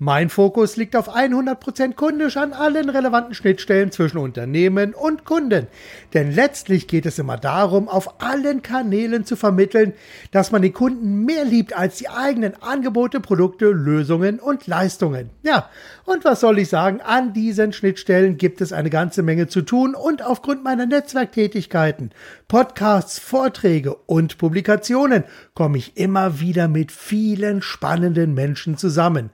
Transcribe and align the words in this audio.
Mein 0.00 0.28
Fokus 0.28 0.76
liegt 0.76 0.94
auf 0.94 1.12
100% 1.12 1.94
kundisch 1.94 2.36
an 2.36 2.52
allen 2.52 2.88
relevanten 2.88 3.34
Schnittstellen 3.34 3.90
zwischen 3.90 4.18
Unternehmen 4.18 4.94
und 4.94 5.24
Kunden. 5.24 5.66
Denn 6.14 6.30
letztlich 6.30 6.86
geht 6.86 7.04
es 7.04 7.18
immer 7.18 7.36
darum, 7.36 7.88
auf 7.88 8.22
allen 8.22 8.62
Kanälen 8.62 9.24
zu 9.24 9.34
vermitteln, 9.34 9.94
dass 10.30 10.52
man 10.52 10.62
den 10.62 10.72
Kunden 10.72 11.24
mehr 11.24 11.44
liebt 11.44 11.76
als 11.76 11.96
die 11.96 12.08
eigenen 12.08 12.54
Angebote, 12.62 13.18
Produkte, 13.18 13.66
Lösungen 13.70 14.38
und 14.38 14.68
Leistungen. 14.68 15.30
Ja, 15.42 15.68
und 16.04 16.24
was 16.24 16.38
soll 16.38 16.60
ich 16.60 16.68
sagen, 16.68 17.00
an 17.00 17.32
diesen 17.32 17.72
Schnittstellen 17.72 18.38
gibt 18.38 18.60
es 18.60 18.72
eine 18.72 18.90
ganze 18.90 19.24
Menge 19.24 19.48
zu 19.48 19.62
tun 19.62 19.96
und 19.96 20.24
aufgrund 20.24 20.62
meiner 20.62 20.86
Netzwerktätigkeiten, 20.86 22.12
Podcasts, 22.46 23.18
Vorträge 23.18 23.96
und 24.06 24.38
Publikationen 24.38 25.24
komme 25.54 25.78
ich 25.78 25.96
immer 25.96 26.38
wieder 26.38 26.68
mit 26.68 26.92
vielen 26.92 27.62
spannenden 27.62 28.32
Menschen 28.34 28.76
zusammen. 28.76 29.30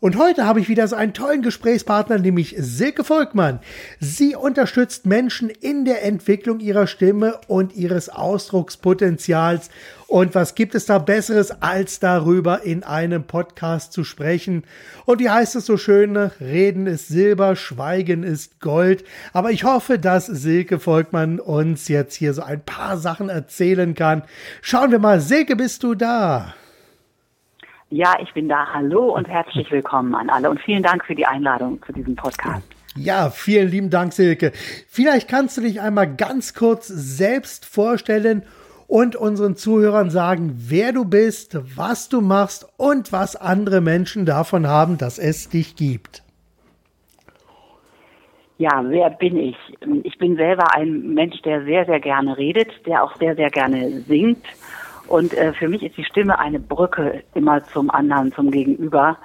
Und 0.00 0.16
heute 0.16 0.46
habe 0.46 0.60
ich 0.60 0.68
wieder 0.68 0.86
so 0.86 0.94
einen 0.94 1.12
tollen 1.12 1.42
Gesprächspartner, 1.42 2.18
nämlich 2.18 2.54
Silke 2.56 3.02
Volkmann. 3.02 3.58
Sie 3.98 4.36
unterstützt 4.36 5.06
Menschen 5.06 5.50
in 5.50 5.84
der 5.84 6.04
Entwicklung 6.04 6.60
ihrer 6.60 6.86
Stimme 6.86 7.40
und 7.48 7.74
ihres 7.74 8.08
Ausdruckspotenzials. 8.08 9.70
Und 10.06 10.36
was 10.36 10.54
gibt 10.54 10.76
es 10.76 10.86
da 10.86 10.98
Besseres, 10.98 11.50
als 11.62 11.98
darüber 11.98 12.62
in 12.62 12.84
einem 12.84 13.24
Podcast 13.24 13.92
zu 13.92 14.04
sprechen? 14.04 14.62
Und 15.04 15.18
wie 15.18 15.30
heißt 15.30 15.56
es 15.56 15.66
so 15.66 15.76
schön? 15.76 16.16
Reden 16.16 16.86
ist 16.86 17.08
Silber, 17.08 17.56
Schweigen 17.56 18.22
ist 18.22 18.60
Gold. 18.60 19.04
Aber 19.32 19.50
ich 19.50 19.64
hoffe, 19.64 19.98
dass 19.98 20.26
Silke 20.26 20.78
Volkmann 20.78 21.40
uns 21.40 21.88
jetzt 21.88 22.14
hier 22.14 22.34
so 22.34 22.42
ein 22.42 22.60
paar 22.60 22.98
Sachen 22.98 23.30
erzählen 23.30 23.94
kann. 23.94 24.22
Schauen 24.62 24.92
wir 24.92 25.00
mal. 25.00 25.20
Silke, 25.20 25.56
bist 25.56 25.82
du 25.82 25.96
da? 25.96 26.54
Ja, 27.90 28.16
ich 28.20 28.32
bin 28.34 28.48
da. 28.48 28.66
Hallo 28.72 29.14
und 29.14 29.28
herzlich 29.28 29.70
willkommen 29.70 30.14
an 30.14 30.28
alle 30.28 30.50
und 30.50 30.60
vielen 30.60 30.82
Dank 30.82 31.04
für 31.04 31.14
die 31.14 31.26
Einladung 31.26 31.82
zu 31.84 31.92
diesem 31.92 32.16
Podcast. 32.16 32.66
Ja, 32.96 33.30
vielen 33.30 33.68
lieben 33.70 33.90
Dank, 33.90 34.12
Silke. 34.12 34.52
Vielleicht 34.88 35.28
kannst 35.28 35.56
du 35.56 35.62
dich 35.62 35.80
einmal 35.80 36.14
ganz 36.14 36.52
kurz 36.52 36.88
selbst 36.88 37.64
vorstellen 37.64 38.42
und 38.88 39.16
unseren 39.16 39.56
Zuhörern 39.56 40.10
sagen, 40.10 40.52
wer 40.56 40.92
du 40.92 41.04
bist, 41.04 41.58
was 41.76 42.08
du 42.08 42.20
machst 42.20 42.66
und 42.76 43.12
was 43.12 43.36
andere 43.36 43.80
Menschen 43.80 44.26
davon 44.26 44.66
haben, 44.66 44.98
dass 44.98 45.18
es 45.18 45.48
dich 45.48 45.76
gibt. 45.76 46.22
Ja, 48.58 48.82
wer 48.86 49.10
bin 49.10 49.36
ich? 49.36 49.56
Ich 50.02 50.18
bin 50.18 50.36
selber 50.36 50.74
ein 50.74 51.14
Mensch, 51.14 51.40
der 51.42 51.64
sehr, 51.64 51.86
sehr 51.86 52.00
gerne 52.00 52.36
redet, 52.36 52.68
der 52.86 53.04
auch 53.04 53.14
sehr, 53.16 53.36
sehr 53.36 53.50
gerne 53.50 54.00
singt 54.00 54.44
und 55.08 55.32
äh, 55.34 55.52
für 55.52 55.68
mich 55.68 55.82
ist 55.82 55.96
die 55.96 56.04
Stimme 56.04 56.38
eine 56.38 56.60
Brücke 56.60 57.22
immer 57.34 57.64
zum 57.64 57.90
anderen, 57.90 58.32
zum 58.32 58.50
Gegenüber. 58.50 59.16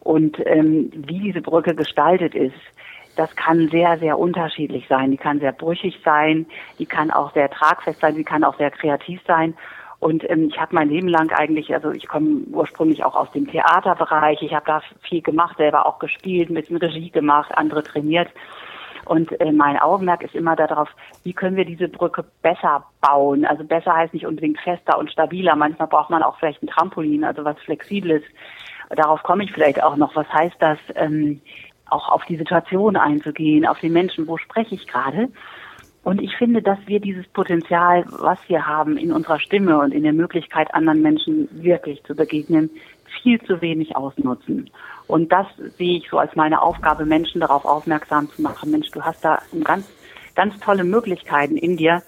Und 0.00 0.38
ähm, 0.46 0.90
wie 0.94 1.18
diese 1.18 1.40
Brücke 1.40 1.74
gestaltet 1.74 2.34
ist, 2.34 2.54
das 3.16 3.34
kann 3.34 3.68
sehr, 3.68 3.98
sehr 3.98 4.18
unterschiedlich 4.18 4.86
sein. 4.88 5.10
Die 5.10 5.16
kann 5.16 5.40
sehr 5.40 5.52
brüchig 5.52 6.00
sein, 6.04 6.46
die 6.78 6.86
kann 6.86 7.10
auch 7.10 7.32
sehr 7.32 7.50
tragfest 7.50 8.00
sein, 8.00 8.14
die 8.14 8.24
kann 8.24 8.44
auch 8.44 8.56
sehr 8.56 8.70
kreativ 8.70 9.20
sein. 9.26 9.54
Und 9.98 10.28
ähm, 10.30 10.48
ich 10.48 10.60
habe 10.60 10.74
mein 10.74 10.90
Leben 10.90 11.08
lang 11.08 11.32
eigentlich, 11.32 11.74
also 11.74 11.90
ich 11.90 12.06
komme 12.06 12.42
ursprünglich 12.52 13.02
auch 13.02 13.16
aus 13.16 13.32
dem 13.32 13.50
Theaterbereich, 13.50 14.42
ich 14.42 14.54
habe 14.54 14.66
da 14.66 14.80
viel 15.00 15.22
gemacht, 15.22 15.56
selber 15.56 15.86
auch 15.86 15.98
gespielt, 15.98 16.50
ein 16.50 16.54
bisschen 16.54 16.76
Regie 16.76 17.10
gemacht, 17.10 17.50
andere 17.56 17.82
trainiert. 17.82 18.28
Und 19.06 19.40
äh, 19.40 19.52
mein 19.52 19.78
Augenmerk 19.78 20.22
ist 20.22 20.34
immer 20.34 20.56
darauf, 20.56 20.88
wie 21.22 21.32
können 21.32 21.56
wir 21.56 21.64
diese 21.64 21.88
Brücke 21.88 22.24
besser 22.42 22.84
bauen. 23.00 23.44
Also 23.44 23.64
besser 23.64 23.94
heißt 23.94 24.12
nicht 24.12 24.26
unbedingt 24.26 24.60
fester 24.60 24.98
und 24.98 25.10
stabiler. 25.10 25.56
Manchmal 25.56 25.88
braucht 25.88 26.10
man 26.10 26.22
auch 26.22 26.38
vielleicht 26.38 26.62
ein 26.62 26.68
Trampolin, 26.68 27.24
also 27.24 27.44
was 27.44 27.58
Flexibles. 27.60 28.22
Darauf 28.90 29.22
komme 29.22 29.44
ich 29.44 29.52
vielleicht 29.52 29.82
auch 29.82 29.96
noch. 29.96 30.14
Was 30.14 30.28
heißt 30.32 30.56
das, 30.58 30.78
ähm, 30.94 31.40
auch 31.88 32.08
auf 32.08 32.24
die 32.24 32.36
Situation 32.36 32.96
einzugehen, 32.96 33.66
auf 33.66 33.78
den 33.78 33.92
Menschen, 33.92 34.26
wo 34.26 34.36
spreche 34.36 34.74
ich 34.74 34.86
gerade? 34.86 35.28
Und 36.02 36.22
ich 36.22 36.36
finde, 36.36 36.62
dass 36.62 36.78
wir 36.86 37.00
dieses 37.00 37.26
Potenzial, 37.28 38.04
was 38.06 38.38
wir 38.46 38.64
haben 38.64 38.96
in 38.96 39.10
unserer 39.10 39.40
Stimme 39.40 39.78
und 39.78 39.92
in 39.92 40.04
der 40.04 40.12
Möglichkeit, 40.12 40.72
anderen 40.72 41.02
Menschen 41.02 41.48
wirklich 41.50 42.02
zu 42.04 42.14
begegnen, 42.14 42.70
viel 43.22 43.40
zu 43.42 43.60
wenig 43.60 43.96
ausnutzen. 43.96 44.70
Und 45.06 45.30
das 45.32 45.46
sehe 45.78 45.98
ich 45.98 46.08
so 46.10 46.18
als 46.18 46.34
meine 46.34 46.62
Aufgabe, 46.62 47.06
Menschen 47.06 47.40
darauf 47.40 47.64
aufmerksam 47.64 48.30
zu 48.30 48.42
machen. 48.42 48.70
Mensch, 48.70 48.90
du 48.90 49.02
hast 49.02 49.24
da 49.24 49.40
ganz, 49.64 49.86
ganz 50.34 50.58
tolle 50.60 50.84
Möglichkeiten 50.84 51.56
in 51.56 51.76
dir 51.76 52.02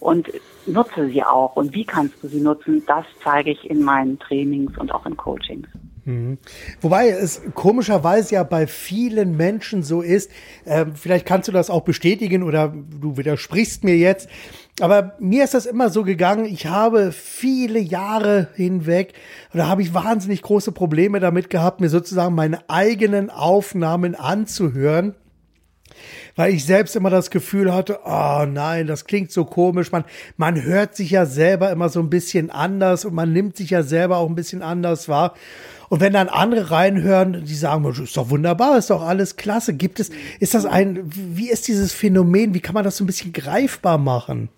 und 0.00 0.30
nutze 0.66 1.08
sie 1.08 1.22
auch. 1.22 1.56
Und 1.56 1.74
wie 1.74 1.84
kannst 1.84 2.22
du 2.22 2.28
sie 2.28 2.40
nutzen? 2.40 2.82
Das 2.86 3.04
zeige 3.22 3.50
ich 3.50 3.68
in 3.68 3.82
meinen 3.82 4.18
Trainings 4.18 4.76
und 4.78 4.92
auch 4.92 5.06
in 5.06 5.16
Coachings. 5.16 5.68
Mhm. 6.04 6.38
Wobei 6.80 7.08
es 7.08 7.42
komischerweise 7.54 8.36
ja 8.36 8.44
bei 8.44 8.68
vielen 8.68 9.36
Menschen 9.36 9.82
so 9.82 10.02
ist, 10.02 10.30
äh, 10.64 10.86
vielleicht 10.94 11.26
kannst 11.26 11.48
du 11.48 11.52
das 11.52 11.68
auch 11.68 11.82
bestätigen 11.82 12.44
oder 12.44 12.68
du 12.68 13.16
widersprichst 13.16 13.82
mir 13.82 13.96
jetzt, 13.96 14.28
aber 14.80 15.14
mir 15.18 15.44
ist 15.44 15.54
das 15.54 15.66
immer 15.66 15.90
so 15.90 16.02
gegangen, 16.02 16.44
ich 16.44 16.66
habe 16.66 17.12
viele 17.12 17.78
Jahre 17.78 18.48
hinweg, 18.54 19.14
oder 19.54 19.68
habe 19.68 19.82
ich 19.82 19.94
wahnsinnig 19.94 20.42
große 20.42 20.72
Probleme 20.72 21.20
damit 21.20 21.50
gehabt, 21.50 21.80
mir 21.80 21.88
sozusagen 21.88 22.34
meine 22.34 22.68
eigenen 22.68 23.30
Aufnahmen 23.30 24.14
anzuhören 24.14 25.14
weil 26.34 26.52
ich 26.52 26.64
selbst 26.64 26.96
immer 26.96 27.10
das 27.10 27.30
Gefühl 27.30 27.72
hatte, 27.72 28.00
oh 28.04 28.44
nein, 28.46 28.86
das 28.86 29.06
klingt 29.06 29.32
so 29.32 29.44
komisch. 29.44 29.92
Man, 29.92 30.04
man 30.36 30.62
hört 30.62 30.94
sich 30.94 31.10
ja 31.10 31.26
selber 31.26 31.70
immer 31.70 31.88
so 31.88 32.00
ein 32.00 32.10
bisschen 32.10 32.50
anders 32.50 33.04
und 33.04 33.14
man 33.14 33.32
nimmt 33.32 33.56
sich 33.56 33.70
ja 33.70 33.82
selber 33.82 34.18
auch 34.18 34.28
ein 34.28 34.34
bisschen 34.34 34.62
anders 34.62 35.08
wahr. 35.08 35.34
Und 35.88 36.00
wenn 36.00 36.12
dann 36.12 36.28
andere 36.28 36.70
reinhören, 36.70 37.44
die 37.44 37.54
sagen, 37.54 37.84
ist 38.02 38.16
doch 38.16 38.30
wunderbar, 38.30 38.76
ist 38.76 38.90
doch 38.90 39.02
alles 39.02 39.36
klasse. 39.36 39.74
Gibt 39.74 40.00
es, 40.00 40.10
ist 40.40 40.54
das 40.54 40.66
ein, 40.66 41.00
wie 41.04 41.48
ist 41.48 41.68
dieses 41.68 41.92
Phänomen? 41.92 42.54
Wie 42.54 42.60
kann 42.60 42.74
man 42.74 42.84
das 42.84 42.96
so 42.96 43.04
ein 43.04 43.06
bisschen 43.06 43.32
greifbar 43.32 43.96
machen? 43.96 44.48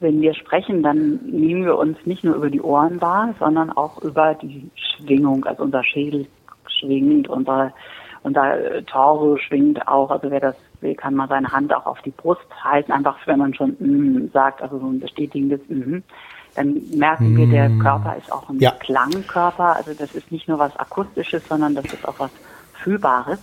Wenn 0.00 0.20
wir 0.20 0.34
sprechen, 0.34 0.82
dann 0.82 1.20
nehmen 1.24 1.64
wir 1.64 1.78
uns 1.78 1.96
nicht 2.04 2.22
nur 2.22 2.34
über 2.36 2.50
die 2.50 2.60
Ohren 2.60 3.00
wahr, 3.00 3.34
sondern 3.38 3.70
auch 3.70 4.02
über 4.02 4.34
die 4.34 4.70
Schwingung. 4.74 5.44
Also 5.44 5.62
unser 5.62 5.82
Schädel 5.82 6.26
schwingt, 6.66 7.28
unser, 7.28 7.72
unser 8.22 8.84
Torso 8.86 9.38
schwingt 9.38 9.88
auch. 9.88 10.10
Also 10.10 10.30
wer 10.30 10.40
das 10.40 10.56
will, 10.80 10.94
kann 10.94 11.14
mal 11.14 11.28
seine 11.28 11.50
Hand 11.50 11.74
auch 11.74 11.86
auf 11.86 12.02
die 12.02 12.10
Brust 12.10 12.46
halten, 12.62 12.92
einfach 12.92 13.16
wenn 13.26 13.38
man 13.38 13.54
schon 13.54 13.70
mm 13.78 14.30
sagt, 14.32 14.60
also 14.60 14.78
so 14.78 14.86
ein 14.86 15.00
bestätigendes 15.00 15.60
mm 15.68 15.98
dann 16.56 16.80
merken 16.94 17.34
mm. 17.34 17.36
wir, 17.36 17.46
der 17.46 17.68
mm. 17.68 17.78
Körper 17.80 18.16
ist 18.16 18.32
auch 18.32 18.48
ein 18.48 18.58
ja. 18.58 18.70
Klangkörper. 18.72 19.76
Also 19.76 19.92
das 19.92 20.14
ist 20.14 20.32
nicht 20.32 20.48
nur 20.48 20.58
was 20.58 20.76
Akustisches, 20.76 21.46
sondern 21.46 21.74
das 21.74 21.84
ist 21.86 22.06
auch 22.08 22.18
was 22.18 22.30
Fühlbares. 22.82 23.38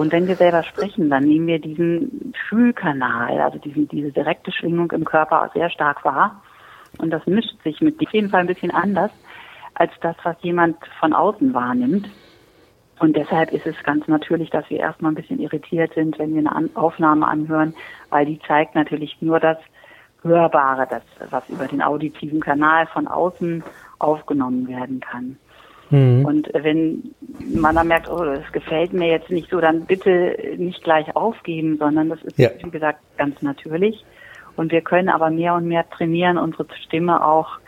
Und 0.00 0.12
wenn 0.12 0.26
wir 0.28 0.36
selber 0.36 0.62
sprechen, 0.62 1.10
dann 1.10 1.24
nehmen 1.24 1.46
wir 1.46 1.58
diesen 1.58 2.32
Fühlkanal, 2.48 3.38
also 3.38 3.58
diesen, 3.58 3.86
diese 3.86 4.10
direkte 4.10 4.50
Schwingung 4.50 4.90
im 4.92 5.04
Körper 5.04 5.50
sehr 5.52 5.68
stark 5.68 6.06
wahr. 6.06 6.42
Und 6.96 7.10
das 7.10 7.26
mischt 7.26 7.62
sich 7.64 7.82
mit 7.82 8.00
auf 8.00 8.10
jeden 8.14 8.30
Fall 8.30 8.40
ein 8.40 8.46
bisschen 8.46 8.70
anders 8.70 9.10
als 9.74 9.92
das, 10.00 10.16
was 10.22 10.36
jemand 10.40 10.78
von 11.00 11.12
außen 11.12 11.52
wahrnimmt. 11.52 12.08
Und 12.98 13.14
deshalb 13.14 13.52
ist 13.52 13.66
es 13.66 13.76
ganz 13.82 14.08
natürlich, 14.08 14.48
dass 14.48 14.70
wir 14.70 14.78
erstmal 14.78 15.12
ein 15.12 15.16
bisschen 15.16 15.38
irritiert 15.38 15.92
sind, 15.92 16.18
wenn 16.18 16.32
wir 16.32 16.50
eine 16.50 16.70
Aufnahme 16.76 17.28
anhören, 17.28 17.74
weil 18.08 18.24
die 18.24 18.40
zeigt 18.48 18.74
natürlich 18.74 19.18
nur 19.20 19.38
das 19.38 19.58
Hörbare, 20.22 20.86
das, 20.88 21.02
was 21.28 21.46
über 21.50 21.66
den 21.66 21.82
auditiven 21.82 22.40
Kanal 22.40 22.86
von 22.86 23.06
außen 23.06 23.62
aufgenommen 23.98 24.66
werden 24.66 25.00
kann. 25.00 25.36
Mhm. 25.90 26.24
Und 26.24 26.50
wenn 26.52 27.14
man 27.54 27.74
dann 27.74 27.88
merkt, 27.88 28.08
oh, 28.08 28.24
das 28.24 28.50
gefällt 28.52 28.92
mir 28.92 29.08
jetzt 29.08 29.30
nicht 29.30 29.50
so, 29.50 29.60
dann 29.60 29.86
bitte 29.86 30.36
nicht 30.56 30.82
gleich 30.82 31.14
aufgeben, 31.16 31.76
sondern 31.78 32.08
das 32.08 32.22
ist, 32.22 32.38
ja. 32.38 32.50
wie 32.62 32.70
gesagt, 32.70 33.00
ganz 33.16 33.42
natürlich. 33.42 34.04
Und 34.56 34.72
wir 34.72 34.80
können 34.80 35.08
aber 35.08 35.30
mehr 35.30 35.54
und 35.54 35.66
mehr 35.66 35.88
trainieren, 35.88 36.38
unsere 36.38 36.66
Stimme 36.84 37.24
auch 37.24 37.58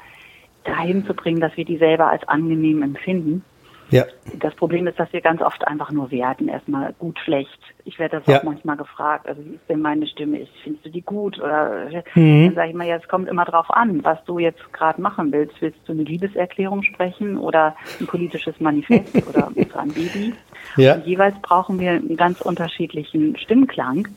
dahin 0.65 1.05
zu 1.05 1.15
bringen, 1.15 1.41
dass 1.41 1.57
wir 1.57 1.65
die 1.65 1.79
selber 1.79 2.09
als 2.09 2.27
angenehm 2.29 2.83
empfinden. 2.83 3.45
Ja. 3.93 4.07
Das 4.41 4.55
Problem 4.55 4.87
ist, 4.87 4.99
dass 4.99 5.13
wir 5.13 5.21
ganz 5.21 5.43
oft 5.43 5.67
einfach 5.69 5.93
nur 5.93 6.11
werten, 6.11 6.49
erstmal 6.49 6.95
gut, 6.99 7.19
schlecht. 7.19 7.59
Ich 7.85 7.99
werde 7.99 8.19
das 8.19 8.27
ja. 8.27 8.39
auch 8.39 8.43
manchmal 8.43 8.79
gefragt, 8.79 9.29
also 9.29 9.45
wie 9.45 9.55
ist 9.55 9.69
denn 9.69 9.83
meine 9.83 10.07
Stimme? 10.07 10.39
Ist, 10.39 10.51
findest 10.65 10.87
du 10.87 10.91
die 10.91 11.03
gut? 11.03 11.39
Oder 11.39 11.91
mhm. 12.15 12.47
dann 12.47 12.55
sage 12.55 12.71
ich 12.71 12.75
mal, 12.75 12.87
ja, 12.87 12.97
es 12.97 13.07
kommt 13.07 13.29
immer 13.29 13.45
drauf 13.45 13.71
an, 13.71 14.03
was 14.03 14.19
du 14.25 14.39
jetzt 14.39 14.73
gerade 14.73 15.01
machen 15.01 15.31
willst. 15.31 15.61
Willst 15.61 15.79
du 15.87 15.93
eine 15.93 16.05
Liebeserklärung 16.05 16.83
sprechen 16.83 17.37
oder 17.37 17.77
ein 18.01 18.07
politisches 18.07 18.59
Manifest 18.61 19.15
oder 19.29 19.49
ein 19.49 19.89
Baby? 19.93 20.35
Ja. 20.77 20.95
Und 20.95 21.07
jeweils 21.07 21.39
brauchen 21.43 21.79
wir 21.79 21.91
einen 21.91 22.17
ganz 22.17 22.41
unterschiedlichen 22.41 23.37
Stimmklang. 23.37 24.09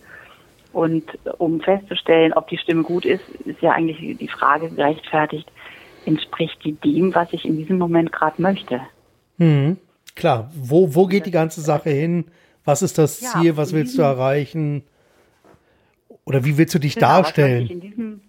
Und 0.71 1.05
um 1.37 1.59
festzustellen, 1.61 2.33
ob 2.33 2.47
die 2.47 2.57
Stimme 2.57 2.83
gut 2.83 3.05
ist, 3.05 3.23
ist 3.45 3.61
ja 3.61 3.71
eigentlich 3.71 4.17
die 4.17 4.27
Frage 4.27 4.69
gerechtfertigt, 4.69 5.49
entspricht 6.05 6.63
die 6.63 6.73
dem, 6.73 7.13
was 7.15 7.31
ich 7.33 7.45
in 7.45 7.57
diesem 7.57 7.77
Moment 7.77 8.11
gerade 8.11 8.41
möchte. 8.41 8.81
Mhm. 9.37 9.77
Klar, 10.15 10.49
wo, 10.55 10.95
wo 10.95 11.07
geht 11.07 11.25
die 11.25 11.31
ganze 11.31 11.61
Sache 11.61 11.89
hin? 11.89 12.25
Was 12.63 12.81
ist 12.81 12.97
das 12.97 13.21
ja, 13.21 13.29
Ziel? 13.29 13.57
Was 13.57 13.73
willst 13.73 13.97
du 13.97 14.01
erreichen? 14.01 14.83
Oder 16.25 16.43
wie 16.45 16.57
willst 16.57 16.73
du 16.73 16.79
dich 16.79 16.95
genau, 16.95 17.07
darstellen? 17.07 17.67
In 17.67 17.81
diesem, 17.81 18.21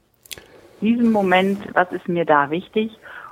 diesem 0.80 1.12
Moment, 1.12 1.58
was 1.74 1.90
ist 1.92 2.08
mir 2.08 2.24
da 2.24 2.50
wichtig 2.50 2.90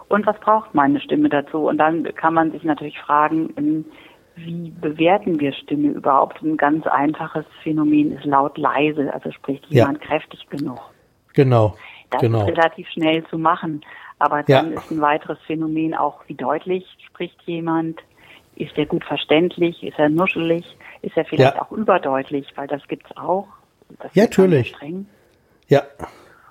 und 0.09 0.27
was 0.27 0.39
braucht 0.41 0.75
meine 0.75 1.01
Stimme 1.01 1.29
dazu? 1.29 1.69
Und 1.69 1.79
dann 1.79 2.05
kann 2.15 2.35
man 2.35 2.53
sich 2.53 2.63
natürlich 2.63 2.99
fragen, 3.01 3.53
ähm, 3.57 3.85
wie 4.37 4.71
bewerten 4.81 5.39
wir 5.39 5.53
Stimme 5.53 5.89
überhaupt? 5.89 6.43
Ein 6.43 6.57
ganz 6.57 6.87
einfaches 6.87 7.45
Phänomen 7.63 8.13
ist 8.13 8.25
laut 8.25 8.59
leise, 8.59 9.13
also 9.13 9.31
spricht 9.31 9.67
jemand 9.67 10.01
ja. 10.01 10.09
kräftig 10.09 10.49
genug. 10.49 10.81
Genau. 11.35 11.77
Das 12.11 12.21
genau. 12.21 12.41
ist 12.41 12.57
relativ 12.57 12.89
schnell 12.89 13.25
zu 13.27 13.39
machen. 13.39 13.85
Aber 14.19 14.43
dann 14.43 14.73
ja. 14.73 14.79
ist 14.79 14.91
ein 14.91 15.01
weiteres 15.01 15.39
Phänomen 15.47 15.95
auch, 15.95 16.21
wie 16.27 16.35
deutlich 16.35 16.85
spricht 17.15 17.41
jemand, 17.43 18.01
ist 18.57 18.77
er 18.77 18.87
gut 18.87 19.05
verständlich, 19.05 19.83
ist 19.83 19.99
er 19.99 20.09
nuschelig, 20.09 20.65
ist 21.03 21.17
er 21.17 21.25
vielleicht 21.25 21.57
ja. 21.57 21.63
auch 21.63 21.73
überdeutlich, 21.73 22.47
weil 22.57 22.67
das 22.67 22.87
gibt's 22.89 23.17
auch. 23.17 23.47
Das 24.01 24.15
ja, 24.15 24.25
natürlich. 24.25 24.75
Ja. 25.69 25.83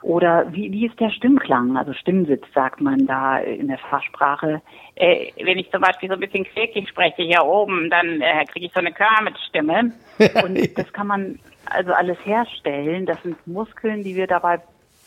Oder 0.02 0.52
wie, 0.52 0.72
wie 0.72 0.86
ist 0.86 1.00
der 1.00 1.12
Stimmklang, 1.12 1.78
also 1.78 1.94
Stimmsitz, 1.94 2.44
sagt 2.54 2.82
man 2.82 3.06
da 3.06 3.38
in 3.38 3.70
der 3.70 3.78
Fachsprache. 3.78 4.62
Äh, 4.96 5.32
wenn 5.44 5.58
ich 5.58 5.72
zum 5.72 5.82
Beispiel 5.82 6.10
so 6.10 6.16
ein 6.16 6.20
bisschen 6.20 6.44
quäkig 6.44 6.90
spreche 6.90 7.24
hier 7.24 7.46
oben, 7.46 7.90
dann 7.90 8.22
äh, 8.22 8.46
kriege 8.46 8.66
ich 8.66 8.74
so 8.74 8.80
eine 8.80 8.92
Kermit-Stimme. 8.92 9.94
Und 10.44 10.78
das 10.78 10.92
kann 10.92 11.08
man 11.08 11.40
also 11.66 11.94
alles 11.94 12.18
herstellen. 12.26 13.06
Das 13.06 13.22
sind 13.24 13.48
Muskeln, 13.48 14.04
die 14.04 14.16
wir 14.16 14.28
dabei 14.28 14.60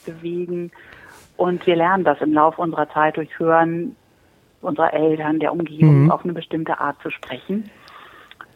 bewegen. 0.06 0.70
Und 1.36 1.66
wir 1.66 1.76
lernen 1.76 2.04
das 2.04 2.20
im 2.22 2.32
Laufe 2.32 2.62
unserer 2.62 2.88
Zeit 2.88 3.18
durch 3.18 3.38
Hören 3.38 3.96
unserer 4.66 4.92
Eltern, 4.92 5.38
der 5.38 5.52
Umgebung, 5.52 6.04
mhm. 6.04 6.10
auf 6.10 6.24
eine 6.24 6.32
bestimmte 6.32 6.80
Art 6.80 7.00
zu 7.02 7.10
sprechen. 7.10 7.70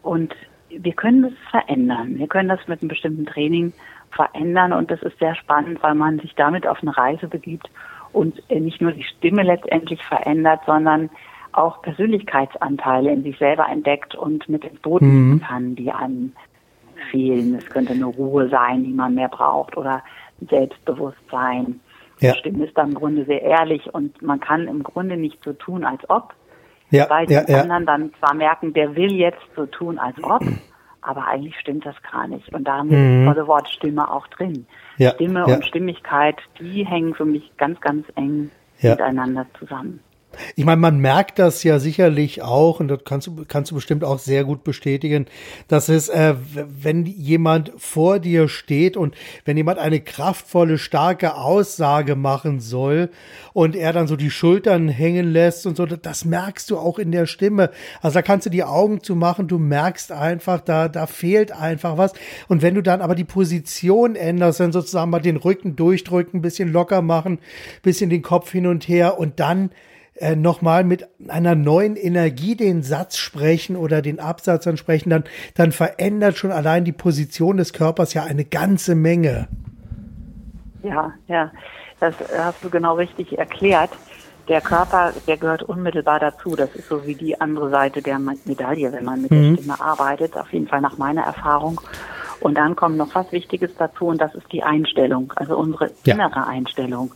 Und 0.02 0.34
wir 0.68 0.92
können 0.92 1.22
das 1.22 1.32
verändern. 1.50 2.18
Wir 2.18 2.26
können 2.26 2.48
das 2.48 2.66
mit 2.68 2.80
einem 2.80 2.88
bestimmten 2.88 3.26
Training 3.26 3.72
verändern 4.10 4.72
und 4.72 4.90
das 4.90 5.02
ist 5.02 5.18
sehr 5.18 5.34
spannend, 5.34 5.82
weil 5.82 5.94
man 5.94 6.18
sich 6.18 6.34
damit 6.34 6.66
auf 6.66 6.82
eine 6.82 6.96
Reise 6.96 7.28
begibt 7.28 7.70
und 8.12 8.42
nicht 8.50 8.80
nur 8.80 8.92
die 8.92 9.04
Stimme 9.04 9.42
letztendlich 9.42 10.02
verändert, 10.04 10.60
sondern 10.66 11.10
auch 11.52 11.82
Persönlichkeitsanteile 11.82 13.12
in 13.12 13.22
sich 13.22 13.38
selber 13.38 13.68
entdeckt 13.68 14.14
und 14.14 14.48
mit 14.48 14.64
ins 14.64 14.80
Boot 14.80 15.02
nehmen 15.02 15.34
mhm. 15.34 15.40
kann, 15.40 15.74
die 15.74 15.90
einem 15.90 16.32
fehlen. 17.10 17.54
Es 17.54 17.66
könnte 17.66 17.92
eine 17.92 18.04
Ruhe 18.04 18.48
sein, 18.48 18.84
die 18.84 18.92
man 18.92 19.14
mehr 19.14 19.28
braucht 19.28 19.76
oder 19.76 20.02
Selbstbewusstsein. 20.48 21.80
Ja. 22.20 22.32
Die 22.32 22.38
Stimme 22.38 22.66
ist 22.66 22.76
dann 22.76 22.90
im 22.90 22.94
Grunde 22.94 23.24
sehr 23.24 23.42
ehrlich 23.42 23.92
und 23.92 24.20
man 24.22 24.40
kann 24.40 24.68
im 24.68 24.82
Grunde 24.82 25.16
nicht 25.16 25.38
so 25.44 25.52
tun, 25.52 25.84
als 25.84 26.00
ob, 26.08 26.34
ja, 26.90 27.08
weil 27.08 27.26
die 27.26 27.34
ja, 27.34 27.42
anderen 27.42 27.86
dann 27.86 28.12
zwar 28.18 28.34
merken, 28.34 28.72
der 28.72 28.94
will 28.96 29.12
jetzt 29.12 29.42
so 29.56 29.66
tun, 29.66 29.98
als 29.98 30.16
ob, 30.22 30.42
aber 31.02 31.26
eigentlich 31.26 31.58
stimmt 31.58 31.86
das 31.86 31.96
gar 32.10 32.28
nicht. 32.28 32.52
Und 32.52 32.64
da 32.64 32.78
haben 32.78 32.90
wir 32.90 32.98
mhm. 32.98 33.26
das 33.26 33.34
tolle 33.34 33.46
Wort 33.48 33.68
Stimme 33.70 34.10
auch 34.10 34.26
drin. 34.28 34.66
Ja, 34.98 35.12
Stimme 35.12 35.46
und 35.46 35.64
Stimmigkeit, 35.64 36.36
die 36.58 36.84
hängen 36.84 37.14
für 37.14 37.24
mich 37.24 37.56
ganz, 37.56 37.80
ganz 37.80 38.06
eng 38.16 38.50
miteinander 38.82 39.46
zusammen. 39.58 40.00
Ich 40.54 40.64
meine, 40.64 40.80
man 40.80 41.00
merkt 41.00 41.38
das 41.38 41.64
ja 41.64 41.78
sicherlich 41.80 42.42
auch, 42.42 42.80
und 42.80 42.88
das 42.88 43.00
kannst 43.04 43.26
du, 43.26 43.44
kannst 43.48 43.70
du 43.70 43.74
bestimmt 43.74 44.04
auch 44.04 44.18
sehr 44.18 44.44
gut 44.44 44.62
bestätigen, 44.62 45.26
dass 45.66 45.88
es, 45.88 46.08
äh, 46.08 46.34
wenn 46.54 47.04
jemand 47.04 47.72
vor 47.76 48.20
dir 48.20 48.48
steht 48.48 48.96
und 48.96 49.14
wenn 49.44 49.56
jemand 49.56 49.78
eine 49.78 50.00
kraftvolle, 50.00 50.78
starke 50.78 51.34
Aussage 51.34 52.14
machen 52.14 52.60
soll 52.60 53.10
und 53.52 53.74
er 53.74 53.92
dann 53.92 54.06
so 54.06 54.14
die 54.16 54.30
Schultern 54.30 54.88
hängen 54.88 55.32
lässt 55.32 55.66
und 55.66 55.76
so, 55.76 55.84
das 55.84 56.24
merkst 56.24 56.70
du 56.70 56.78
auch 56.78 56.98
in 56.98 57.10
der 57.10 57.26
Stimme. 57.26 57.70
Also 58.00 58.14
da 58.14 58.22
kannst 58.22 58.46
du 58.46 58.50
die 58.50 58.64
Augen 58.64 59.02
zu 59.02 59.16
machen, 59.16 59.48
du 59.48 59.58
merkst 59.58 60.12
einfach, 60.12 60.60
da, 60.60 60.88
da 60.88 61.06
fehlt 61.06 61.50
einfach 61.50 61.98
was. 61.98 62.12
Und 62.46 62.62
wenn 62.62 62.76
du 62.76 62.82
dann 62.82 63.00
aber 63.00 63.16
die 63.16 63.24
Position 63.24 64.14
änderst, 64.14 64.60
dann 64.60 64.72
sozusagen 64.72 65.10
mal 65.10 65.20
den 65.20 65.36
Rücken 65.36 65.74
durchdrücken, 65.74 66.40
bisschen 66.40 66.72
locker 66.72 67.02
machen, 67.02 67.40
bisschen 67.82 68.10
den 68.10 68.22
Kopf 68.22 68.52
hin 68.52 68.66
und 68.66 68.86
her 68.86 69.18
und 69.18 69.40
dann 69.40 69.70
äh, 70.20 70.36
nochmal 70.36 70.84
mit 70.84 71.08
einer 71.28 71.54
neuen 71.54 71.96
Energie 71.96 72.54
den 72.54 72.82
Satz 72.82 73.16
sprechen 73.16 73.74
oder 73.74 74.02
den 74.02 74.20
Absatz 74.20 74.66
ansprechen, 74.66 75.10
dann, 75.10 75.24
dann 75.54 75.72
verändert 75.72 76.36
schon 76.36 76.52
allein 76.52 76.84
die 76.84 76.92
Position 76.92 77.56
des 77.56 77.72
Körpers 77.72 78.14
ja 78.14 78.24
eine 78.24 78.44
ganze 78.44 78.94
Menge. 78.94 79.48
Ja, 80.82 81.12
ja, 81.26 81.50
das 82.00 82.14
hast 82.36 82.62
du 82.62 82.70
genau 82.70 82.94
richtig 82.94 83.38
erklärt. 83.38 83.90
Der 84.48 84.60
Körper, 84.60 85.12
der 85.26 85.36
gehört 85.36 85.62
unmittelbar 85.62 86.18
dazu. 86.18 86.56
Das 86.56 86.74
ist 86.74 86.88
so 86.88 87.06
wie 87.06 87.14
die 87.14 87.40
andere 87.40 87.70
Seite 87.70 88.02
der 88.02 88.18
Medaille, 88.18 88.92
wenn 88.92 89.04
man 89.04 89.22
mit 89.22 89.30
mhm. 89.30 89.54
der 89.54 89.62
Stimme 89.62 89.80
arbeitet, 89.80 90.36
auf 90.36 90.52
jeden 90.52 90.68
Fall 90.68 90.80
nach 90.80 90.98
meiner 90.98 91.22
Erfahrung. 91.22 91.80
Und 92.40 92.56
dann 92.56 92.74
kommt 92.74 92.96
noch 92.96 93.14
was 93.14 93.30
Wichtiges 93.32 93.74
dazu 93.76 94.06
und 94.06 94.20
das 94.20 94.34
ist 94.34 94.50
die 94.52 94.62
Einstellung, 94.62 95.32
also 95.36 95.56
unsere 95.56 95.90
ja. 96.04 96.14
innere 96.14 96.46
Einstellung. 96.46 97.12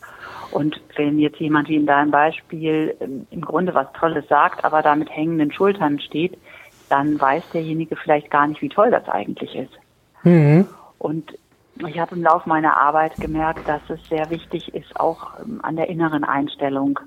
Und 0.51 0.81
wenn 0.97 1.19
jetzt 1.19 1.41
jemand 1.41 1.69
wie 1.69 1.77
in 1.77 1.87
deinem 1.87 2.11
Beispiel 2.11 2.95
ähm, 3.01 3.27
im 3.31 3.41
Grunde 3.41 3.75
was 3.75 3.93
Tolles 3.95 4.29
sagt, 4.29 4.65
aber 4.65 4.83
da 4.83 4.95
mit 4.95 5.11
hängenden 5.11 5.51
Schultern 5.53 5.99
steht, 5.99 6.39
dann 6.89 7.21
weiß 7.21 7.43
derjenige 7.53 7.97
vielleicht 7.97 8.31
gar 8.31 8.47
nicht, 8.47 8.61
wie 8.63 8.69
toll 8.69 8.91
das 8.91 9.09
eigentlich 9.09 9.55
ist. 9.57 9.73
Mhm. 10.23 10.67
Und 10.99 11.33
ich 11.89 11.99
habe 11.99 12.15
im 12.15 12.23
Laufe 12.23 12.49
meiner 12.49 12.77
Arbeit 12.77 13.17
gemerkt, 13.17 13.67
dass 13.69 13.83
es 13.89 13.99
sehr 14.09 14.31
wichtig 14.31 14.75
ist, 14.75 14.99
auch 15.01 15.41
ähm, 15.41 15.61
an 15.63 15.77
der 15.77 15.89
inneren 15.89 16.23
Einstellung 16.23 17.01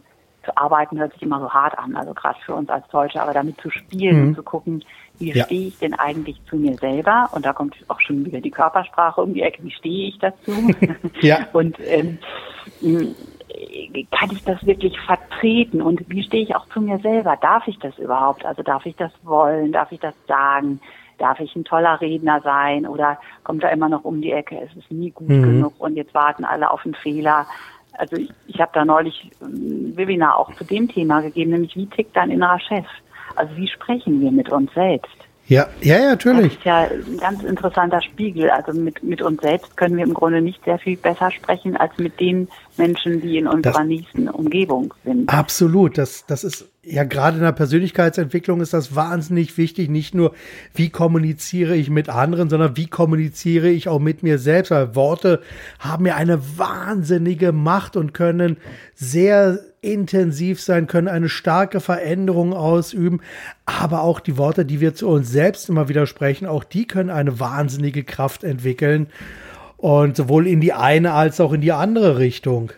zu 0.44 0.58
arbeiten, 0.58 0.98
hört 0.98 1.13
sich 1.13 1.22
immer 1.22 1.40
so 1.40 1.52
hart 1.52 1.78
an, 1.78 1.96
also 1.96 2.13
gerade 2.13 2.40
für 2.46 2.56
uns 2.56 2.70
als 2.70 2.88
Deutsche, 2.90 3.22
aber 3.22 3.34
damit 3.34 3.60
zu 3.62 3.70
spielen 3.70 4.22
mhm. 4.22 4.28
und 4.30 4.36
zu 4.36 4.44
gucken, 4.44 4.84
wie 5.19 5.34
ja. 5.34 5.46
stehe 5.46 5.68
ich 5.68 5.80
denn 5.80 5.94
eigentlich 5.94 6.40
zu 6.50 6.58
mir 6.58 6.75
selber? 6.75 7.30
Und 7.34 7.46
da 7.46 7.54
kommt 7.54 7.75
auch 7.88 8.00
schon 8.02 8.25
wieder 8.25 8.42
die 8.42 8.52
Körpersprache 8.52 9.22
um 9.22 9.34
die 9.34 9.42
Ecke, 9.42 9.64
wie 9.64 9.72
stehe 9.72 10.10
ich 10.10 10.19
dazu? 10.19 10.72
ja. 11.22 11.48
Und 11.54 11.78
ähm, 11.86 12.19
kann 14.12 14.31
ich 14.31 14.44
das 14.44 14.66
wirklich 14.66 15.00
vertreten 15.00 15.81
und 15.81 16.04
wie 16.10 16.24
stehe 16.24 16.44
ich 16.44 16.56
auch 16.56 16.68
zu 16.69 16.81
mir 16.81 17.00
selber? 17.00 17.38
Darf 17.42 17.68
ich 17.68 17.80
das 17.80 17.98
überhaupt? 17.98 18.46
Also 18.46 18.62
darf 18.64 18.86
ich 18.86 18.96
das 18.96 19.12
wollen? 19.24 19.72
Darf 19.72 19.92
ich 19.92 20.00
das 20.00 20.14
sagen? 20.28 20.80
Darf 21.18 21.40
ich 21.40 21.56
ein 21.56 21.63
toller 21.63 22.00
Redner 22.00 22.42
sein 22.42 22.86
oder 22.86 23.18
kommt 23.44 23.63
da 23.63 23.70
immer 23.70 23.90
noch 23.90 24.04
um 24.04 24.22
die 24.22 24.31
Ecke? 24.31 24.60
Es 24.62 24.75
ist 24.75 24.92
nie 24.92 25.12
gut 25.12 25.30
mhm. 25.30 25.44
genug 25.44 25.74
und 25.80 25.96
jetzt 25.96 26.13
warten 26.13 26.46
alle 26.46 26.70
auf 26.70 26.86
einen 26.86 26.94
Fehler. 26.94 27.48
Also 27.94 28.18
ich, 28.18 28.30
ich 28.46 28.62
habe 28.62 28.72
da 28.74 28.86
neulich 28.86 29.31
ein 29.42 29.98
Webinar 29.98 30.38
auch 30.38 30.54
zu 30.54 30.63
dem 30.63 30.88
Thema 30.88 31.22
gegeben, 31.22 31.52
nämlich 31.52 31.75
wie 31.75 31.88
tickt 31.88 32.16
dein 32.16 32.30
innerer 32.30 32.60
Chef? 32.60 32.86
Also 33.38 33.56
wie 33.56 33.68
sprechen 33.68 34.22
wir 34.22 34.31
mit 34.31 34.50
uns 34.50 34.74
selbst? 34.74 35.18
Ja, 35.48 35.68
ja, 35.81 35.98
ja, 35.98 36.10
natürlich. 36.10 36.56
Das 36.56 36.58
ist 36.58 36.65
ja 36.65 36.79
ein 36.82 37.17
ganz 37.20 37.44
interessanter 37.44 38.01
Spiegel. 38.01 38.50
Also 38.50 38.74
mit, 38.74 39.01
mit 39.01 39.22
uns 39.22 39.41
selbst 39.41 39.77
können 39.77 39.96
wir 39.96 40.03
im 40.03 40.13
Grunde 40.13 40.41
nicht 40.41 40.62
sehr 40.65 40.77
viel 40.77 40.98
besser 40.98 41.32
sprechen 41.32 41.77
als 41.77 41.98
mit 41.98 42.20
den 42.20 42.50
Menschen, 42.75 43.22
die 43.22 43.38
in 43.38 43.48
unserer 43.48 43.79
das, 43.79 43.88
nächsten 43.88 44.27
Umgebung 44.27 44.94
sind. 45.06 45.34
Absolut. 45.34 45.98
Das, 45.98 46.25
das 46.25 46.44
ist 46.44 46.67
ja 46.84 47.06
gerade 47.06 47.38
in 47.38 47.44
der 47.44 47.53
Persönlichkeitsentwicklung 47.53 48.60
ist 48.60 48.74
das 48.74 48.94
wahnsinnig 48.94 49.58
wichtig. 49.58 49.89
Nicht 49.89 50.13
nur, 50.13 50.34
wie 50.74 50.89
kommuniziere 50.89 51.77
ich 51.77 51.89
mit 51.89 52.10
anderen, 52.10 52.50
sondern 52.50 52.75
wie 52.75 52.88
kommuniziere 52.88 53.70
ich 53.70 53.88
auch 53.88 54.00
mit 54.00 54.24
mir 54.24 54.39
selbst. 54.39 54.72
Weil 54.72 54.96
Worte 54.96 55.41
haben 55.79 56.06
ja 56.06 56.15
eine 56.15 56.41
wahnsinnige 56.58 57.53
Macht 57.53 57.96
und 57.96 58.13
können 58.13 58.58
sehr 58.96 59.60
intensiv 59.81 60.62
sein, 60.62 60.88
können 60.88 61.07
eine 61.07 61.29
starke 61.29 61.79
Veränderung 61.79 62.53
ausüben, 62.53 63.22
aber 63.65 64.01
auch 64.01 64.19
die 64.19 64.38
Worte, 64.38 64.65
die 64.65 64.81
wir 64.81 64.93
zu 64.93 65.07
uns 65.07 65.31
selbst 65.31 65.69
immer 65.69 65.89
wieder 65.89 66.07
sprechen, 66.07 66.48
auch 66.48 66.63
die 66.63 66.88
können 66.88 67.10
eine 67.10 67.39
wahnsinnige 67.39 68.03
Kraft 68.03 68.43
entwickeln 68.43 69.07
und 69.77 70.17
sowohl 70.17 70.48
in 70.48 70.62
die 70.62 70.74
eine 70.74 71.13
als 71.13 71.39
auch 71.39 71.53
in 71.53 71.62
die 71.62 71.72
andere 71.72 72.17
Richtung. 72.17 72.72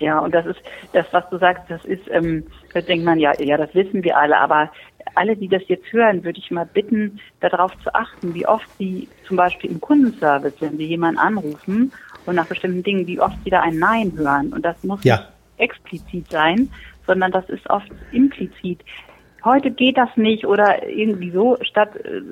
Ja, 0.00 0.20
und 0.20 0.32
das 0.32 0.46
ist 0.46 0.60
das, 0.92 1.06
was 1.10 1.28
du 1.28 1.38
sagst, 1.38 1.64
das 1.68 1.84
ist, 1.84 2.02
ähm, 2.10 2.44
da 2.72 2.80
denkt 2.80 3.04
man 3.04 3.18
ja, 3.18 3.32
ja, 3.40 3.56
das 3.56 3.74
wissen 3.74 4.04
wir 4.04 4.16
alle, 4.16 4.38
aber 4.38 4.70
alle, 5.14 5.36
die 5.36 5.48
das 5.48 5.62
jetzt 5.66 5.92
hören, 5.92 6.22
würde 6.22 6.38
ich 6.38 6.50
mal 6.50 6.66
bitten, 6.66 7.18
darauf 7.40 7.72
zu 7.82 7.92
achten, 7.94 8.34
wie 8.34 8.46
oft 8.46 8.68
sie 8.78 9.08
zum 9.26 9.36
Beispiel 9.36 9.70
im 9.70 9.80
Kundenservice, 9.80 10.54
wenn 10.60 10.76
sie 10.76 10.84
jemanden 10.84 11.18
anrufen 11.18 11.92
und 12.26 12.36
nach 12.36 12.46
bestimmten 12.46 12.82
Dingen, 12.82 13.06
wie 13.06 13.18
oft 13.18 13.36
sie 13.42 13.50
da 13.50 13.62
ein 13.62 13.78
Nein 13.78 14.12
hören. 14.16 14.52
Und 14.52 14.64
das 14.64 14.82
muss 14.84 15.02
ja. 15.02 15.28
Explizit 15.58 16.30
sein, 16.30 16.70
sondern 17.06 17.32
das 17.32 17.48
ist 17.48 17.68
oft 17.70 17.90
implizit. 18.12 18.80
Heute 19.44 19.70
geht 19.70 19.96
das 19.96 20.10
nicht 20.16 20.46
oder 20.46 20.86
irgendwie 20.88 21.30
so, 21.30 21.56
statt 21.62 21.90
äh, 21.96 22.22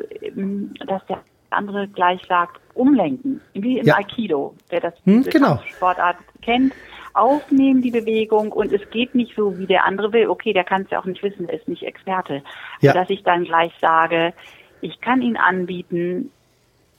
dass 0.86 1.04
der 1.06 1.22
andere 1.50 1.88
gleich 1.88 2.20
sagt, 2.28 2.60
umlenken, 2.74 3.40
wie 3.54 3.78
im 3.78 3.86
ja. 3.86 3.96
Aikido, 3.96 4.54
der 4.70 4.80
das 4.80 4.94
hm, 5.04 5.22
genau. 5.24 5.60
Sportart 5.76 6.16
kennt, 6.42 6.74
aufnehmen 7.14 7.80
die 7.80 7.90
Bewegung 7.90 8.52
und 8.52 8.72
es 8.72 8.82
geht 8.90 9.14
nicht 9.14 9.34
so, 9.34 9.58
wie 9.58 9.66
der 9.66 9.86
andere 9.86 10.12
will. 10.12 10.28
Okay, 10.28 10.52
der 10.52 10.64
kann 10.64 10.82
es 10.82 10.90
ja 10.90 11.00
auch 11.00 11.06
nicht 11.06 11.22
wissen, 11.22 11.48
er 11.48 11.54
ist 11.54 11.68
nicht 11.68 11.82
Experte. 11.82 12.42
Ja. 12.80 12.92
Dass 12.92 13.08
ich 13.08 13.22
dann 13.22 13.44
gleich 13.44 13.72
sage, 13.80 14.34
ich 14.82 15.00
kann 15.00 15.22
ihn 15.22 15.36
anbieten, 15.36 16.30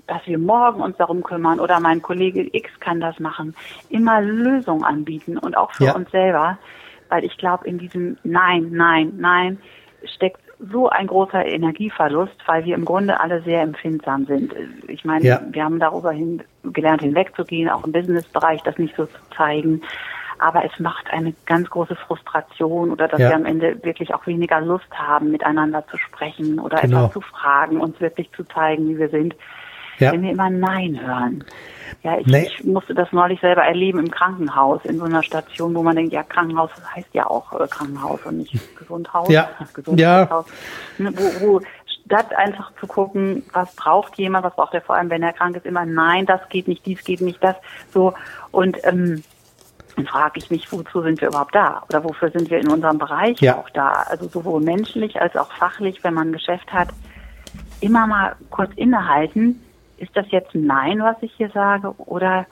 dass 0.07 0.25
wir 0.25 0.37
morgen 0.37 0.81
uns 0.81 0.97
darum 0.97 1.21
kümmern 1.23 1.59
oder 1.59 1.79
mein 1.79 2.01
Kollege 2.01 2.47
X 2.55 2.69
kann 2.79 2.99
das 2.99 3.19
machen. 3.19 3.55
Immer 3.89 4.21
Lösungen 4.21 4.83
anbieten 4.83 5.37
und 5.37 5.55
auch 5.57 5.71
für 5.73 5.85
ja. 5.85 5.95
uns 5.95 6.09
selber, 6.11 6.57
weil 7.09 7.23
ich 7.23 7.37
glaube, 7.37 7.67
in 7.67 7.77
diesem 7.77 8.17
Nein, 8.23 8.69
Nein, 8.71 9.13
Nein 9.17 9.59
steckt 10.03 10.41
so 10.59 10.89
ein 10.89 11.07
großer 11.07 11.45
Energieverlust, 11.45 12.35
weil 12.47 12.65
wir 12.65 12.75
im 12.75 12.85
Grunde 12.85 13.19
alle 13.19 13.41
sehr 13.43 13.61
empfindsam 13.61 14.25
sind. 14.25 14.55
Ich 14.87 15.05
meine, 15.05 15.23
ja. 15.23 15.41
wir 15.51 15.63
haben 15.63 15.79
darüber 15.79 16.11
hin 16.11 16.41
gelernt 16.63 17.01
hinwegzugehen, 17.01 17.69
auch 17.69 17.85
im 17.85 17.91
Businessbereich 17.91 18.63
das 18.63 18.77
nicht 18.77 18.95
so 18.95 19.05
zu 19.05 19.17
zeigen. 19.35 19.81
Aber 20.39 20.63
es 20.65 20.79
macht 20.79 21.11
eine 21.11 21.33
ganz 21.45 21.69
große 21.69 21.95
Frustration 21.95 22.91
oder 22.91 23.07
dass 23.07 23.19
Ja. 23.19 23.29
wir 23.29 23.35
am 23.35 23.45
Ende 23.45 23.83
wirklich 23.83 24.13
auch 24.13 24.25
weniger 24.27 24.61
Lust 24.61 24.89
haben, 24.93 25.31
miteinander 25.31 25.85
zu 25.87 25.97
sprechen 25.97 26.59
oder 26.59 26.77
Genau. 26.79 27.05
etwas 27.05 27.13
zu 27.13 27.21
fragen, 27.21 27.79
uns 27.79 27.99
wirklich 27.99 28.31
zu 28.31 28.43
zeigen, 28.43 28.87
wie 28.89 28.97
wir 28.97 29.09
sind. 29.09 29.35
Ja. 29.99 30.11
Wenn 30.11 30.21
wir 30.23 30.31
immer 30.31 30.49
Nein 30.49 30.99
hören. 31.01 31.43
Ja, 32.03 32.17
ich, 32.19 32.27
Nee. 32.27 32.47
ich 32.47 32.63
musste 32.63 32.93
das 32.93 33.11
neulich 33.11 33.39
selber 33.41 33.63
erleben 33.63 33.99
im 33.99 34.11
Krankenhaus, 34.11 34.81
in 34.85 34.97
so 34.99 35.05
einer 35.05 35.23
Station, 35.23 35.73
wo 35.73 35.81
man 35.83 35.95
denkt, 35.95 36.13
ja, 36.13 36.23
Krankenhaus 36.23 36.69
heißt 36.95 37.09
ja 37.13 37.27
auch 37.27 37.51
äh, 37.59 37.67
Krankenhaus 37.67 38.19
und 38.25 38.37
nicht 38.39 38.53
Gesundhaus. 38.77 39.29
Ja. 39.29 39.49
Gesundheitshaus. 39.73 40.45
Ne, 40.97 41.11
Wo, 41.15 41.45
wo 41.47 41.61
statt 42.05 42.33
einfach 42.35 42.71
zu 42.79 42.87
gucken, 42.87 43.43
was 43.53 43.75
braucht 43.75 44.17
jemand, 44.17 44.45
was 44.45 44.55
braucht 44.55 44.73
er 44.73 44.81
vor 44.81 44.95
allem, 44.95 45.09
wenn 45.09 45.23
er 45.23 45.33
krank 45.33 45.55
ist, 45.57 45.65
immer 45.65 45.85
nein, 45.85 46.25
das 46.25 46.41
geht 46.49 46.67
nicht, 46.67 46.85
dies 46.85 47.03
geht 47.03 47.21
nicht, 47.21 47.43
das 47.43 47.55
so. 47.91 48.13
Und 48.51 48.77
ähm, 48.83 49.23
dann 49.95 50.05
frage 50.05 50.33
ich 50.37 50.51
mich, 50.51 50.71
wozu 50.71 51.01
sind 51.01 51.19
wir 51.21 51.29
überhaupt 51.29 51.55
da? 51.55 51.83
Oder 51.89 52.03
wofür 52.03 52.29
sind 52.29 52.51
wir 52.51 52.59
in 52.59 52.69
unserem 52.69 52.99
Bereich 52.99 53.41
Ja. 53.41 53.57
auch 53.57 53.69
da? 53.71 54.03
Also 54.07 54.27
sowohl 54.27 54.61
menschlich 54.61 55.19
als 55.19 55.35
auch 55.35 55.51
fachlich, 55.53 56.03
wenn 56.03 56.13
man 56.13 56.29
ein 56.29 56.33
Geschäft 56.33 56.71
hat, 56.71 56.89
immer 57.81 58.05
mal 58.05 58.35
kurz 58.51 58.71
innehalten. 58.75 59.63
Ist 59.97 60.15
das 60.15 60.29
jetzt 60.31 60.53
ein 60.53 60.65
Nein, 60.65 60.99
was 60.99 61.17
ich 61.21 61.33
hier 61.33 61.49
sage? 61.49 61.93
Oder 61.97 62.45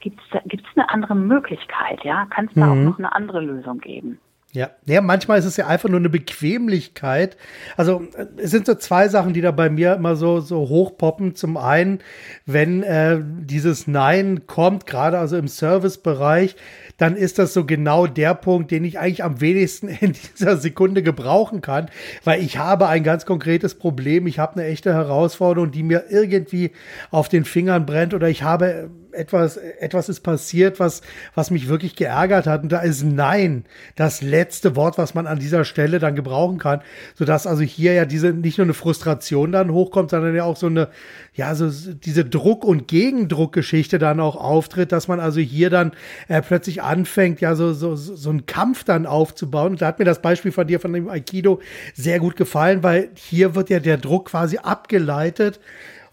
gibt 0.00 0.20
es 0.32 0.76
eine 0.76 0.90
andere 0.90 1.14
Möglichkeit? 1.14 2.02
Ja, 2.04 2.26
kann 2.26 2.46
es 2.46 2.54
da 2.54 2.72
auch 2.72 2.74
noch 2.74 2.98
eine 2.98 3.14
andere 3.14 3.40
Lösung 3.40 3.78
geben? 3.78 4.18
Ja. 4.54 4.70
ja, 4.84 5.00
manchmal 5.00 5.38
ist 5.38 5.46
es 5.46 5.56
ja 5.56 5.66
einfach 5.66 5.88
nur 5.88 5.98
eine 5.98 6.10
Bequemlichkeit. 6.10 7.38
Also 7.78 8.06
äh, 8.14 8.26
es 8.36 8.50
sind 8.50 8.66
so 8.66 8.74
zwei 8.74 9.08
Sachen, 9.08 9.32
die 9.32 9.40
da 9.40 9.50
bei 9.50 9.70
mir 9.70 9.94
immer 9.94 10.14
so, 10.14 10.40
so 10.40 10.68
hochpoppen. 10.68 11.34
Zum 11.34 11.56
einen, 11.56 12.00
wenn 12.44 12.82
äh, 12.82 13.18
dieses 13.22 13.86
Nein 13.86 14.46
kommt, 14.46 14.84
gerade 14.86 15.18
also 15.18 15.38
im 15.38 15.48
Servicebereich, 15.48 16.54
dann 16.98 17.16
ist 17.16 17.38
das 17.38 17.54
so 17.54 17.64
genau 17.64 18.06
der 18.06 18.34
Punkt, 18.34 18.70
den 18.70 18.84
ich 18.84 18.98
eigentlich 18.98 19.24
am 19.24 19.40
wenigsten 19.40 19.88
in 20.00 20.12
dieser 20.12 20.58
Sekunde 20.58 21.02
gebrauchen 21.02 21.62
kann, 21.62 21.88
weil 22.22 22.42
ich 22.42 22.58
habe 22.58 22.88
ein 22.88 23.04
ganz 23.04 23.24
konkretes 23.24 23.76
Problem. 23.76 24.26
Ich 24.26 24.38
habe 24.38 24.60
eine 24.60 24.66
echte 24.66 24.92
Herausforderung, 24.92 25.70
die 25.70 25.82
mir 25.82 26.04
irgendwie 26.10 26.72
auf 27.10 27.30
den 27.30 27.46
Fingern 27.46 27.86
brennt 27.86 28.12
oder 28.12 28.28
ich 28.28 28.42
habe 28.42 28.90
etwas, 29.12 29.56
etwas 29.56 30.08
ist 30.08 30.20
passiert, 30.20 30.80
was, 30.80 31.02
was 31.34 31.50
mich 31.50 31.68
wirklich 31.68 31.96
geärgert 31.96 32.46
hat. 32.46 32.62
Und 32.62 32.72
da 32.72 32.80
ist 32.80 33.02
Nein 33.02 33.64
das 33.96 34.22
letzte 34.22 34.76
Wort, 34.76 34.98
was 34.98 35.14
man 35.14 35.26
an 35.26 35.38
dieser 35.38 35.64
Stelle 35.64 35.98
dann 35.98 36.14
gebrauchen 36.14 36.58
kann. 36.58 36.82
Sodass 37.14 37.46
also 37.46 37.62
hier 37.62 37.92
ja 37.92 38.04
diese, 38.04 38.32
nicht 38.32 38.58
nur 38.58 38.66
eine 38.66 38.74
Frustration 38.74 39.52
dann 39.52 39.72
hochkommt, 39.72 40.10
sondern 40.10 40.34
ja 40.34 40.44
auch 40.44 40.56
so 40.56 40.66
eine, 40.66 40.88
ja, 41.34 41.54
so 41.54 41.70
diese 41.70 42.24
Druck- 42.24 42.64
und 42.64 42.88
Gegendruckgeschichte 42.88 43.98
dann 43.98 44.20
auch 44.20 44.36
auftritt, 44.36 44.92
dass 44.92 45.08
man 45.08 45.20
also 45.20 45.40
hier 45.40 45.70
dann 45.70 45.92
äh, 46.28 46.42
plötzlich 46.42 46.82
anfängt, 46.82 47.40
ja, 47.40 47.54
so, 47.54 47.72
so, 47.72 47.96
so 47.96 48.30
einen 48.30 48.46
Kampf 48.46 48.84
dann 48.84 49.06
aufzubauen. 49.06 49.72
Und 49.72 49.82
da 49.82 49.86
hat 49.86 49.98
mir 49.98 50.04
das 50.04 50.22
Beispiel 50.22 50.52
von 50.52 50.66
dir, 50.66 50.80
von 50.80 50.92
dem 50.92 51.08
Aikido, 51.08 51.60
sehr 51.94 52.18
gut 52.18 52.36
gefallen, 52.36 52.82
weil 52.82 53.10
hier 53.14 53.54
wird 53.54 53.70
ja 53.70 53.80
der 53.80 53.96
Druck 53.96 54.30
quasi 54.30 54.58
abgeleitet. 54.58 55.60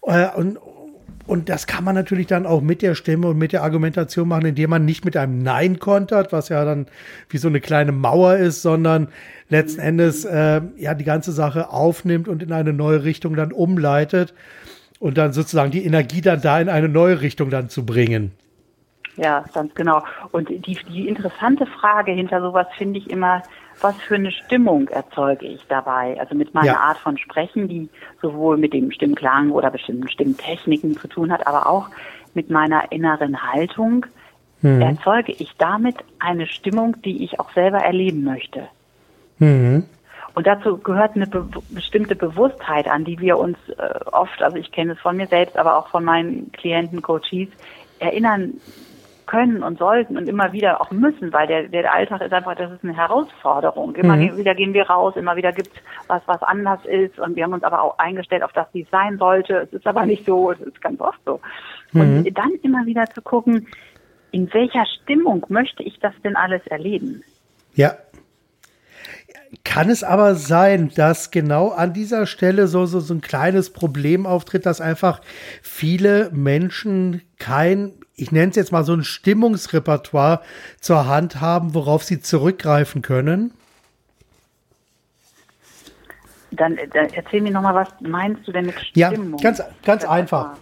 Äh, 0.02 0.28
und, 0.34 0.58
und 1.30 1.48
das 1.48 1.68
kann 1.68 1.84
man 1.84 1.94
natürlich 1.94 2.26
dann 2.26 2.44
auch 2.44 2.60
mit 2.60 2.82
der 2.82 2.96
Stimme 2.96 3.28
und 3.28 3.38
mit 3.38 3.52
der 3.52 3.62
Argumentation 3.62 4.26
machen, 4.26 4.46
indem 4.46 4.70
man 4.70 4.84
nicht 4.84 5.04
mit 5.04 5.16
einem 5.16 5.38
Nein 5.38 5.78
kontert, 5.78 6.32
was 6.32 6.48
ja 6.48 6.64
dann 6.64 6.86
wie 7.28 7.38
so 7.38 7.46
eine 7.46 7.60
kleine 7.60 7.92
Mauer 7.92 8.34
ist, 8.34 8.62
sondern 8.62 9.06
letzten 9.48 9.80
Endes 9.80 10.24
äh, 10.24 10.60
ja 10.76 10.94
die 10.94 11.04
ganze 11.04 11.30
Sache 11.30 11.70
aufnimmt 11.70 12.26
und 12.26 12.42
in 12.42 12.50
eine 12.50 12.72
neue 12.72 13.04
Richtung 13.04 13.36
dann 13.36 13.52
umleitet 13.52 14.34
und 14.98 15.18
dann 15.18 15.32
sozusagen 15.32 15.70
die 15.70 15.84
Energie 15.84 16.20
dann 16.20 16.40
da 16.40 16.60
in 16.60 16.68
eine 16.68 16.88
neue 16.88 17.20
Richtung 17.20 17.48
dann 17.48 17.68
zu 17.68 17.86
bringen. 17.86 18.32
Ja, 19.20 19.44
ganz 19.52 19.74
genau. 19.74 20.02
Und 20.32 20.48
die, 20.48 20.78
die 20.88 21.06
interessante 21.06 21.66
Frage 21.66 22.12
hinter 22.12 22.40
sowas 22.40 22.66
finde 22.78 22.98
ich 22.98 23.10
immer, 23.10 23.42
was 23.82 23.94
für 23.96 24.14
eine 24.14 24.32
Stimmung 24.32 24.88
erzeuge 24.88 25.46
ich 25.46 25.62
dabei? 25.68 26.18
Also 26.18 26.34
mit 26.34 26.54
meiner 26.54 26.68
Ja. 26.68 26.80
Art 26.80 26.98
von 26.98 27.18
Sprechen, 27.18 27.68
die 27.68 27.90
sowohl 28.22 28.56
mit 28.56 28.72
dem 28.72 28.90
Stimmklang 28.90 29.50
oder 29.50 29.70
bestimmten 29.70 30.08
Stimmtechniken 30.08 30.96
zu 30.96 31.06
tun 31.06 31.30
hat, 31.30 31.46
aber 31.46 31.66
auch 31.66 31.90
mit 32.32 32.48
meiner 32.48 32.92
inneren 32.92 33.42
Haltung, 33.52 34.06
erzeuge 34.62 35.32
ich 35.32 35.54
damit 35.56 35.96
eine 36.18 36.46
Stimmung, 36.46 37.00
die 37.02 37.24
ich 37.24 37.40
auch 37.40 37.50
selber 37.52 37.78
erleben 37.78 38.24
möchte. 38.24 38.68
Mhm. 39.38 39.84
Und 40.34 40.46
dazu 40.46 40.76
gehört 40.76 41.16
eine 41.16 41.26
be 41.26 41.46
bestimmte 41.70 42.14
Bewusstheit 42.14 42.86
an, 42.86 43.04
die 43.04 43.18
wir 43.18 43.38
uns 43.38 43.56
äh, 43.78 44.04
oft, 44.12 44.42
also 44.42 44.58
ich 44.58 44.70
kenne 44.70 44.92
es 44.92 44.98
von 45.00 45.16
mir 45.16 45.26
selbst, 45.26 45.56
aber 45.56 45.78
auch 45.78 45.88
von 45.88 46.04
meinen 46.04 46.52
Klienten, 46.52 47.00
Coaches, 47.00 47.48
erinnern 48.00 48.54
können 49.30 49.62
und 49.62 49.78
sollten 49.78 50.16
und 50.16 50.28
immer 50.28 50.52
wieder 50.52 50.80
auch 50.80 50.90
müssen, 50.90 51.32
weil 51.32 51.46
der, 51.46 51.68
der 51.68 51.94
Alltag 51.94 52.20
ist 52.20 52.32
einfach, 52.32 52.56
das 52.56 52.72
ist 52.72 52.82
eine 52.82 52.96
Herausforderung. 52.96 53.94
Immer 53.94 54.16
Mhm. 54.16 54.36
wieder 54.36 54.54
gehen 54.56 54.74
wir 54.74 54.90
raus, 54.90 55.14
immer 55.16 55.36
wieder 55.36 55.52
gibt 55.52 55.68
es 55.68 55.80
was, 56.08 56.22
was 56.26 56.42
anders 56.42 56.80
ist 56.84 57.18
und 57.20 57.36
wir 57.36 57.44
haben 57.44 57.52
uns 57.52 57.62
aber 57.62 57.80
auch 57.82 57.96
eingestellt 57.98 58.42
auf 58.42 58.52
das, 58.52 58.66
wie 58.72 58.82
es 58.82 58.90
sein 58.90 59.18
sollte. 59.18 59.54
Es 59.58 59.72
ist 59.72 59.86
aber 59.86 60.04
nicht 60.04 60.26
so, 60.26 60.50
es 60.50 60.60
ist 60.60 60.80
ganz 60.80 61.00
oft 61.00 61.20
so. 61.24 61.40
Und 61.92 62.24
dann 62.34 62.50
immer 62.62 62.84
wieder 62.86 63.04
zu 63.14 63.22
gucken, 63.22 63.68
in 64.32 64.52
welcher 64.52 64.84
Stimmung 64.86 65.46
möchte 65.48 65.82
ich 65.82 65.98
das 66.00 66.14
denn 66.24 66.36
alles 66.36 66.66
erleben? 66.66 67.22
Ja. 67.74 67.94
Kann 69.64 69.90
es 69.90 70.04
aber 70.04 70.36
sein, 70.36 70.90
dass 70.94 71.30
genau 71.32 71.70
an 71.70 71.92
dieser 71.92 72.26
Stelle 72.26 72.68
so, 72.68 72.86
so, 72.86 73.00
so 73.00 73.14
ein 73.14 73.20
kleines 73.20 73.72
Problem 73.72 74.26
auftritt, 74.26 74.64
dass 74.64 74.80
einfach 74.80 75.20
viele 75.62 76.30
Menschen 76.32 77.22
kein, 77.38 77.92
ich 78.20 78.32
nenne 78.32 78.50
es 78.50 78.56
jetzt 78.56 78.72
mal 78.72 78.84
so 78.84 78.92
ein 78.92 79.02
Stimmungsrepertoire 79.04 80.40
zur 80.80 81.06
Hand 81.06 81.40
haben, 81.40 81.74
worauf 81.74 82.04
sie 82.04 82.20
zurückgreifen 82.20 83.02
können? 83.02 83.52
Dann, 86.52 86.76
dann 86.92 87.08
erzähl 87.14 87.40
mir 87.40 87.52
nochmal, 87.52 87.74
was 87.74 87.88
meinst 88.00 88.46
du 88.46 88.52
denn 88.52 88.66
mit 88.66 88.74
Ja, 88.94 89.10
Stimmung? 89.10 89.40
ganz, 89.40 89.62
ganz 89.84 90.02
Das 90.02 90.10
einfach. 90.10 90.56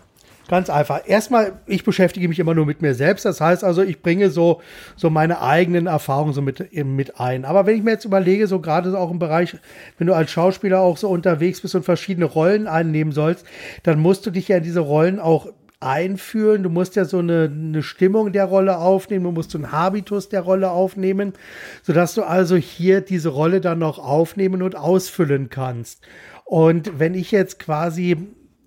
Ganz 0.49 0.71
einfach. 0.71 1.03
Erstmal, 1.07 1.61
ich 1.67 1.85
beschäftige 1.85 2.27
mich 2.27 2.39
immer 2.39 2.55
nur 2.55 2.65
mit 2.65 2.81
mir 2.81 2.95
selbst. 2.95 3.27
Das 3.27 3.39
heißt 3.41 3.63
also, 3.65 3.83
ich 3.83 4.01
bringe 4.01 4.31
so, 4.31 4.63
so 4.97 5.11
meine 5.11 5.43
eigenen 5.43 5.87
Erfahrungen 5.87 6.33
so 6.33 6.41
mit, 6.41 6.73
mit 6.85 7.21
ein. 7.21 7.45
Aber 7.45 7.67
wenn 7.67 7.77
ich 7.77 7.83
mir 7.83 7.91
jetzt 7.91 8.07
überlege, 8.07 8.47
so 8.47 8.59
gerade 8.61 8.91
so 8.91 8.97
auch 8.97 9.11
im 9.11 9.19
Bereich, 9.19 9.57
wenn 9.99 10.07
du 10.07 10.15
als 10.15 10.31
Schauspieler 10.31 10.81
auch 10.81 10.97
so 10.97 11.11
unterwegs 11.11 11.61
bist 11.61 11.75
und 11.75 11.85
verschiedene 11.85 12.25
Rollen 12.25 12.67
einnehmen 12.67 13.13
sollst, 13.13 13.45
dann 13.83 14.01
musst 14.01 14.25
du 14.25 14.31
dich 14.31 14.49
ja 14.49 14.57
in 14.57 14.63
diese 14.63 14.81
Rollen 14.81 15.21
auch 15.21 15.49
einfühlen. 15.81 16.63
Du 16.63 16.71
musst 16.71 16.97
ja 16.97 17.05
so 17.05 17.19
eine, 17.19 17.51
eine 17.53 17.83
Stimmung 17.83 18.33
der 18.33 18.47
Rolle 18.47 18.79
aufnehmen. 18.79 19.25
Du 19.25 19.33
musst 19.33 19.51
so 19.51 19.59
einen 19.59 19.73
Habitus 19.73 20.29
der 20.29 20.41
Rolle 20.41 20.71
aufnehmen, 20.71 21.33
sodass 21.83 22.15
du 22.15 22.23
also 22.23 22.57
hier 22.57 23.01
diese 23.01 23.29
Rolle 23.29 23.61
dann 23.61 23.79
noch 23.79 23.99
aufnehmen 23.99 24.63
und 24.63 24.77
ausfüllen 24.77 25.51
kannst. 25.51 26.01
Und 26.45 26.99
wenn 26.99 27.15
ich 27.15 27.31
jetzt 27.31 27.59
quasi 27.59 28.17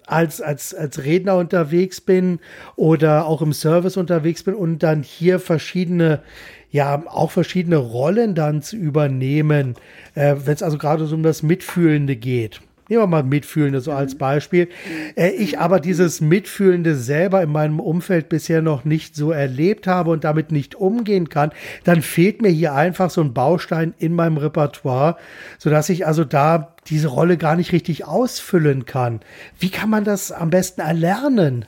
als, 0.07 0.41
als, 0.41 0.73
als 0.73 1.03
Redner 1.03 1.37
unterwegs 1.37 2.01
bin 2.01 2.39
oder 2.75 3.25
auch 3.25 3.41
im 3.41 3.53
Service 3.53 3.97
unterwegs 3.97 4.43
bin 4.43 4.55
und 4.55 4.83
dann 4.83 5.03
hier 5.03 5.39
verschiedene, 5.39 6.21
ja, 6.69 7.03
auch 7.07 7.31
verschiedene 7.31 7.77
Rollen 7.77 8.35
dann 8.35 8.61
zu 8.61 8.75
übernehmen, 8.75 9.75
äh, 10.15 10.35
wenn 10.45 10.53
es 10.53 10.63
also 10.63 10.77
gerade 10.77 11.05
so 11.05 11.15
um 11.15 11.23
das 11.23 11.43
Mitfühlende 11.43 12.15
geht. 12.15 12.61
Nehmen 12.91 13.03
wir 13.03 13.07
mal 13.07 13.23
Mitfühlende 13.23 13.79
so 13.79 13.93
als 13.93 14.17
Beispiel. 14.17 14.67
Äh, 15.15 15.29
ich 15.29 15.59
aber 15.59 15.79
dieses 15.79 16.19
Mitfühlende 16.19 16.97
selber 16.97 17.41
in 17.41 17.49
meinem 17.49 17.79
Umfeld 17.79 18.27
bisher 18.27 18.61
noch 18.61 18.83
nicht 18.83 19.15
so 19.15 19.31
erlebt 19.31 19.87
habe 19.87 20.11
und 20.11 20.25
damit 20.25 20.51
nicht 20.51 20.75
umgehen 20.75 21.29
kann, 21.29 21.53
dann 21.85 22.01
fehlt 22.01 22.41
mir 22.41 22.49
hier 22.49 22.73
einfach 22.73 23.09
so 23.09 23.21
ein 23.21 23.33
Baustein 23.33 23.93
in 23.97 24.13
meinem 24.13 24.35
Repertoire, 24.35 25.15
sodass 25.57 25.87
ich 25.87 26.05
also 26.05 26.25
da 26.25 26.75
diese 26.87 27.07
Rolle 27.07 27.37
gar 27.37 27.55
nicht 27.55 27.71
richtig 27.71 28.03
ausfüllen 28.05 28.83
kann. 28.83 29.21
Wie 29.57 29.69
kann 29.69 29.89
man 29.89 30.03
das 30.03 30.33
am 30.33 30.49
besten 30.49 30.81
erlernen? 30.81 31.63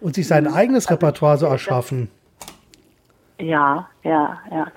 Und 0.00 0.14
sich 0.14 0.28
sein 0.28 0.46
eigenes 0.46 0.88
Repertoire 0.92 1.38
so 1.38 1.46
erschaffen? 1.46 2.08
Ja, 3.40 3.88
ja, 4.04 4.38
ja. 4.52 4.68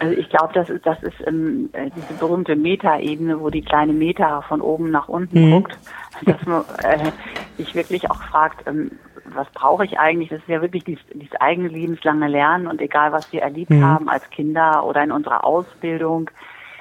Also 0.00 0.16
ich 0.16 0.28
glaube, 0.28 0.52
das 0.54 0.68
ist, 0.68 0.86
das 0.86 1.02
ist 1.02 1.16
ähm, 1.26 1.70
äh, 1.72 1.90
diese 1.90 2.14
berühmte 2.14 2.54
Meta-Ebene, 2.54 3.40
wo 3.40 3.50
die 3.50 3.62
kleine 3.62 3.92
Meta 3.92 4.42
von 4.42 4.60
oben 4.60 4.90
nach 4.90 5.08
unten 5.08 5.50
guckt, 5.50 5.76
dass 6.22 6.44
man 6.46 6.64
äh, 6.82 7.12
sich 7.56 7.74
wirklich 7.74 8.08
auch 8.10 8.22
fragt, 8.22 8.66
ähm, 8.66 8.92
was 9.24 9.48
brauche 9.50 9.84
ich 9.84 9.98
eigentlich? 9.98 10.28
Das 10.28 10.38
ist 10.38 10.48
ja 10.48 10.62
wirklich 10.62 10.84
dieses, 10.84 11.04
dieses 11.12 11.34
eigene 11.40 11.68
lebenslange 11.68 12.28
Lernen 12.28 12.68
und 12.68 12.80
egal, 12.80 13.12
was 13.12 13.24
wir 13.32 13.42
erlebt 13.42 13.72
haben 13.82 14.08
als 14.08 14.28
Kinder 14.30 14.84
oder 14.84 15.02
in 15.02 15.10
unserer 15.10 15.44
Ausbildung, 15.44 16.30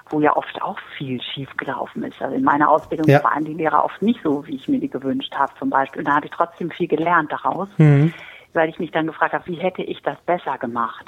wo 0.10 0.22
ja 0.22 0.36
oft 0.38 0.62
auch 0.62 0.80
viel 0.98 1.22
schiefgelaufen 1.22 2.04
ist. 2.04 2.22
Also 2.22 2.36
in 2.36 2.44
meiner 2.44 2.70
Ausbildung 2.70 3.08
Ja. 3.10 3.24
waren 3.24 3.44
die 3.44 3.54
Lehrer 3.54 3.84
oft 3.84 4.02
nicht 4.02 4.22
so, 4.24 4.46
wie 4.48 4.56
ich 4.56 4.68
mir 4.68 4.80
die 4.80 4.90
gewünscht 4.90 5.34
habe 5.36 5.52
zum 5.60 5.70
Beispiel. 5.70 6.00
Und 6.02 6.08
da 6.08 6.16
habe 6.16 6.28
ich 6.28 6.32
trotzdem 6.32 6.70
viel 6.72 6.88
gelernt 6.88 7.32
daraus, 7.32 7.68
weil 8.54 8.70
ich 8.70 8.80
mich 8.80 8.92
dann 8.92 9.08
gefragt 9.08 9.34
habe, 9.34 9.46
wie 9.48 9.56
hätte 9.56 9.82
ich 9.82 10.02
das 10.04 10.18
besser 10.22 10.58
gemacht? 10.58 11.06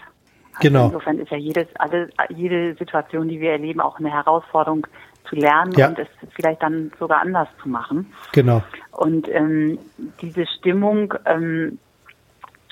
Also 0.60 0.68
Genau. 0.70 0.86
Insofern 0.88 1.20
ist 1.20 1.32
ja 1.32 1.38
jedes, 1.38 1.68
alle, 1.76 2.10
jede 2.30 2.76
Situation, 2.76 3.28
die 3.30 3.40
wir 3.40 3.52
erleben, 3.52 3.80
auch 3.82 4.00
eine 4.00 4.12
Herausforderung 4.12 4.86
zu 5.28 5.36
lernen 5.36 5.72
Ja. 5.74 5.90
und 5.90 6.00
es 6.00 6.08
vielleicht 6.36 6.62
dann 6.64 6.92
sogar 7.00 7.22
anders 7.22 7.48
zu 7.62 7.70
machen. 7.70 8.12
Genau. 8.32 8.62
Und 8.92 9.28
ähm, 9.30 9.78
diese 10.22 10.46
Stimmung, 10.48 11.14
ähm, 11.26 11.80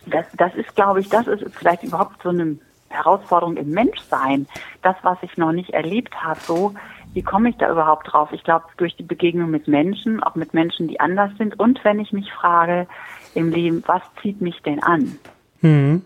das, 0.06 0.26
das 0.38 0.54
ist, 0.56 0.76
glaube 0.76 1.00
ich, 1.02 1.10
das 1.10 1.28
ist 1.28 1.44
vielleicht 1.56 1.84
überhaupt 1.84 2.22
so 2.24 2.30
eine 2.30 2.58
Herausforderung 2.90 3.58
im 3.58 3.70
Menschsein. 3.72 4.48
Das, 4.82 4.96
was 5.04 5.18
ich 5.22 5.38
noch 5.38 5.52
nicht 5.52 5.72
erlebt 5.72 6.16
habe, 6.24 6.40
so, 6.40 6.74
wie 7.14 7.22
komme 7.22 7.50
ich 7.50 7.58
da 7.58 7.70
überhaupt 7.72 8.12
drauf? 8.12 8.30
Ich 8.32 8.44
glaube, 8.44 8.66
durch 8.78 8.96
die 8.96 9.04
Begegnung 9.04 9.50
mit 9.50 9.68
Menschen, 9.68 10.24
auch 10.24 10.36
mit 10.36 10.54
Menschen, 10.54 10.88
die 10.88 11.00
anders 11.00 11.32
sind. 11.38 11.60
Und 11.60 11.84
wenn 11.84 12.00
ich 12.00 12.12
mich 12.14 12.32
frage 12.32 12.88
im 13.36 13.52
Leben, 13.52 13.84
was 13.88 14.02
zieht 14.22 14.42
mich 14.42 14.62
denn 14.64 14.82
an? 14.82 15.18
Mhm. 15.62 16.04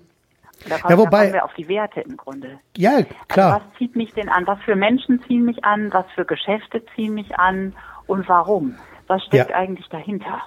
Da 0.67 0.75
Ja, 0.75 0.81
kommen, 0.81 0.97
wobei- 0.99 1.09
da 1.09 1.17
kommen 1.23 1.33
wir 1.33 1.45
auf 1.45 1.53
die 1.55 1.67
Werte 1.67 2.01
im 2.01 2.17
Grunde. 2.17 2.59
Ja, 2.77 2.91
Also 2.97 3.05
klar. 3.27 3.61
was 3.61 3.77
zieht 3.77 3.95
mich 3.95 4.13
denn 4.13 4.29
an? 4.29 4.45
Was 4.47 4.59
für 4.63 4.75
Menschen 4.75 5.21
ziehen 5.27 5.45
mich 5.45 5.63
an? 5.63 5.91
Was 5.93 6.05
für 6.15 6.25
Geschäfte 6.25 6.83
ziehen 6.95 7.13
mich 7.13 7.35
an? 7.37 7.73
Und 8.07 8.27
warum? 8.29 8.75
Was 9.07 9.23
steckt 9.25 9.49
Ja. 9.49 9.55
eigentlich 9.55 9.87
dahinter? 9.89 10.41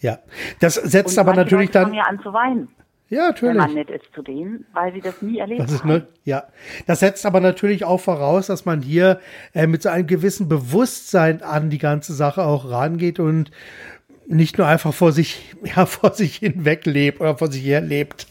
Ja. 0.00 0.18
Das 0.60 0.74
setzt 0.74 1.16
Und 1.16 1.20
aber 1.20 1.34
natürlich 1.34 1.66
Leute 1.68 1.72
dann. 1.72 1.82
fangen 1.84 1.94
ja 1.94 2.04
an 2.04 2.20
zu 2.22 2.32
weinen, 2.32 2.68
Ja, 3.08 3.30
wenn 3.40 3.48
man 3.56 3.68
natürlich. 3.68 3.88
nett 3.88 4.02
ist 4.02 4.14
zu 4.14 4.22
denen, 4.22 4.66
weil 4.72 4.92
sie 4.94 5.00
das 5.00 5.20
nie 5.22 5.38
erlebt 5.38 5.60
Das 5.60 5.70
ist 5.72 5.80
haben. 5.84 5.90
ne, 5.90 6.06
ja. 6.24 6.44
Das 6.86 7.00
setzt 7.00 7.24
aber 7.26 7.40
natürlich 7.40 7.84
auch 7.84 8.00
voraus, 8.00 8.46
dass 8.48 8.64
man 8.64 8.80
hier 8.82 9.20
äh, 9.54 9.66
mit 9.66 9.82
so 9.82 9.90
einem 9.90 10.06
gewissen 10.06 10.48
Bewusstsein 10.48 11.42
an 11.42 11.70
die 11.70 11.78
ganze 11.78 12.14
Sache 12.14 12.42
auch 12.44 12.70
rangeht 12.70 13.20
und 13.20 13.50
nicht 14.26 14.56
nur 14.58 14.66
einfach 14.66 14.94
vor 14.94 15.12
sich, 15.12 15.54
ja, 15.62 15.86
vor 15.86 16.12
sich 16.14 16.36
hinweg 16.36 16.86
lebt 16.86 17.20
oder 17.20 17.36
vor 17.36 17.50
sich 17.52 17.64
her 17.64 17.80
lebt. 17.80 18.26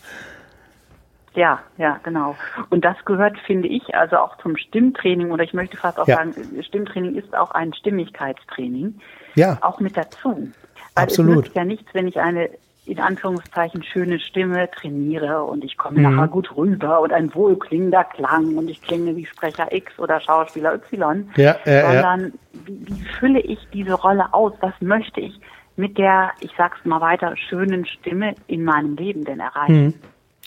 Ja, 1.34 1.60
ja, 1.78 1.98
genau. 2.04 2.36
Und 2.70 2.84
das 2.84 2.98
gehört, 3.06 3.38
finde 3.46 3.68
ich, 3.70 3.96
also 3.96 4.18
auch 4.18 4.38
zum 4.40 4.58
Stimmtraining 4.58 5.32
oder 5.32 5.44
ich 5.44 5.54
möchte 5.54 5.78
fast 5.78 5.98
auch 6.00 6.08
Ja. 6.08 6.18
sagen, 6.18 6.34
Stimmtraining 6.62 7.16
ist 7.16 7.34
auch 7.36 7.52
ein 7.52 7.74
Stimmigkeitstraining, 7.74 9.00
Ja, 9.36 9.58
auch 9.62 9.80
mit 9.80 9.96
dazu. 9.96 10.50
Weil 10.96 11.04
Absolut. 11.06 11.38
es 11.38 11.44
nützt 11.46 11.56
ja 11.56 11.64
nichts, 11.64 11.94
wenn 11.94 12.08
ich 12.08 12.20
eine 12.20 12.50
in 12.86 13.00
Anführungszeichen 13.00 13.84
schöne 13.84 14.20
Stimme 14.20 14.70
trainiere 14.72 15.44
und 15.44 15.64
ich 15.64 15.78
komme 15.78 16.00
Mhm. 16.00 16.16
nachher 16.16 16.28
gut 16.28 16.54
rüber 16.58 17.00
und 17.00 17.14
ein 17.14 17.34
wohlklingender 17.34 18.04
Klang 18.04 18.58
und 18.58 18.70
ich 18.70 18.82
klinge 18.82 19.16
wie 19.16 19.26
Sprecher 19.26 19.72
X 19.72 19.98
oder 20.00 20.20
Schauspieler 20.20 20.74
Y, 20.74 21.30
Ja, 21.38 21.56
äh, 21.66 21.82
ja. 21.82 21.92
sondern 22.02 22.34
wie, 22.66 22.82
wie 22.88 23.06
fülle 23.20 23.40
ich 23.40 23.60
diese 23.72 23.94
Rolle 23.94 24.34
aus? 24.34 24.54
Was 24.62 24.74
möchte 24.82 25.22
ich 25.22 25.40
mit 25.78 25.98
der, 25.98 26.32
ich 26.42 26.52
sag's 26.58 26.84
mal 26.84 27.00
weiter, 27.00 27.38
schönen 27.38 27.86
Stimme 27.86 28.36
in 28.48 28.64
meinem 28.66 28.96
Leben 28.98 29.24
denn 29.24 29.40
erreichen? 29.40 29.86
Mhm. 29.86 29.94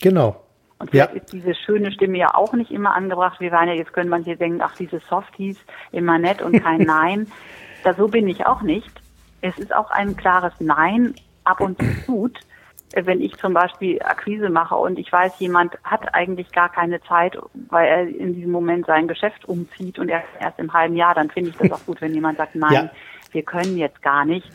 genau. 0.03 0.41
Und 0.79 0.93
Ja. 0.93 1.07
vielleicht 1.07 1.25
ist 1.25 1.33
diese 1.33 1.55
schöne 1.55 1.93
Stimme 1.93 2.19
ja 2.19 2.35
auch 2.35 2.53
nicht 2.53 2.71
immer 2.71 2.95
angebracht. 2.95 3.41
Wir 3.41 3.53
waren 3.53 3.69
ja, 3.69 3.75
jetzt 3.75 3.93
können 3.93 4.11
manche 4.11 4.37
denken, 4.37 4.61
ach, 4.63 4.75
diese 4.77 5.01
Softies, 5.01 5.57
immer 5.93 6.19
nett 6.19 6.43
und 6.43 6.61
kein 6.63 6.81
Nein. 6.87 7.31
Da 7.85 7.95
so 7.95 8.09
bin 8.09 8.29
ich 8.29 8.47
auch 8.47 8.63
nicht. 8.63 8.91
Es 9.41 9.59
ist 9.59 9.75
auch 9.75 9.91
ein 9.91 10.17
klares 10.17 10.53
Nein 10.59 11.15
ab 11.45 11.61
und 11.61 11.79
zu 11.79 12.13
gut. 12.13 12.39
Wenn 12.97 13.21
ich 13.21 13.37
zum 13.39 13.55
Beispiel 13.55 14.01
Akquise 14.03 14.51
mache 14.51 14.77
und 14.77 14.99
ich 15.01 15.11
weiß, 15.11 15.33
jemand 15.41 15.77
hat 15.83 16.15
eigentlich 16.15 16.53
gar 16.53 16.69
keine 16.71 17.03
Zeit, 17.03 17.37
weil 17.71 17.87
er 17.89 18.03
in 18.07 18.35
diesem 18.35 18.53
Moment 18.53 18.87
sein 18.87 19.09
Geschäft 19.09 19.45
umzieht 19.47 19.99
und 19.99 20.09
erst, 20.09 20.29
erst 20.41 20.59
im 20.61 20.73
halben 20.73 20.95
Jahr, 20.95 21.13
dann 21.15 21.29
finde 21.29 21.51
ich 21.51 21.57
das 21.57 21.73
auch 21.73 21.85
gut, 21.87 22.01
wenn 22.01 22.15
jemand 22.15 22.39
sagt, 22.39 22.55
nein, 22.55 22.73
Ja. 22.73 22.91
wir 23.33 23.43
können 23.43 23.77
jetzt 23.77 24.01
gar 24.01 24.25
nicht. 24.25 24.49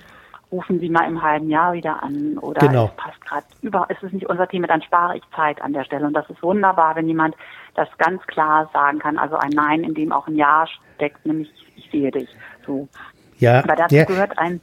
Rufen 0.52 0.80
Sie 0.80 0.90
mal 0.90 1.08
im 1.08 1.22
halben 1.22 1.50
Jahr 1.50 1.74
wieder 1.74 2.02
an 2.02 2.38
oder 2.40 2.60
Genau. 2.68 2.86
es 2.86 2.96
passt 2.96 3.26
gerade 3.26 3.46
über, 3.62 3.86
es 3.90 4.02
ist 4.02 4.14
nicht 4.14 4.28
unser 4.28 4.48
Thema, 4.48 4.68
dann 4.68 4.82
spare 4.82 5.18
ich 5.18 5.24
Zeit 5.36 5.62
an 5.62 5.74
der 5.74 5.84
Stelle. 5.84 6.08
Und 6.08 6.14
das 6.14 6.30
ist 6.30 6.42
wunderbar, 6.42 6.96
wenn 6.96 7.08
jemand 7.08 7.36
das 7.76 7.88
ganz 8.00 8.22
klar 8.24 8.70
sagen 8.74 9.00
kann. 9.00 9.18
Also 9.18 9.36
ein 9.38 9.52
Nein, 9.52 9.84
in 9.84 9.94
dem 9.94 10.12
auch 10.12 10.28
ein 10.28 10.36
Ja 10.36 10.66
steckt, 10.96 11.26
nämlich 11.26 11.52
ich 11.76 11.90
sehe 11.92 12.12
dich. 12.12 12.30
So. 12.66 12.88
Ja, 13.38 13.64
Aber 13.64 13.76
dazu 13.76 13.96
ja. 13.96 14.04
gehört 14.06 14.38
ein, 14.38 14.60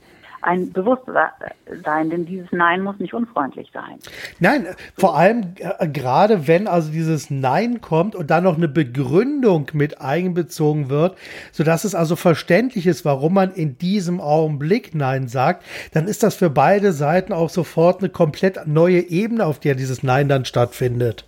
ein 0.47 0.73
Bewusstsein, 0.73 2.11
denn 2.11 2.25
dieses 2.25 2.51
Nein 2.53 2.83
muss 2.83 2.99
nicht 2.99 3.15
unfreundlich 3.15 3.71
sein. 3.73 3.99
Nein, 4.39 4.67
vor 4.97 5.17
allem 5.17 5.55
äh, 5.59 5.89
gerade 5.89 6.47
wenn 6.47 6.69
also 6.69 6.91
dieses 6.91 7.31
Nein 7.31 7.81
kommt 7.81 8.15
und 8.15 8.31
dann 8.31 8.45
noch 8.45 8.57
eine 8.57 8.69
Begründung 8.69 9.71
mit 9.73 10.01
einbezogen 10.01 10.89
wird, 10.89 11.17
sodass 11.53 11.85
es 11.85 11.95
also 11.95 12.17
verständlich 12.17 12.87
ist, 12.87 13.05
warum 13.05 13.35
man 13.35 13.53
in 13.53 13.79
diesem 13.79 14.21
Augenblick 14.21 14.95
Nein 14.95 15.29
sagt, 15.29 15.65
dann 15.93 16.07
ist 16.07 16.23
das 16.23 16.37
für 16.37 16.51
beide 16.51 16.93
Seiten 16.93 17.33
auch 17.33 17.51
sofort 17.51 18.01
eine 18.01 18.09
komplett 18.09 18.67
neue 18.67 19.01
Ebene, 19.01 19.45
auf 19.45 19.59
der 19.59 19.75
dieses 19.75 20.03
Nein 20.03 20.29
dann 20.29 20.45
stattfindet. 20.45 21.27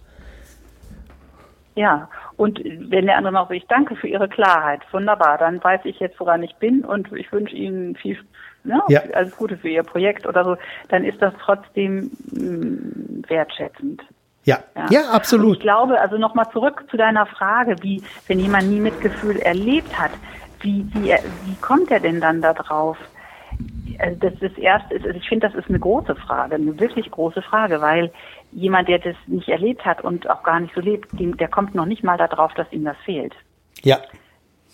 Ja, 1.74 2.08
und 2.36 2.60
wenn 2.64 3.06
der 3.06 3.16
andere 3.16 3.32
noch 3.32 3.48
so, 3.48 3.54
ich 3.54 3.66
danke 3.66 3.94
für 3.94 4.06
Ihre 4.06 4.28
Klarheit, 4.28 4.80
wunderbar, 4.92 5.38
dann 5.38 5.62
weiß 5.62 5.80
ich 5.84 5.98
jetzt, 5.98 6.18
woran 6.20 6.42
ich 6.42 6.54
bin 6.56 6.84
und 6.84 7.12
ich 7.12 7.30
wünsche 7.32 7.54
Ihnen 7.54 7.96
viel, 7.96 8.16
ne, 8.68 8.82
Ja. 8.88 9.00
alles 9.14 9.36
Gute 9.36 9.56
für 9.56 9.68
Ihr 9.68 9.82
Projekt 9.82 10.26
oder 10.26 10.44
so, 10.44 10.56
dann 10.88 11.04
ist 11.04 11.20
das 11.20 11.34
trotzdem 11.44 12.10
mh, 12.32 13.28
wertschätzend. 13.28 14.02
Ja, 14.44 14.60
ja, 14.74 14.82
Und 14.82 14.92
ich 14.92 14.98
absolut. 15.10 15.60
glaube, 15.60 16.00
also 16.00 16.16
nochmal 16.16 16.48
zurück 16.52 16.84
zu 16.90 16.96
deiner 16.96 17.26
Frage, 17.26 17.76
wie, 17.82 18.02
wenn 18.28 18.38
jemand 18.38 18.68
nie 18.68 18.80
Mitgefühl 18.80 19.38
erlebt 19.40 19.98
hat, 19.98 20.12
wie, 20.60 20.86
wie, 20.94 21.12
wie 21.44 21.56
kommt 21.60 21.90
er 21.90 22.00
denn 22.00 22.20
dann 22.20 22.40
da 22.40 22.54
drauf? 22.54 22.96
Also 23.98 24.16
das 24.20 24.34
ist 24.40 24.56
erst, 24.58 24.92
also 24.92 25.08
ich 25.08 25.28
finde, 25.28 25.48
das 25.48 25.56
ist 25.56 25.68
eine 25.68 25.78
große 25.78 26.14
Frage, 26.14 26.54
eine 26.54 26.78
wirklich 26.78 27.10
große 27.10 27.42
Frage, 27.42 27.80
weil 27.80 28.10
jemand, 28.52 28.88
der 28.88 29.00
das 29.00 29.16
nicht 29.26 29.48
erlebt 29.48 29.84
hat 29.84 30.02
und 30.02 30.30
auch 30.30 30.42
gar 30.44 30.60
nicht 30.60 30.74
so 30.74 30.80
lebt, 30.80 31.08
der 31.12 31.48
kommt 31.48 31.74
noch 31.74 31.86
nicht 31.86 32.04
mal 32.04 32.16
darauf, 32.16 32.54
dass 32.54 32.72
ihm 32.72 32.84
das 32.84 32.96
fehlt. 33.04 33.34
Ja, 33.82 33.98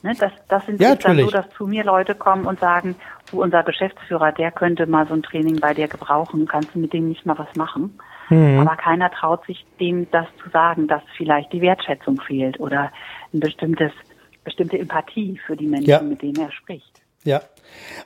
Ne, 0.04 0.14
das, 0.20 0.32
das 0.48 0.66
sind 0.66 0.82
Ja, 0.82 0.90
ist 0.92 1.02
dann 1.06 1.18
so, 1.18 1.30
dass 1.30 1.48
zu 1.56 1.66
mir 1.66 1.82
Leute 1.82 2.14
kommen 2.14 2.44
und 2.44 2.60
sagen, 2.60 2.94
du, 3.30 3.42
unser 3.42 3.62
Geschäftsführer, 3.62 4.32
der 4.32 4.52
könnte 4.52 4.84
mal 4.86 5.06
so 5.06 5.14
ein 5.14 5.22
Training 5.22 5.58
bei 5.60 5.72
dir 5.72 5.88
gebrauchen, 5.88 6.46
kannst 6.46 6.74
du 6.74 6.78
mit 6.78 6.92
dem 6.92 7.08
nicht 7.08 7.24
mal 7.24 7.38
was 7.38 7.56
machen? 7.56 7.98
Mhm. 8.28 8.58
Aber 8.60 8.76
keiner 8.76 9.10
traut 9.10 9.46
sich 9.46 9.64
dem 9.80 10.06
das 10.10 10.26
zu 10.42 10.50
sagen, 10.50 10.88
dass 10.88 11.00
vielleicht 11.16 11.54
die 11.54 11.62
Wertschätzung 11.62 12.20
fehlt 12.20 12.60
oder 12.60 12.92
ein 13.32 13.40
bestimmtes, 13.40 13.92
bestimmte 14.44 14.78
Empathie 14.78 15.40
für 15.46 15.56
die 15.56 15.66
Menschen, 15.66 15.88
Ja. 15.88 16.02
mit 16.02 16.20
denen 16.20 16.38
er 16.38 16.52
spricht. 16.52 17.00
Ja. 17.24 17.42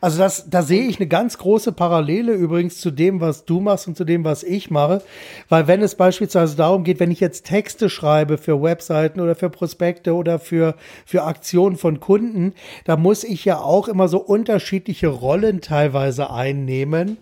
Also 0.01 0.19
das, 0.19 0.49
da 0.49 0.63
sehe 0.63 0.87
ich 0.87 0.99
eine 0.99 1.09
ganz 1.09 1.39
große 1.39 1.73
Parallele 1.73 2.33
übrigens 2.33 2.81
zu 2.81 2.91
dem, 2.91 3.21
was 3.21 3.45
du 3.45 3.61
machst 3.61 3.89
und 3.89 3.97
zu 3.97 4.05
dem, 4.05 4.25
was 4.25 4.43
ich 4.43 4.71
mache. 4.71 5.03
Weil 5.49 5.67
wenn 5.67 5.83
es 5.83 5.95
beispielsweise 5.95 6.57
darum 6.57 6.85
geht, 6.85 7.01
wenn 7.01 7.11
ich 7.11 7.21
jetzt 7.21 7.47
Texte 7.47 7.91
schreibe 7.91 8.39
für 8.39 8.63
Webseiten 8.63 9.21
oder 9.21 9.35
für 9.35 9.51
Prospekte 9.51 10.15
oder 10.15 10.39
für, 10.39 10.75
für 11.05 11.25
Aktionen 11.25 11.77
von 11.77 12.01
Kunden, 12.01 12.55
da 12.85 12.97
muss 12.97 13.25
ich 13.25 13.45
ja 13.45 13.61
auch 13.61 13.89
immer 13.89 14.09
so 14.09 14.19
unterschiedliche 14.19 15.09
Rollen 15.09 15.61
teilweise 15.61 16.31
einnehmen. 16.31 17.19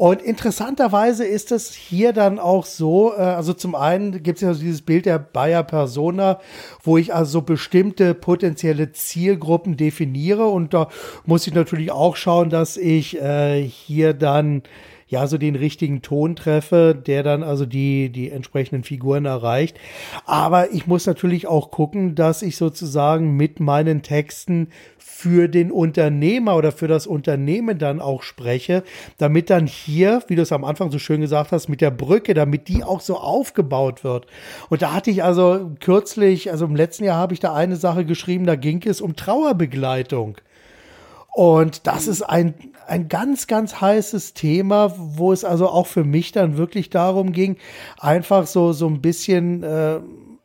Und 0.00 0.22
interessanterweise 0.22 1.26
ist 1.26 1.52
es 1.52 1.74
hier 1.74 2.14
dann 2.14 2.38
auch 2.38 2.64
so, 2.64 3.12
äh, 3.12 3.20
also 3.20 3.52
zum 3.52 3.74
einen 3.74 4.22
gibt 4.22 4.38
es 4.38 4.40
ja 4.40 4.54
so 4.54 4.60
dieses 4.62 4.80
Bild 4.80 5.04
der 5.04 5.18
Bayer 5.18 5.62
Persona, 5.62 6.40
wo 6.82 6.96
ich 6.96 7.14
also 7.14 7.42
bestimmte 7.42 8.14
potenzielle 8.14 8.92
Zielgruppen 8.92 9.76
definiere. 9.76 10.46
Und 10.46 10.72
da 10.72 10.88
muss 11.26 11.46
ich 11.46 11.52
natürlich 11.52 11.92
auch 11.92 12.16
schauen, 12.16 12.48
dass 12.48 12.78
ich 12.78 13.20
äh, 13.20 13.62
hier 13.62 14.14
dann 14.14 14.62
ja 15.10 15.26
so 15.26 15.38
den 15.38 15.56
richtigen 15.56 16.02
Ton 16.02 16.36
treffe, 16.36 16.94
der 16.94 17.22
dann 17.22 17.42
also 17.42 17.66
die 17.66 18.10
die 18.10 18.30
entsprechenden 18.30 18.84
Figuren 18.84 19.24
erreicht. 19.24 19.78
Aber 20.24 20.72
ich 20.72 20.86
muss 20.86 21.06
natürlich 21.06 21.46
auch 21.46 21.70
gucken, 21.70 22.14
dass 22.14 22.42
ich 22.42 22.56
sozusagen 22.56 23.36
mit 23.36 23.60
meinen 23.60 24.02
Texten 24.02 24.68
für 24.98 25.48
den 25.48 25.70
Unternehmer 25.70 26.56
oder 26.56 26.72
für 26.72 26.88
das 26.88 27.06
Unternehmen 27.06 27.78
dann 27.78 28.00
auch 28.00 28.22
spreche, 28.22 28.84
damit 29.18 29.50
dann 29.50 29.66
hier, 29.66 30.22
wie 30.28 30.36
du 30.36 30.42
es 30.42 30.52
am 30.52 30.64
Anfang 30.64 30.90
so 30.90 30.98
schön 30.98 31.20
gesagt 31.20 31.52
hast, 31.52 31.68
mit 31.68 31.82
der 31.82 31.90
Brücke, 31.90 32.32
damit 32.32 32.68
die 32.68 32.84
auch 32.84 33.00
so 33.00 33.18
aufgebaut 33.18 34.02
wird. 34.02 34.26
Und 34.70 34.80
da 34.80 34.94
hatte 34.94 35.10
ich 35.10 35.22
also 35.22 35.72
kürzlich, 35.80 36.50
also 36.50 36.64
im 36.64 36.74
letzten 36.74 37.04
Jahr 37.04 37.18
habe 37.18 37.34
ich 37.34 37.40
da 37.40 37.52
eine 37.52 37.76
Sache 37.76 38.06
geschrieben, 38.06 38.46
da 38.46 38.56
ging 38.56 38.82
es 38.86 39.02
um 39.02 39.14
Trauerbegleitung. 39.14 40.38
Und 41.32 41.86
das 41.86 42.06
ist 42.06 42.22
ein, 42.22 42.54
ein 42.86 43.08
ganz, 43.08 43.46
ganz 43.46 43.80
heißes 43.80 44.34
Thema, 44.34 44.92
wo 44.96 45.32
es 45.32 45.44
also 45.44 45.68
auch 45.68 45.86
für 45.86 46.04
mich 46.04 46.32
dann 46.32 46.56
wirklich 46.56 46.90
darum 46.90 47.32
ging, 47.32 47.56
einfach 47.98 48.46
so, 48.46 48.72
so 48.72 48.86
ein 48.88 49.00
bisschen, 49.00 49.62
äh, 49.62 50.00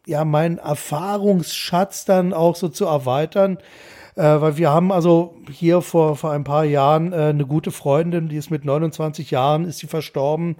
ja, 0.05 0.23
meinen 0.25 0.59
Erfahrungsschatz 0.59 2.05
dann 2.05 2.33
auch 2.33 2.55
so 2.55 2.69
zu 2.69 2.85
erweitern. 2.85 3.57
Äh, 4.15 4.21
weil 4.21 4.57
wir 4.57 4.71
haben 4.71 4.91
also 4.91 5.35
hier 5.51 5.81
vor, 5.81 6.15
vor 6.15 6.31
ein 6.31 6.45
paar 6.45 6.63
Jahren 6.63 7.11
äh, 7.11 7.17
eine 7.17 7.45
gute 7.45 7.71
Freundin, 7.71 8.29
die 8.29 8.37
ist 8.37 8.49
mit 8.49 8.63
29 8.63 9.31
Jahren, 9.31 9.65
ist 9.65 9.79
sie 9.79 9.87
verstorben. 9.87 10.55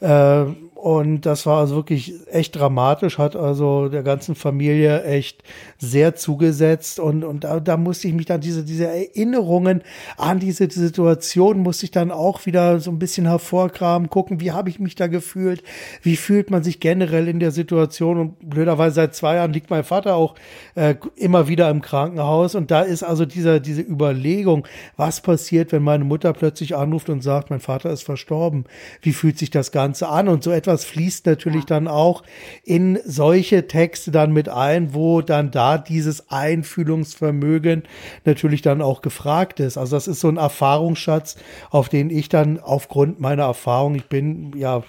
Äh, 0.00 0.44
Und 0.82 1.26
das 1.26 1.46
war 1.46 1.60
also 1.60 1.76
wirklich 1.76 2.12
echt 2.32 2.56
dramatisch, 2.56 3.16
hat 3.16 3.36
also 3.36 3.88
der 3.88 4.02
ganzen 4.02 4.34
Familie 4.34 5.04
echt 5.04 5.44
sehr 5.78 6.16
zugesetzt. 6.16 6.98
Und, 6.98 7.22
und 7.22 7.44
da, 7.44 7.60
da 7.60 7.76
musste 7.76 8.08
ich 8.08 8.14
mich 8.14 8.26
dann 8.26 8.40
diese, 8.40 8.64
diese 8.64 8.88
Erinnerungen 8.88 9.84
an 10.16 10.40
diese 10.40 10.68
Situation 10.68 11.60
musste 11.60 11.84
ich 11.84 11.92
dann 11.92 12.10
auch 12.10 12.46
wieder 12.46 12.80
so 12.80 12.90
ein 12.90 12.98
bisschen 12.98 13.26
hervorkramen, 13.26 14.10
gucken, 14.10 14.40
wie 14.40 14.50
habe 14.50 14.70
ich 14.70 14.80
mich 14.80 14.96
da 14.96 15.06
gefühlt, 15.06 15.62
wie 16.02 16.16
fühlt 16.16 16.50
man 16.50 16.64
sich 16.64 16.80
generell 16.80 17.28
in 17.28 17.38
der 17.38 17.52
Situation. 17.52 18.18
Und 18.18 18.50
blöderweise 18.50 18.96
seit 18.96 19.14
zwei 19.14 19.36
Jahren 19.36 19.52
liegt 19.52 19.70
mein 19.70 19.84
Vater 19.84 20.16
auch 20.16 20.34
äh, 20.74 20.96
immer 21.14 21.46
wieder 21.46 21.70
im 21.70 21.80
Krankenhaus. 21.80 22.56
Und 22.56 22.72
da 22.72 22.80
ist 22.80 23.04
also 23.04 23.24
dieser, 23.24 23.60
diese 23.60 23.82
Überlegung, 23.82 24.66
was 24.96 25.20
passiert, 25.20 25.70
wenn 25.70 25.84
meine 25.84 26.02
Mutter 26.02 26.32
plötzlich 26.32 26.74
anruft 26.74 27.08
und 27.08 27.22
sagt, 27.22 27.50
mein 27.50 27.60
Vater 27.60 27.90
ist 27.90 28.02
verstorben. 28.02 28.64
Wie 29.00 29.12
fühlt 29.12 29.38
sich 29.38 29.50
das 29.50 29.70
Ganze 29.70 30.08
an? 30.08 30.26
Und 30.26 30.42
so 30.42 30.50
etwas 30.50 30.71
fließt 30.80 31.26
natürlich 31.26 31.62
ja. 31.62 31.66
dann 31.66 31.88
auch 31.88 32.22
in 32.64 32.98
solche 33.04 33.66
Texte 33.66 34.10
dann 34.10 34.32
mit 34.32 34.48
ein, 34.48 34.94
wo 34.94 35.20
dann 35.20 35.50
da 35.50 35.78
dieses 35.78 36.30
Einfühlungsvermögen 36.30 37.84
natürlich 38.24 38.62
dann 38.62 38.82
auch 38.82 39.02
gefragt 39.02 39.60
ist. 39.60 39.76
Also 39.76 39.96
das 39.96 40.08
ist 40.08 40.20
so 40.20 40.28
ein 40.28 40.36
Erfahrungsschatz, 40.36 41.36
auf 41.70 41.88
den 41.88 42.10
ich 42.10 42.28
dann 42.28 42.58
aufgrund 42.58 43.20
meiner 43.20 43.44
Erfahrung, 43.44 43.94
ich 43.94 44.06
bin 44.06 44.52
ja 44.56 44.82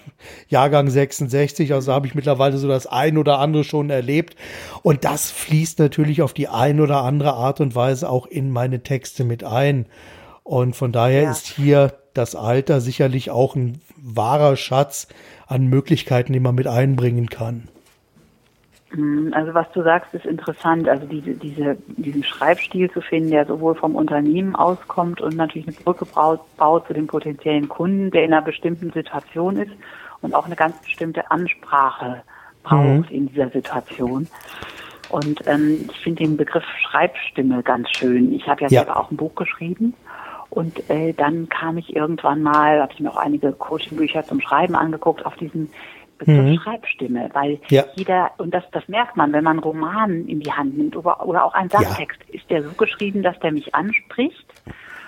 Jahrgang 0.47 0.89
66, 0.89 1.73
also 1.73 1.93
habe 1.93 2.07
ich 2.07 2.15
mittlerweile 2.15 2.57
so 2.57 2.67
das 2.67 2.87
ein 2.87 3.17
oder 3.17 3.39
andere 3.39 3.63
schon 3.63 3.89
erlebt. 3.89 4.35
Und 4.81 5.03
das 5.05 5.31
fließt 5.31 5.79
natürlich 5.79 6.21
auf 6.21 6.33
die 6.33 6.47
ein 6.47 6.79
oder 6.79 7.03
andere 7.03 7.33
Art 7.33 7.61
und 7.61 7.75
Weise 7.75 8.09
auch 8.09 8.27
in 8.27 8.51
meine 8.51 8.83
Texte 8.83 9.23
mit 9.23 9.43
ein. 9.43 9.85
Und 10.43 10.75
von 10.75 10.91
daher 10.91 11.23
ja. 11.23 11.31
ist 11.31 11.47
hier 11.47 11.93
das 12.13 12.35
Alter 12.35 12.81
sicherlich 12.81 13.31
auch 13.31 13.55
ein 13.55 13.81
wahrer 13.97 14.55
Schatz 14.55 15.07
an 15.53 15.67
Möglichkeiten, 15.67 16.33
die 16.33 16.39
man 16.39 16.55
mit 16.55 16.67
einbringen 16.67 17.27
kann. 17.27 17.67
Hm, 18.89 19.33
also 19.33 19.53
was 19.53 19.71
du 19.73 19.83
sagst, 19.83 20.13
ist 20.13 20.25
interessant. 20.25 20.89
Also 20.89 21.05
diese, 21.05 21.33
diese, 21.33 21.77
diesen 21.87 22.23
Schreibstil 22.23 22.89
zu 22.91 23.01
finden, 23.01 23.31
der 23.31 23.45
sowohl 23.45 23.75
vom 23.75 23.95
Unternehmen 23.95 24.55
auskommt 24.55 25.21
und 25.21 25.35
natürlich 25.35 25.67
eine 25.67 25.75
Brücke 25.77 26.05
baut, 26.05 26.41
baut 26.57 26.87
zu 26.87 26.93
dem 26.93 27.07
potenziellen 27.07 27.69
Kunden, 27.69 28.11
der 28.11 28.25
in 28.25 28.33
einer 28.33 28.43
bestimmten 28.43 28.91
Situation 28.91 29.57
ist 29.57 29.71
und 30.21 30.33
auch 30.33 30.45
eine 30.45 30.55
ganz 30.55 30.79
bestimmte 30.81 31.29
Ansprache 31.31 32.23
braucht 32.63 33.09
mhm. 33.09 33.15
in 33.15 33.27
dieser 33.27 33.49
Situation. 33.49 34.27
Und 35.09 35.45
ähm, 35.47 35.89
ich 35.91 35.99
finde 35.99 36.23
den 36.23 36.37
Begriff 36.37 36.63
Schreibstimme 36.81 37.61
ganz 37.61 37.89
schön. 37.95 38.33
Ich 38.33 38.47
habe 38.47 38.61
ja, 38.61 38.67
ja, 38.69 38.79
selber 38.79 38.97
auch 38.97 39.11
ein 39.11 39.17
Buch 39.17 39.35
geschrieben 39.35 39.93
und 40.53 40.87
äh, 40.89 41.13
dann 41.13 41.49
kam 41.49 41.77
ich 41.77 41.95
irgendwann 41.95 42.43
mal, 42.43 42.81
habe 42.81 42.93
ich 42.93 42.99
mir 42.99 43.09
auch 43.09 43.17
einige 43.17 43.51
Coachingbücher 43.53 44.23
zum 44.23 44.39
Schreiben 44.39 44.75
angeguckt, 44.75 45.25
auf 45.25 45.35
diesen 45.35 45.69
Begriff 46.19 46.45
mhm. 46.45 46.59
Schreibstimme, 46.59 47.29
weil 47.33 47.59
ja. 47.69 47.85
jeder, 47.95 48.31
und 48.37 48.53
das, 48.53 48.63
das 48.71 48.87
merkt 48.87 49.17
man, 49.17 49.33
wenn 49.33 49.43
man 49.43 49.57
einen 49.57 49.63
Roman 49.63 50.27
in 50.27 50.39
die 50.39 50.51
Hand 50.51 50.77
nimmt 50.77 50.95
oder, 50.95 51.25
oder 51.25 51.43
auch 51.43 51.55
einen 51.55 51.71
Sachtext, 51.71 52.19
ja. 52.27 52.35
ist 52.35 52.49
der 52.51 52.61
so 52.61 52.69
geschrieben, 52.73 53.23
dass 53.23 53.39
der 53.39 53.51
mich 53.51 53.73
anspricht 53.73 54.45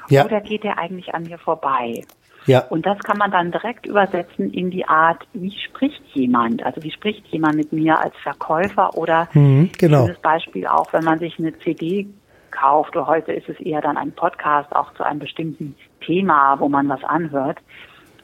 ja. 0.10 0.26
oder 0.26 0.42
geht 0.42 0.64
der 0.64 0.80
eigentlich 0.80 1.14
an 1.14 1.24
mir 1.24 1.38
vorbei? 1.38 2.04
Ja. 2.48 2.66
Und 2.68 2.86
das 2.88 2.98
kann 3.00 3.18
man 3.18 3.30
dann 3.30 3.52
direkt 3.52 3.86
übersetzen 3.86 4.52
in 4.52 4.72
die 4.72 4.88
Art, 4.88 5.28
wie 5.34 5.52
spricht 5.52 6.04
jemand? 6.14 6.64
Also 6.64 6.82
wie 6.82 6.92
spricht 6.92 7.26
jemand 7.28 7.56
mit 7.56 7.72
mir 7.72 8.00
als 8.00 8.16
Verkäufer 8.24 8.98
oder 8.98 9.30
mhm, 9.34 9.70
genau. 9.78 10.06
dieses 10.06 10.22
Beispiel 10.22 10.66
auch, 10.66 10.92
wenn 10.94 11.04
man 11.04 11.20
sich 11.20 11.38
eine 11.38 11.58
CD 11.60 12.08
kauft, 12.56 12.96
oder 12.96 13.08
heute 13.08 13.34
ist 13.34 13.50
es 13.50 13.60
eher 13.60 13.82
dann 13.82 13.98
ein 13.98 14.12
Podcast 14.12 14.76
auch 14.76 14.94
zu 14.94 15.04
einem 15.04 15.20
bestimmten 15.20 15.76
Thema, 16.06 16.60
wo 16.60 16.70
man 16.70 16.88
was 16.90 17.04
anhört, 17.04 17.60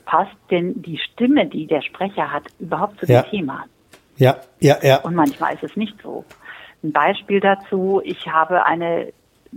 passt 0.06 0.36
denn 0.50 0.82
die 0.82 0.98
Stimme, 0.98 1.46
die 1.46 1.67
der 1.67 1.82
Sprecher 1.82 2.32
hat, 2.32 2.44
überhaupt 2.60 3.00
zu 3.00 3.06
ja. 3.06 3.22
dem 3.22 3.30
Thema? 3.30 3.65
Ja, 4.17 4.38
ja, 4.60 4.78
ja. 4.82 4.98
Und 5.02 5.15
manchmal 5.15 5.54
ist 5.56 5.63
es 5.63 5.76
nicht 5.76 5.96
so. 6.02 6.26
Ein 6.84 6.91
Beispiel 6.91 7.39
dazu, 7.39 8.02
ich 8.04 8.28
habe 8.28 8.65
eine 8.65 9.13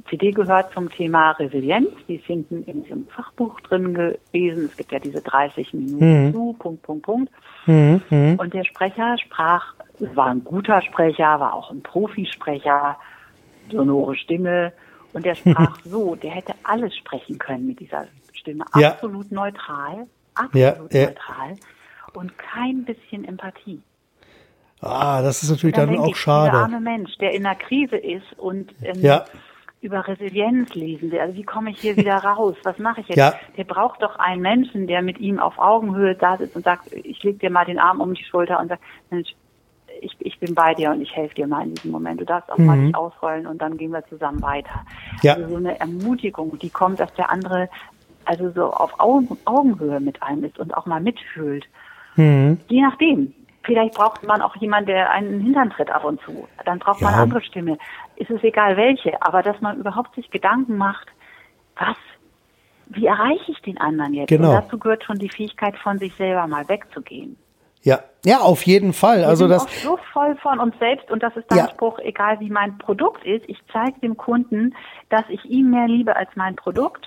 CD 0.09 0.33
gehört 0.33 0.73
zum 0.73 0.91
Thema 0.91 1.33
Resilienz. 1.33 1.89
Die 2.09 2.17
ist 2.17 2.25
hinten 2.25 2.65
in 2.65 2.83
diesem 2.83 3.07
Fachbuch 3.09 3.61
drin 3.61 3.95
gewesen. 3.95 4.67
Es 4.67 4.77
gibt 4.77 4.93
ja 4.93 4.99
diese 4.99 5.23
30 5.23 5.73
Minuten 5.73 6.27
mhm. 6.27 6.33
zu, 6.33 6.57
Punkt, 6.59 6.83
Punkt, 6.83 7.05
Punkt. 7.05 7.33
Mhm, 7.67 8.03
mhm. 8.11 8.35
Und 8.39 8.55
der 8.55 8.65
Sprecher 8.65 9.17
sprach, 9.19 9.75
war 10.15 10.27
ein 10.27 10.43
guter 10.45 10.83
Sprecher, 10.83 11.39
war 11.41 11.55
auch 11.55 11.71
ein 11.71 11.83
Profisprecher, 11.83 12.97
sonore 13.71 14.17
Stimme. 14.17 14.73
Und 15.13 15.25
der 15.25 15.35
sprach 15.35 15.79
so, 15.85 16.17
der 16.17 16.33
hätte 16.33 16.55
alles 16.65 16.97
sprechen 16.97 17.39
können 17.39 17.67
mit 17.67 17.81
dieser 17.81 18.07
Stimme. 18.33 18.65
Absolut 18.73 19.31
ja. 19.31 19.35
neutral, 19.35 20.07
absolut 20.35 20.93
ja, 20.93 21.01
ja. 21.01 21.07
neutral 21.07 21.55
und 22.15 22.37
kein 22.39 22.85
bisschen 22.85 23.25
Empathie. 23.25 23.81
Ah, 24.81 25.23
das 25.23 25.43
ist 25.43 25.51
natürlich 25.51 25.75
dann, 25.75 25.91
dann 25.91 25.99
auch 25.99 26.09
ich, 26.09 26.17
schade. 26.17 26.51
Der 26.51 26.61
arme 26.61 26.81
Mensch, 26.81 27.17
der 27.19 27.33
in 27.33 27.47
einer 27.47 27.55
Krise 27.55 27.97
ist 27.97 28.39
und 28.39 28.75
ähm, 28.83 29.01
ja. 29.01 29.25
über 29.81 30.07
Resilienz 30.07 30.75
lesen 30.75 31.11
will. 31.11 31.21
Also 31.21 31.37
wie 31.37 31.43
komme 31.43 31.71
ich 31.71 31.81
hier 31.81 31.97
wieder 31.97 32.17
raus? 32.17 32.57
Was 32.65 32.79
mache 32.79 33.01
ich 33.01 33.09
jetzt? 33.09 33.17
Ja. 33.17 33.35
Der 33.57 33.65
braucht 33.65 34.03
doch 34.03 34.17
einen 34.17 34.43
Menschen, 34.43 34.87
der 34.87 35.01
mit 35.01 35.19
ihm 35.19 35.39
auf 35.39 35.59
Augenhöhe 35.59 36.15
da 36.15 36.37
sitzt 36.37 36.55
und 36.57 36.65
sagt, 36.65 36.93
ich 36.93 37.23
leg 37.23 37.41
dir 37.41 37.51
mal 37.51 37.65
den 37.65 37.79
Arm 37.79 38.01
um 38.01 38.13
die 38.15 38.25
Schulter 38.25 38.61
und 38.61 38.69
sagt, 38.69 38.83
Mensch, 39.11 39.35
ich, 40.05 40.17
ich 40.21 40.39
bin 40.39 40.55
bei 40.55 40.75
dir 40.75 40.91
und 40.91 41.01
ich 41.01 41.15
helfe 41.15 41.35
dir 41.35 41.47
mal 41.47 41.65
in 41.65 41.75
diesem 41.75 41.91
Moment. 41.91 42.21
Du 42.21 42.25
darfst 42.25 42.51
auch 42.51 42.59
mhm. 42.59 42.67
mal 42.67 42.79
dich 42.79 42.95
ausrollen 42.95 43.47
und 43.47 43.61
dann 43.61 43.77
gehen 43.77 43.93
wir 43.93 44.07
zusammen 44.07 44.43
weiter. 44.43 44.85
Ja. 45.23 45.35
Also 45.35 45.49
so 45.49 45.57
eine 45.57 45.79
Ermutigung, 45.81 46.59
die 46.59 46.71
kommt, 46.71 47.01
dass 47.01 47.13
der 47.15 47.31
andere 47.31 47.69
also 48.25 48.51
so 48.51 48.73
auf 48.73 48.99
Augen, 48.99 49.37
Augenhöhe 49.45 50.01
mit 50.01 50.23
einem 50.23 50.45
ist 50.45 50.59
und 50.59 50.75
auch 50.75 50.87
mal 50.87 51.01
mitfühlt. 51.01 51.67
Mhm. 52.17 52.59
Je 52.69 52.83
nachdem. 52.83 53.35
Vielleicht 53.63 53.95
braucht 53.95 54.23
man 54.25 54.43
auch 54.43 54.55
jemanden, 54.57 54.89
der 54.89 55.11
einen 55.11 55.41
Hintern 55.41 55.71
tritt 55.71 55.91
ab 55.91 56.05
und 56.05 56.21
zu. 56.21 56.47
Dann 56.67 56.79
braucht 56.79 57.01
ja. 57.01 57.07
man 57.07 57.15
eine 57.15 57.23
andere 57.23 57.43
Stimme. 57.43 57.79
Ist 58.17 58.31
es 58.31 58.43
egal 58.43 58.77
welche, 58.77 59.23
aber 59.23 59.43
dass 59.43 59.59
man 59.63 59.79
überhaupt 59.79 60.15
sich 60.15 60.31
Gedanken 60.31 60.77
macht, 60.77 61.09
was, 61.77 61.97
wie 62.89 63.07
erreiche 63.07 63.53
ich 63.53 63.63
den 63.63 63.79
anderen 63.79 64.13
jetzt? 64.13 64.29
Genau. 64.29 64.51
Und 64.51 64.55
dazu 64.57 64.79
gehört 64.79 65.05
schon 65.05 65.19
die 65.19 65.31
Fähigkeit, 65.31 65.79
von 65.79 65.99
sich 65.99 66.15
selber 66.17 66.47
mal 66.47 66.69
wegzugehen. 66.69 67.39
Ja, 67.85 68.01
ja, 68.25 68.41
auf 68.41 68.63
jeden 68.63 68.95
Fall. 68.95 69.19
Wir 69.21 69.29
also 69.29 69.47
sind 69.47 69.51
das 69.51 69.65
auch 69.65 69.69
so 69.69 69.99
voll 70.13 70.35
von 70.37 70.59
uns 70.59 70.75
selbst 70.79 71.11
und 71.11 71.23
das 71.23 71.37
ist 71.37 71.51
der 71.51 71.59
ja. 71.59 71.65
Anspruch, 71.65 71.99
egal 71.99 72.41
wie 72.41 72.49
mein 72.49 72.79
Produkt 72.79 73.25
ist. 73.25 73.45
Ich 73.47 73.59
zeige 73.71 74.01
dem 74.01 74.17
Kunden, 74.17 74.75
dass 75.11 75.25
ich 75.29 75.45
ihn 75.45 75.71
mehr 75.71 75.87
liebe 75.87 76.17
als 76.17 76.31
mein 76.35 76.57
Produkt. 76.57 77.07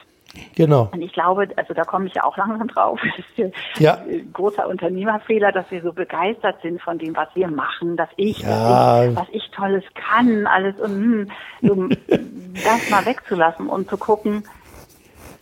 Genau. 0.55 0.89
Und 0.93 1.01
ich 1.01 1.13
glaube, 1.13 1.47
also 1.55 1.73
da 1.73 1.83
komme 1.83 2.05
ich 2.05 2.13
ja 2.13 2.23
auch 2.23 2.37
langsam 2.37 2.67
drauf. 2.67 2.99
Das 3.17 3.47
ist 3.47 3.79
ja. 3.79 3.95
ein 3.95 4.31
großer 4.33 4.67
Unternehmerfehler, 4.67 5.51
dass 5.51 5.69
wir 5.71 5.81
so 5.81 5.91
begeistert 5.93 6.61
sind 6.61 6.79
von 6.79 6.99
dem, 6.99 7.15
was 7.15 7.29
wir 7.33 7.47
machen, 7.47 7.97
dass 7.97 8.09
ich, 8.15 8.39
ja. 8.39 8.49
was, 8.49 9.07
ich 9.09 9.15
was 9.15 9.27
ich 9.31 9.51
Tolles 9.51 9.83
kann, 9.95 10.45
alles 10.45 10.79
und 10.79 11.31
um 11.61 11.89
das 12.53 12.89
mal 12.91 13.03
wegzulassen 13.05 13.67
und 13.67 13.89
zu 13.89 13.97
gucken, 13.97 14.43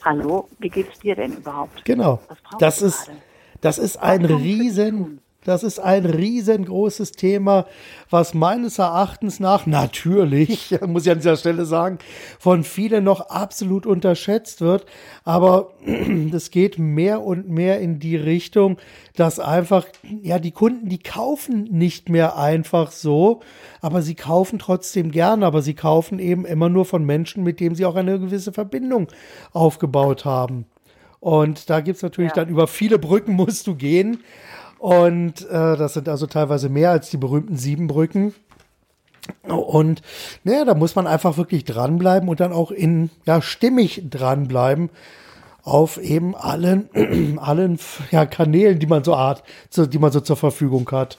hallo, 0.03 0.47
wie 0.59 0.69
geht's 0.69 0.99
dir 0.99 1.15
denn 1.15 1.33
überhaupt? 1.33 1.83
Genau. 1.83 2.19
das 2.59 2.81
ist, 2.81 3.11
das 3.59 3.77
ist 3.77 3.97
ein 3.97 4.23
riesen, 4.23 5.19
das 5.45 5.63
ist 5.63 5.79
ein 5.79 6.05
riesengroßes 6.05 7.13
Thema, 7.13 7.67
was 8.09 8.33
meines 8.33 8.79
Erachtens 8.79 9.39
nach 9.39 9.65
natürlich, 9.67 10.75
muss 10.87 11.05
ich 11.05 11.11
an 11.11 11.19
dieser 11.19 11.37
Stelle 11.37 11.65
sagen, 11.65 11.99
von 12.39 12.63
vielen 12.63 13.03
noch 13.03 13.29
absolut 13.29 13.85
unterschätzt 13.85 14.61
wird. 14.61 14.85
Aber 15.23 15.69
das 16.31 16.49
geht 16.49 16.79
mehr 16.79 17.21
und 17.21 17.47
mehr 17.47 17.79
in 17.79 17.99
die 17.99 18.17
Richtung, 18.17 18.77
dass 19.15 19.39
einfach, 19.39 19.85
ja, 20.21 20.39
die 20.39 20.51
Kunden, 20.51 20.89
die 20.89 20.99
kaufen 20.99 21.65
nicht 21.65 22.09
mehr 22.09 22.37
einfach 22.37 22.91
so, 22.91 23.41
aber 23.81 24.01
sie 24.01 24.15
kaufen 24.15 24.57
trotzdem 24.57 25.11
gerne, 25.11 25.45
aber 25.45 25.61
sie 25.61 25.75
kaufen 25.75 26.17
eben 26.17 26.45
immer 26.45 26.69
nur 26.69 26.85
von 26.85 27.05
Menschen, 27.05 27.43
mit 27.43 27.59
denen 27.59 27.75
sie 27.75 27.85
auch 27.85 27.95
eine 27.95 28.19
gewisse 28.19 28.51
Verbindung 28.51 29.07
aufgebaut 29.53 30.25
haben. 30.25 30.65
Und 31.25 31.71
da 31.71 31.81
gibt 31.81 31.97
es 31.97 32.03
natürlich 32.03 32.35
ja. 32.35 32.43
dann 32.43 32.49
über 32.49 32.67
viele 32.67 32.99
Brücken 32.99 33.33
musst 33.33 33.65
du 33.65 33.73
gehen. 33.73 34.19
Und 34.79 35.41
äh, 35.49 35.77
das 35.77 35.93
sind 35.93 36.09
also 36.09 36.27
teilweise 36.27 36.69
mehr 36.69 36.91
als 36.91 37.09
die 37.09 37.17
berühmten 37.17 37.57
sieben 37.57 37.87
Brücken. 37.87 38.33
Und 39.43 40.01
naja, 40.43 40.65
da 40.65 40.75
muss 40.75 40.95
man 40.95 41.07
einfach 41.07 41.37
wirklich 41.37 41.65
dranbleiben 41.65 42.29
und 42.29 42.39
dann 42.39 42.53
auch 42.53 42.71
in, 42.71 43.09
ja, 43.25 43.41
stimmig 43.41 44.03
dranbleiben 44.09 44.89
auf 45.63 45.97
eben 45.97 46.35
allen, 46.35 46.89
allen 47.39 47.79
ja, 48.11 48.25
Kanälen, 48.25 48.79
die 48.79 48.87
man 48.87 49.03
so 49.03 49.17
hat, 49.17 49.43
die 49.75 49.97
man 49.97 50.11
so 50.11 50.19
zur 50.19 50.37
Verfügung 50.37 50.89
hat. 50.91 51.17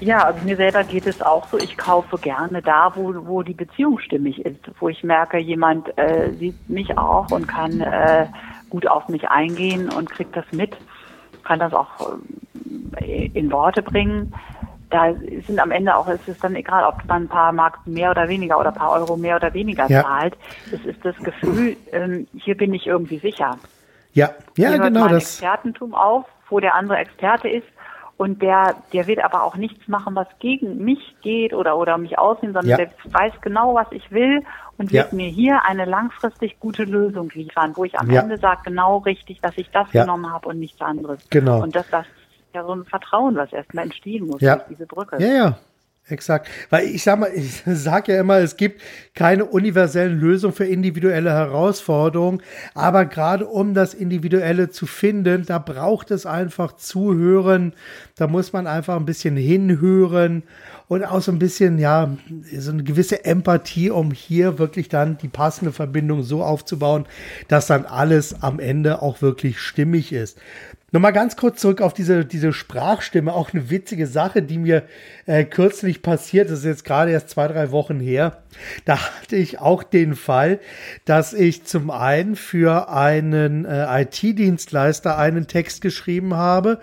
Ja, 0.00 0.24
also 0.24 0.44
mir 0.44 0.56
selber 0.56 0.82
geht 0.82 1.06
es 1.06 1.22
auch 1.22 1.46
so. 1.48 1.58
Ich 1.58 1.76
kaufe 1.76 2.18
gerne 2.18 2.60
da, 2.60 2.92
wo, 2.96 3.14
wo 3.24 3.42
die 3.42 3.54
Beziehung 3.54 4.00
stimmig 4.00 4.44
ist, 4.44 4.58
wo 4.80 4.88
ich 4.88 5.04
merke, 5.04 5.38
jemand 5.38 5.96
äh, 5.96 6.32
sieht 6.32 6.68
mich 6.68 6.98
auch 6.98 7.30
und 7.30 7.46
kann 7.46 7.80
äh, 7.80 8.26
gut 8.68 8.88
auf 8.88 9.08
mich 9.08 9.28
eingehen 9.28 9.90
und 9.90 10.10
kriegt 10.10 10.34
das 10.34 10.46
mit 10.50 10.76
kann 11.44 11.58
das 11.58 11.72
auch 11.72 11.88
äh, 12.96 13.26
in 13.34 13.50
Worte 13.50 13.82
bringen. 13.82 14.32
Da 14.90 15.14
sind 15.46 15.58
am 15.58 15.70
Ende 15.70 15.96
auch, 15.96 16.06
es 16.08 16.26
ist 16.28 16.44
dann 16.44 16.54
egal, 16.54 16.84
ob 16.84 17.04
man 17.06 17.22
ein 17.22 17.28
paar 17.28 17.52
Mark 17.52 17.86
mehr 17.86 18.10
oder 18.10 18.28
weniger 18.28 18.58
oder 18.58 18.68
ein 18.68 18.74
paar 18.74 18.92
Euro 18.92 19.16
mehr 19.16 19.36
oder 19.36 19.54
weniger 19.54 19.88
ja. 19.88 20.02
zahlt. 20.02 20.36
Es 20.70 20.84
ist 20.84 21.02
das 21.02 21.16
Gefühl, 21.16 21.76
ähm, 21.92 22.26
hier 22.34 22.56
bin 22.56 22.74
ich 22.74 22.86
irgendwie 22.86 23.18
sicher. 23.18 23.56
Ja, 24.12 24.30
ja, 24.56 24.68
hier 24.68 24.78
genau 24.78 25.00
mein 25.00 25.14
das. 25.14 25.24
Expertentum 25.24 25.94
auf, 25.94 26.26
wo 26.50 26.60
der 26.60 26.74
andere 26.74 26.98
Experte 26.98 27.48
ist 27.48 27.66
und 28.18 28.42
der, 28.42 28.76
der 28.92 29.06
wird 29.06 29.24
aber 29.24 29.42
auch 29.42 29.56
nichts 29.56 29.88
machen, 29.88 30.14
was 30.14 30.28
gegen 30.38 30.84
mich 30.84 31.16
geht 31.22 31.54
oder, 31.54 31.76
oder 31.78 31.96
mich 31.98 32.18
aussehen, 32.18 32.52
sondern 32.52 32.68
ja. 32.68 32.76
der 32.76 32.90
weiß 33.06 33.32
genau, 33.40 33.74
was 33.74 33.90
ich 33.90 34.10
will 34.12 34.44
und 34.78 34.92
wird 34.92 35.12
ja. 35.12 35.16
mir 35.16 35.28
hier 35.28 35.64
eine 35.64 35.84
langfristig 35.84 36.58
gute 36.60 36.84
Lösung 36.84 37.30
liefern, 37.34 37.72
wo 37.74 37.84
ich 37.84 37.98
am 37.98 38.10
ja. 38.10 38.22
Ende 38.22 38.38
sage, 38.38 38.62
genau 38.64 38.98
richtig, 38.98 39.40
dass 39.40 39.56
ich 39.56 39.70
das 39.70 39.90
genommen 39.90 40.32
habe 40.32 40.48
und 40.48 40.58
nichts 40.58 40.80
anderes. 40.80 41.20
Genau. 41.30 41.62
Und 41.62 41.76
dass 41.76 41.88
das 41.90 42.06
ja 42.54 42.64
so 42.64 42.74
ein 42.74 42.84
Vertrauen, 42.84 43.36
was 43.36 43.52
erstmal 43.52 43.84
entstehen 43.84 44.26
muss 44.26 44.40
ja. 44.40 44.56
durch 44.56 44.68
diese 44.68 44.86
Brücke. 44.86 45.16
Ja, 45.20 45.34
ja, 45.34 45.58
Exakt. 46.08 46.48
Weil 46.68 46.86
ich 46.86 47.04
sag 47.04 47.20
mal, 47.20 47.30
ich 47.32 47.62
sage 47.66 48.12
ja 48.12 48.20
immer, 48.20 48.38
es 48.38 48.56
gibt 48.56 48.82
keine 49.14 49.44
universellen 49.44 50.18
Lösungen 50.18 50.52
für 50.52 50.64
individuelle 50.64 51.30
Herausforderungen. 51.30 52.42
Aber 52.74 53.04
gerade 53.04 53.46
um 53.46 53.72
das 53.72 53.94
Individuelle 53.94 54.70
zu 54.70 54.86
finden, 54.86 55.46
da 55.46 55.58
braucht 55.58 56.10
es 56.10 56.26
einfach 56.26 56.72
Zuhören. 56.72 57.72
Da 58.16 58.26
muss 58.26 58.52
man 58.52 58.66
einfach 58.66 58.96
ein 58.96 59.06
bisschen 59.06 59.36
hinhören 59.36 60.42
und 60.92 61.04
auch 61.04 61.22
so 61.22 61.32
ein 61.32 61.38
bisschen, 61.38 61.78
ja, 61.78 62.14
so 62.54 62.70
eine 62.70 62.84
gewisse 62.84 63.24
Empathie, 63.24 63.88
um 63.88 64.10
hier 64.10 64.58
wirklich 64.58 64.90
dann 64.90 65.16
die 65.16 65.28
passende 65.28 65.72
Verbindung 65.72 66.22
so 66.22 66.44
aufzubauen, 66.44 67.06
dass 67.48 67.66
dann 67.66 67.86
alles 67.86 68.42
am 68.42 68.60
Ende 68.60 69.00
auch 69.00 69.22
wirklich 69.22 69.58
stimmig 69.58 70.12
ist. 70.12 70.38
Nochmal 70.90 71.14
ganz 71.14 71.36
kurz 71.36 71.62
zurück 71.62 71.80
auf 71.80 71.94
diese, 71.94 72.26
diese 72.26 72.52
Sprachstimme. 72.52 73.32
Auch 73.32 73.54
eine 73.54 73.70
witzige 73.70 74.06
Sache, 74.06 74.42
die 74.42 74.58
mir 74.58 74.82
äh, 75.24 75.44
kürzlich 75.44 76.02
passiert 76.02 76.50
ist, 76.50 76.66
jetzt 76.66 76.84
gerade 76.84 77.12
erst 77.12 77.30
zwei, 77.30 77.48
drei 77.48 77.70
Wochen 77.70 77.98
her. 77.98 78.42
Da 78.84 78.98
hatte 78.98 79.36
ich 79.36 79.60
auch 79.60 79.84
den 79.84 80.14
Fall, 80.14 80.60
dass 81.06 81.32
ich 81.32 81.64
zum 81.64 81.90
einen 81.90 82.36
für 82.36 82.90
einen 82.90 83.64
äh, 83.64 84.02
IT-Dienstleister 84.02 85.16
einen 85.16 85.46
Text 85.46 85.80
geschrieben 85.80 86.34
habe. 86.34 86.80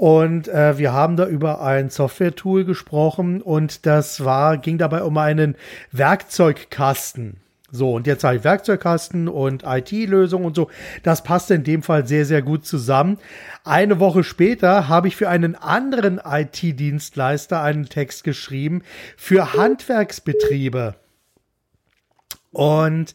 Und 0.00 0.48
äh, 0.48 0.78
wir 0.78 0.94
haben 0.94 1.16
da 1.16 1.26
über 1.26 1.60
ein 1.60 1.90
Software-Tool 1.90 2.64
gesprochen 2.64 3.42
und 3.42 3.84
das 3.84 4.24
war, 4.24 4.56
ging 4.56 4.78
dabei 4.78 5.02
um 5.02 5.18
einen 5.18 5.56
Werkzeugkasten. 5.92 7.36
So, 7.70 7.92
und 7.92 8.06
jetzt 8.06 8.24
habe 8.24 8.36
ich 8.36 8.42
Werkzeugkasten 8.42 9.28
und 9.28 9.64
IT-Lösung 9.66 10.46
und 10.46 10.56
so. 10.56 10.70
Das 11.02 11.22
passt 11.22 11.50
in 11.50 11.64
dem 11.64 11.82
Fall 11.82 12.06
sehr, 12.06 12.24
sehr 12.24 12.40
gut 12.40 12.64
zusammen. 12.64 13.18
Eine 13.62 14.00
Woche 14.00 14.24
später 14.24 14.88
habe 14.88 15.06
ich 15.06 15.16
für 15.16 15.28
einen 15.28 15.54
anderen 15.54 16.18
IT-Dienstleister 16.24 17.60
einen 17.60 17.84
Text 17.84 18.24
geschrieben 18.24 18.80
für 19.18 19.52
Handwerksbetriebe. 19.52 20.94
Und 22.52 23.14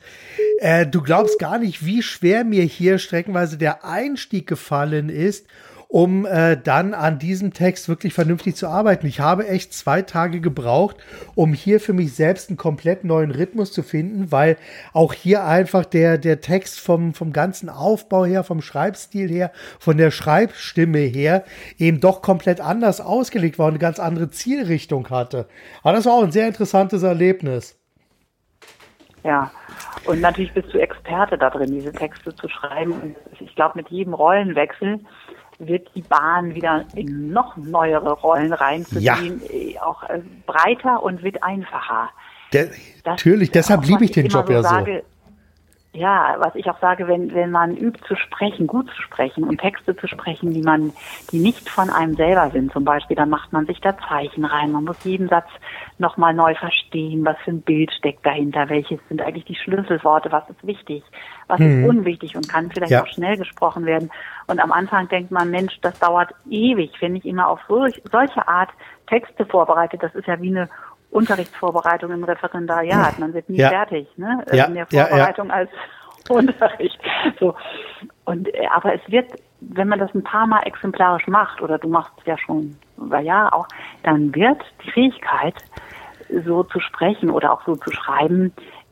äh, 0.59 0.85
du 0.85 1.01
glaubst 1.01 1.39
gar 1.39 1.57
nicht, 1.57 1.83
wie 1.83 2.03
schwer 2.03 2.43
mir 2.43 2.63
hier 2.63 2.99
streckenweise 2.99 3.57
der 3.57 3.83
Einstieg 3.83 4.45
gefallen 4.45 5.09
ist 5.09 5.47
um 5.87 6.25
äh, 6.25 6.57
dann 6.57 6.93
an 6.93 7.19
diesem 7.19 7.53
Text 7.53 7.87
wirklich 7.87 8.13
vernünftig 8.13 8.55
zu 8.55 8.67
arbeiten. 8.67 9.07
Ich 9.07 9.19
habe 9.19 9.47
echt 9.47 9.73
zwei 9.73 10.01
Tage 10.01 10.41
gebraucht, 10.41 10.97
um 11.35 11.53
hier 11.53 11.79
für 11.79 11.93
mich 11.93 12.13
selbst 12.13 12.49
einen 12.49 12.57
komplett 12.57 13.03
neuen 13.03 13.31
Rhythmus 13.31 13.71
zu 13.71 13.83
finden, 13.83 14.31
weil 14.31 14.57
auch 14.93 15.13
hier 15.13 15.45
einfach 15.45 15.85
der, 15.85 16.17
der 16.17 16.41
Text 16.41 16.79
vom, 16.79 17.13
vom 17.13 17.33
ganzen 17.33 17.69
Aufbau 17.69 18.25
her, 18.25 18.43
vom 18.43 18.61
Schreibstil 18.61 19.29
her, 19.29 19.51
von 19.79 19.97
der 19.97 20.11
Schreibstimme 20.11 20.99
her 20.99 21.43
eben 21.77 21.99
doch 21.99 22.21
komplett 22.21 22.61
anders 22.61 23.01
ausgelegt 23.01 23.59
war 23.59 23.67
und 23.67 23.73
eine 23.73 23.79
ganz 23.79 23.99
andere 23.99 24.29
Zielrichtung 24.29 25.09
hatte. 25.09 25.47
Aber 25.83 25.93
das 25.93 26.05
war 26.05 26.13
auch 26.13 26.23
ein 26.23 26.31
sehr 26.31 26.47
interessantes 26.47 27.03
Erlebnis. 27.03 27.79
Ja, 29.23 29.49
und 30.05 30.21
natürlich 30.21 30.53
bist 30.53 30.71
du 30.71 30.77
Experte 30.77 31.35
da 31.35 31.49
drin, 31.49 31.71
diese 31.71 31.91
Texte 31.91 32.35
zu 32.35 32.47
schreiben. 32.47 32.91
Und 32.91 33.15
ich 33.39 33.55
glaube, 33.55 33.73
mit 33.75 33.89
jedem 33.89 34.13
Rollenwechsel 34.13 34.99
wird 35.59 35.89
die 35.95 36.01
Bahn 36.01 36.55
wieder 36.55 36.85
in 36.95 37.31
noch 37.31 37.57
neuere 37.57 38.11
Rollen 38.11 38.53
reinzuziehen, 38.53 39.41
ja. 39.43 39.49
Äh, 39.49 39.79
auch 39.79 40.03
äh, 40.03 40.21
breiter 40.45 41.03
und 41.03 41.23
wird 41.23 41.43
einfacher. 41.43 42.09
Der, 42.53 42.69
natürlich, 43.05 43.51
deshalb 43.51 43.85
liebe 43.85 44.05
ich 44.05 44.11
den 44.11 44.27
Job 44.27 44.47
so 44.47 44.53
ja 44.53 44.63
so. 44.63 44.85
Ja, 45.95 46.35
was 46.39 46.53
ich 46.55 46.69
auch 46.69 46.79
sage, 46.79 47.07
wenn, 47.07 47.33
wenn 47.33 47.51
man 47.51 47.77
übt 47.77 48.01
zu 48.05 48.17
sprechen, 48.17 48.67
gut 48.67 48.89
zu 48.89 49.01
sprechen 49.01 49.45
und 49.45 49.61
Texte 49.61 49.95
zu 49.95 50.07
sprechen, 50.07 50.53
die 50.53 50.61
man, 50.61 50.91
die 51.31 51.39
nicht 51.39 51.69
von 51.69 51.89
einem 51.89 52.15
selber 52.15 52.49
sind, 52.51 52.73
zum 52.73 52.83
Beispiel, 52.83 53.15
dann 53.15 53.29
macht 53.29 53.53
man 53.53 53.65
sich 53.65 53.79
da 53.79 53.97
Zeichen 53.97 54.43
rein. 54.43 54.73
Man 54.73 54.83
muss 54.83 55.01
jeden 55.05 55.29
Satz 55.29 55.47
nochmal 55.97 56.33
neu 56.33 56.53
verstehen, 56.55 57.23
was 57.23 57.37
für 57.45 57.51
ein 57.51 57.61
Bild 57.61 57.93
steckt 57.93 58.25
dahinter, 58.25 58.67
welches 58.67 58.99
sind 59.07 59.21
eigentlich 59.21 59.45
die 59.45 59.55
Schlüsselworte, 59.55 60.33
was 60.33 60.49
ist 60.49 60.67
wichtig, 60.67 61.01
was 61.47 61.59
hm. 61.59 61.67
ist 61.67 61.75
mhm. 61.75 61.85
unwichtig 61.85 62.35
und 62.35 62.49
kann 62.49 62.71
vielleicht 62.71 62.91
ja. 62.91 63.03
auch 63.03 63.07
schnell 63.07 63.37
gesprochen 63.37 63.85
werden. 63.85 64.09
Und 64.47 64.59
am 64.59 64.71
Anfang 64.71 65.07
denkt 65.09 65.31
man, 65.31 65.49
Mensch, 65.51 65.79
das 65.81 65.97
dauert 65.99 66.31
ewig, 66.49 66.91
wenn 67.01 67.15
ich 67.15 67.25
immer 67.25 67.47
auf 67.47 67.59
solch, 67.67 68.01
solche 68.11 68.47
Art 68.47 68.69
Texte 69.07 69.45
vorbereitet. 69.45 70.01
Das 70.03 70.13
ist 70.15 70.27
ja 70.27 70.41
wie 70.41 70.49
eine 70.49 70.69
Unterrichtsvorbereitung 71.11 72.11
im 72.11 72.23
Referendariat. 72.23 73.19
Man 73.19 73.33
wird 73.33 73.49
nie 73.49 73.57
ja. 73.57 73.69
fertig, 73.69 74.07
ne? 74.17 74.43
Ja. 74.51 74.65
In 74.65 74.75
der 74.75 74.87
Vorbereitung 74.87 75.51
als 75.51 75.69
Unterricht. 76.29 76.99
So. 77.39 77.55
Und, 78.25 78.53
äh, 78.53 78.67
aber 78.73 78.95
es 78.95 79.01
wird, 79.07 79.31
wenn 79.61 79.87
man 79.87 79.99
das 79.99 80.13
ein 80.13 80.23
paar 80.23 80.47
Mal 80.47 80.61
exemplarisch 80.63 81.27
macht, 81.27 81.61
oder 81.61 81.77
du 81.77 81.87
machst 81.87 82.13
es 82.19 82.25
ja 82.25 82.37
schon 82.37 82.77
über 82.97 83.19
Jahre 83.19 83.53
auch, 83.53 83.67
dann 84.03 84.33
wird 84.33 84.61
die 84.83 84.91
Fähigkeit, 84.91 85.55
so 86.45 86.63
zu 86.63 86.79
sprechen 86.79 87.29
oder 87.29 87.53
auch 87.53 87.63
so 87.65 87.75
zu 87.75 87.91
schreiben, 87.91 88.51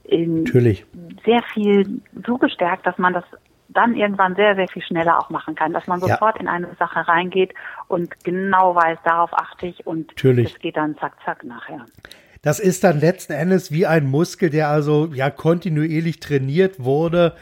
Natürlich. 0.10 0.86
sehr 1.26 1.42
viel 1.54 2.02
so 2.26 2.38
gestärkt, 2.38 2.86
dass 2.86 2.98
man 2.98 3.13
das 3.13 3.24
dann 3.70 3.96
irgendwann 3.96 4.36
sehr, 4.36 4.56
sehr 4.56 4.68
viel 4.68 4.84
schneller 4.84 5.18
auch 5.18 5.30
machen 5.30 5.56
kann, 5.56 5.74
dass 5.74 5.88
man 5.88 6.00
sofort 6.00 6.36
ja. 6.36 6.42
in 6.42 6.48
eine 6.48 6.68
Sache 6.78 7.08
reingeht 7.08 7.54
und 7.88 8.24
genau 8.24 8.76
weiß, 8.76 9.00
darauf 9.04 9.34
achte 9.34 9.68
ich 9.68 9.88
und 9.88 10.13
es 10.24 10.60
geht 10.60 10.78
dann 10.78 10.96
zack, 10.98 11.13
zack 11.26 11.44
nachher. 11.44 11.86
Das 12.42 12.60
ist 12.60 12.84
dann 12.84 13.00
letzten 13.00 13.34
Endes 13.34 13.72
wie 13.72 13.86
ein 13.86 14.06
Muskel, 14.06 14.50
der 14.50 14.68
also 14.68 15.10
ja 15.13 15.30
kontinuierlich 15.30 16.20
trainiert 16.20 16.84
wurde 16.84 17.36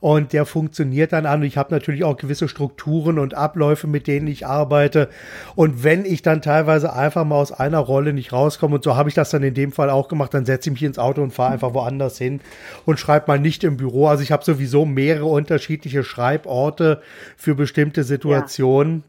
und 0.00 0.32
der 0.32 0.44
funktioniert 0.46 1.12
dann 1.12 1.26
an. 1.26 1.42
Ich 1.42 1.56
habe 1.56 1.74
natürlich 1.74 2.04
auch 2.04 2.16
gewisse 2.16 2.48
Strukturen 2.48 3.18
und 3.18 3.34
Abläufe, 3.34 3.86
mit 3.86 4.06
denen 4.06 4.26
ich 4.26 4.46
arbeite. 4.46 5.08
Und 5.54 5.84
wenn 5.84 6.04
ich 6.04 6.22
dann 6.22 6.42
teilweise 6.42 6.92
einfach 6.92 7.24
mal 7.24 7.36
aus 7.36 7.52
einer 7.52 7.78
Rolle 7.78 8.12
nicht 8.12 8.32
rauskomme, 8.32 8.76
und 8.76 8.84
so 8.84 8.96
habe 8.96 9.08
ich 9.08 9.14
das 9.14 9.30
dann 9.30 9.42
in 9.42 9.54
dem 9.54 9.72
Fall 9.72 9.90
auch 9.90 10.08
gemacht, 10.08 10.34
dann 10.34 10.46
setze 10.46 10.70
ich 10.70 10.74
mich 10.74 10.82
ins 10.82 10.98
Auto 10.98 11.22
und 11.22 11.32
fahre 11.32 11.52
einfach 11.52 11.74
woanders 11.74 12.18
hin 12.18 12.40
und 12.84 13.00
schreibe 13.00 13.26
mal 13.28 13.38
nicht 13.38 13.64
im 13.64 13.76
Büro. 13.76 14.06
Also 14.08 14.22
ich 14.22 14.32
habe 14.32 14.44
sowieso 14.44 14.84
mehrere 14.84 15.26
unterschiedliche 15.26 16.04
Schreiborte 16.04 17.00
für 17.36 17.54
bestimmte 17.54 18.04
Situationen, 18.04 19.04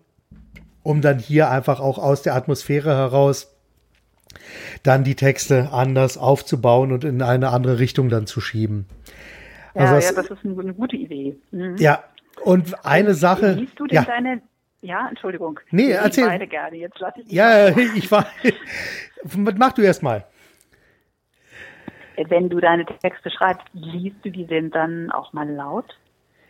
ja. 0.55 0.61
um 0.83 1.01
dann 1.01 1.19
hier 1.19 1.49
einfach 1.49 1.79
auch 1.79 1.97
aus 1.97 2.21
der 2.21 2.35
Atmosphäre 2.35 2.95
heraus 2.95 3.49
dann 4.83 5.03
die 5.03 5.15
Texte 5.15 5.69
anders 5.71 6.17
aufzubauen 6.17 6.91
und 6.91 7.03
in 7.03 7.21
eine 7.21 7.49
andere 7.49 7.79
Richtung 7.79 8.09
dann 8.09 8.27
zu 8.27 8.41
schieben. 8.41 8.85
Ja, 9.77 9.93
also 9.93 10.07
ja, 10.07 10.13
das 10.13 10.29
ist 10.29 10.45
eine, 10.45 10.73
gute 10.73 10.95
Idee. 10.95 11.35
Mhm. 11.51 11.75
Ja, 11.77 12.03
und 12.43 12.85
eine 12.85 13.13
Sache. 13.13 13.53
Liest 13.53 13.79
du 13.79 13.87
denn 13.87 13.95
ja. 13.95 14.03
deine 14.03 14.41
ja, 14.81 15.07
Entschuldigung. 15.09 15.59
Nee, 15.71 15.91
ich 15.91 15.97
erzähl. 15.97 16.27
beide 16.27 16.47
gerne. 16.47 16.77
Jetzt 16.77 16.99
lass 16.99 17.13
ich 17.17 17.31
Ja, 17.31 17.69
ich 17.95 18.11
war. 18.11 18.27
Mach 19.35 19.73
du 19.73 19.81
erst 19.81 20.03
mal. 20.03 20.25
Wenn 22.15 22.49
du 22.49 22.59
deine 22.59 22.85
Texte 22.85 23.29
schreibst, 23.29 23.67
liest 23.73 24.17
du 24.23 24.29
die 24.29 24.45
denn 24.45 24.71
dann 24.71 25.11
auch 25.11 25.33
mal 25.33 25.49
laut? 25.49 25.97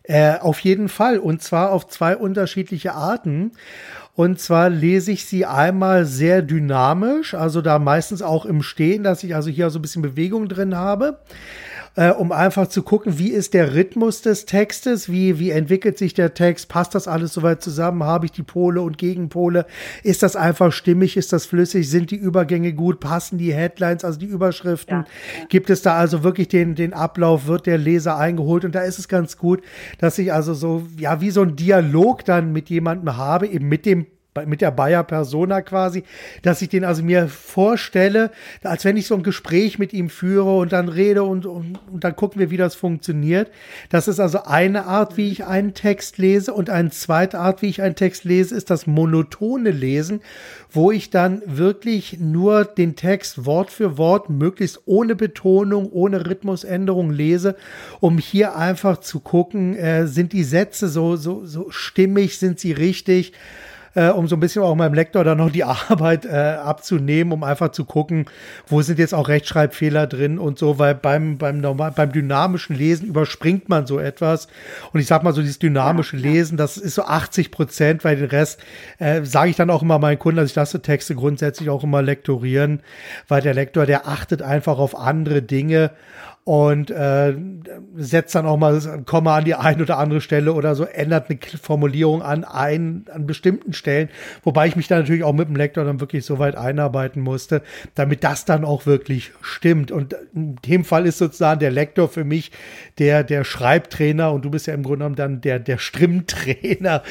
Äh, 0.04 0.38
auf 0.40 0.60
jeden 0.60 0.88
Fall. 0.88 1.20
Und 1.20 1.42
zwar 1.42 1.72
auf 1.72 1.88
zwei 1.88 2.16
unterschiedliche 2.16 2.94
Arten. 2.94 3.52
Und 4.14 4.40
zwar 4.40 4.70
lese 4.70 5.12
ich 5.12 5.26
sie 5.26 5.46
einmal 5.46 6.06
sehr 6.06 6.42
dynamisch, 6.42 7.34
also 7.34 7.62
da 7.62 7.78
meistens 7.78 8.22
auch 8.22 8.46
im 8.46 8.64
Stehen, 8.64 9.04
dass 9.04 9.24
ich 9.24 9.36
also 9.36 9.50
hier 9.50 9.70
so 9.70 9.78
ein 9.78 9.82
bisschen 9.84 10.02
Bewegung 10.02 10.48
drin 10.48 10.76
habe 10.76 11.20
äh, 11.98 12.12
um 12.12 12.32
einfach 12.32 12.68
zu 12.68 12.84
gucken, 12.84 13.18
wie 13.18 13.30
ist 13.30 13.56
der 13.56 13.74
Rhythmus 13.74 14.22
des 14.22 14.46
Textes, 14.46 15.12
wie, 15.12 15.40
wie 15.40 15.50
entwickelt 15.50 15.98
sich 15.98 16.14
der 16.14 16.36
Text, 16.36 16.70
passt 16.70 16.94
das 16.94 17.08
alles 17.08 17.34
soweit 17.34 17.62
zusammen, 17.62 18.04
habe 18.04 18.28
ich 18.28 18.32
die 18.32 18.44
Pole 18.44 18.82
und 18.82 19.00
Gegenpole, 19.00 19.66
ist 20.04 20.22
das 20.22 20.36
einfach 20.36 20.72
stimmig, 20.72 21.18
ist 21.18 21.34
das 21.34 21.48
flüssig, 21.48 21.90
sind 21.90 22.12
die 22.12 22.16
Übergänge 22.16 22.74
gut, 22.74 23.00
passen 23.00 23.40
die 23.40 23.54
Headlines, 23.54 24.06
also 24.06 24.20
die 24.20 24.28
Überschriften, 24.28 25.06
ja, 25.06 25.46
gibt 25.50 25.72
es 25.72 25.82
da 25.82 25.98
also 25.98 26.24
wirklich 26.24 26.48
den, 26.48 26.76
den 26.76 26.94
Ablauf, 26.94 27.48
wird 27.48 27.66
der 27.66 27.80
Leser 27.80 28.18
eingeholt? 28.18 28.64
Und 28.64 28.76
da 28.76 28.82
ist 28.82 29.00
es 29.00 29.08
ganz 29.08 29.38
gut, 29.38 29.64
dass 29.98 30.20
ich 30.20 30.32
also 30.32 30.54
so, 30.54 30.84
ja, 30.98 31.20
wie 31.20 31.32
so 31.32 31.42
ein 31.42 31.56
Dialog 31.56 32.24
dann 32.26 32.54
mit 32.54 32.70
jemandem 32.70 33.18
habe, 33.18 33.48
eben 33.48 33.68
mit 33.68 33.88
dem 33.88 34.06
mit 34.46 34.62
der 34.62 34.72
Bayer 34.72 35.04
Persona 35.04 35.62
quasi, 35.62 36.04
dass 36.42 36.62
ich 36.62 36.70
den 36.70 36.84
also 36.84 37.04
mir 37.04 37.28
vorstelle, 37.28 38.32
als 38.64 38.86
wenn 38.86 38.98
ich 38.98 39.08
so 39.08 39.16
ein 39.16 39.24
Gespräch 39.24 39.80
mit 39.80 39.94
ihm 39.94 40.10
führe 40.10 40.58
und 40.58 40.72
dann 40.72 40.90
rede 40.90 41.24
und, 41.24 41.46
und, 41.46 41.80
und 41.92 42.04
dann 42.04 42.16
gucken 42.16 42.40
wir, 42.40 42.52
wie 42.52 42.58
das 42.58 42.76
funktioniert. 42.76 43.50
Das 43.90 44.08
ist 44.08 44.20
also 44.20 44.44
eine 44.44 44.86
Art, 44.86 45.18
wie 45.18 45.30
ich 45.30 45.46
einen 45.46 45.74
Text 45.74 46.18
lese 46.18 46.54
und 46.54 46.70
eine 46.70 46.90
zweite 46.90 47.40
Art, 47.40 47.62
wie 47.62 47.70
ich 47.70 47.82
einen 47.82 47.96
Text 47.96 48.24
lese, 48.24 48.56
ist 48.56 48.70
das 48.70 48.88
monotone 48.88 49.72
Lesen, 49.72 50.22
wo 50.70 50.92
ich 50.92 51.10
dann 51.10 51.42
wirklich 51.46 52.20
nur 52.20 52.66
den 52.66 52.96
Text 52.96 53.46
Wort 53.46 53.72
für 53.72 53.98
Wort, 53.98 54.30
möglichst 54.30 54.82
ohne 54.86 55.16
Betonung, 55.16 55.92
ohne 55.92 56.26
Rhythmusänderung 56.26 57.12
lese, 57.12 57.56
um 58.00 58.18
hier 58.18 58.56
einfach 58.56 58.98
zu 58.98 59.20
gucken, 59.20 59.76
äh, 59.76 60.08
sind 60.08 60.34
die 60.34 60.44
Sätze 60.44 60.88
so, 60.88 61.16
so, 61.16 61.46
so 61.46 61.72
stimmig, 61.72 62.38
sind 62.38 62.60
sie 62.60 62.72
richtig? 62.72 63.34
Äh, 63.98 64.10
um 64.10 64.28
so 64.28 64.36
ein 64.36 64.40
bisschen 64.40 64.62
auch 64.62 64.76
meinem 64.76 64.94
Lektor 64.94 65.24
dann 65.24 65.40
noch 65.40 65.50
die 65.50 65.64
Arbeit 65.64 66.26
äh, 66.26 66.30
abzunehmen, 66.30 67.34
um 67.34 67.44
einfach 67.44 67.70
zu 67.70 67.84
gucken, 67.84 68.26
wo 68.68 68.82
sind 68.84 69.00
jetzt 69.00 69.14
auch 69.14 69.28
Rechtschreibfehler 69.28 70.06
drin 70.06 70.38
und 70.38 70.60
so, 70.60 70.78
weil 70.78 70.94
beim, 70.94 71.40
beim, 71.40 71.60
normal, 71.60 71.92
beim 71.96 72.12
dynamischen 72.12 72.76
Lesen 72.76 73.08
überspringt 73.08 73.70
man 73.70 73.88
so 73.88 74.00
etwas. 74.00 74.48
Und 74.94 75.00
ich 75.00 75.08
sag 75.08 75.24
mal 75.24 75.34
so, 75.34 75.42
dieses 75.42 75.58
dynamische 75.58 76.16
Lesen, 76.16 76.58
das 76.58 76.78
ist 76.78 76.94
so 76.94 77.06
80 77.06 77.50
Prozent, 77.50 78.04
weil 78.04 78.18
den 78.18 78.30
Rest 78.30 78.60
äh, 79.00 79.24
sage 79.24 79.50
ich 79.50 79.56
dann 79.56 79.72
auch 79.72 79.82
immer 79.82 79.98
meinen 79.98 80.20
Kunden, 80.20 80.38
dass 80.38 80.52
ich 80.52 80.56
lasse 80.56 80.80
Texte 80.80 81.16
grundsätzlich 81.16 81.72
auch 81.72 81.84
immer 81.84 82.04
lektorieren, 82.04 82.82
weil 83.28 83.42
der 83.42 83.56
Lektor, 83.56 83.88
der 83.88 84.08
achtet 84.08 84.44
einfach 84.44 84.78
auf 84.78 84.96
andere 84.96 85.42
Dinge 85.42 85.90
und 86.48 86.92
äh, 86.92 87.36
setzt 87.98 88.34
dann 88.34 88.46
auch 88.46 88.56
mal 88.56 88.80
ein 88.80 89.04
Komma 89.04 89.36
an 89.36 89.44
die 89.44 89.56
eine 89.56 89.84
oder 89.84 89.98
andere 89.98 90.22
Stelle 90.22 90.54
oder 90.54 90.76
so, 90.76 90.86
ändert 90.86 91.30
eine 91.30 91.40
Formulierung 91.62 92.22
an 92.22 92.46
ein, 92.46 93.04
an 93.14 93.28
bestimmten 93.28 93.74
Stellen, 93.74 94.08
wobei 94.46 94.68
ich 94.68 94.78
mich 94.78 94.88
dann 94.88 95.00
natürlich 95.00 95.26
auch 95.26 95.34
mit 95.34 95.50
dem 95.50 95.58
Lektor 95.58 95.84
dann 95.84 96.00
wirklich 96.00 96.24
so 96.24 96.40
weit 96.40 96.56
einarbeiten 96.56 97.22
musste, 97.22 97.64
damit 97.96 98.24
das 98.24 98.46
dann 98.46 98.64
auch 98.64 98.86
wirklich 98.86 99.34
stimmt. 99.42 99.92
Und 99.92 100.16
in 100.34 100.56
dem 100.66 100.86
Fall 100.86 101.06
ist 101.06 101.18
sozusagen 101.18 101.60
der 101.60 101.72
Lektor 101.72 102.08
für 102.08 102.24
mich 102.24 102.54
der, 102.98 103.26
der 103.26 103.44
Schreibtrainer 103.44 104.32
und 104.32 104.46
du 104.46 104.50
bist 104.50 104.68
ja 104.68 104.74
im 104.74 104.84
Grunde 104.84 105.00
genommen 105.00 105.18
dann 105.18 105.42
der, 105.42 105.60
der 105.60 105.80
Stimmtrainer, 105.80 107.04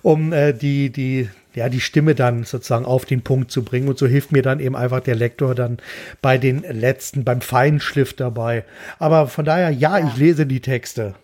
um 0.00 0.32
äh, 0.32 0.54
die, 0.54 0.88
die, 0.88 1.28
ja, 1.58 1.68
die 1.68 1.80
Stimme 1.80 2.14
dann 2.14 2.44
sozusagen 2.44 2.84
auf 2.84 3.04
den 3.04 3.22
Punkt 3.22 3.50
zu 3.50 3.64
bringen. 3.64 3.88
Und 3.88 3.98
so 3.98 4.06
hilft 4.06 4.32
mir 4.32 4.42
dann 4.42 4.60
eben 4.60 4.76
einfach 4.76 5.00
der 5.00 5.14
Lektor 5.14 5.54
dann 5.54 5.78
bei 6.22 6.38
den 6.38 6.62
letzten, 6.62 7.24
beim 7.24 7.40
Feinschliff 7.40 8.14
dabei. 8.14 8.64
Aber 8.98 9.26
von 9.26 9.44
daher, 9.44 9.70
ja, 9.70 9.98
ja. 9.98 10.06
ich 10.06 10.16
lese 10.16 10.46
die 10.46 10.60
Texte. 10.60 11.14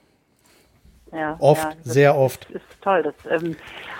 Ja, 1.12 1.36
oft, 1.38 1.62
ja, 1.62 1.76
sehr 1.84 2.16
oft. 2.16 2.50
Ist 2.50 2.64
toll. 2.80 3.04
Das 3.04 3.42
ähm, 3.42 3.56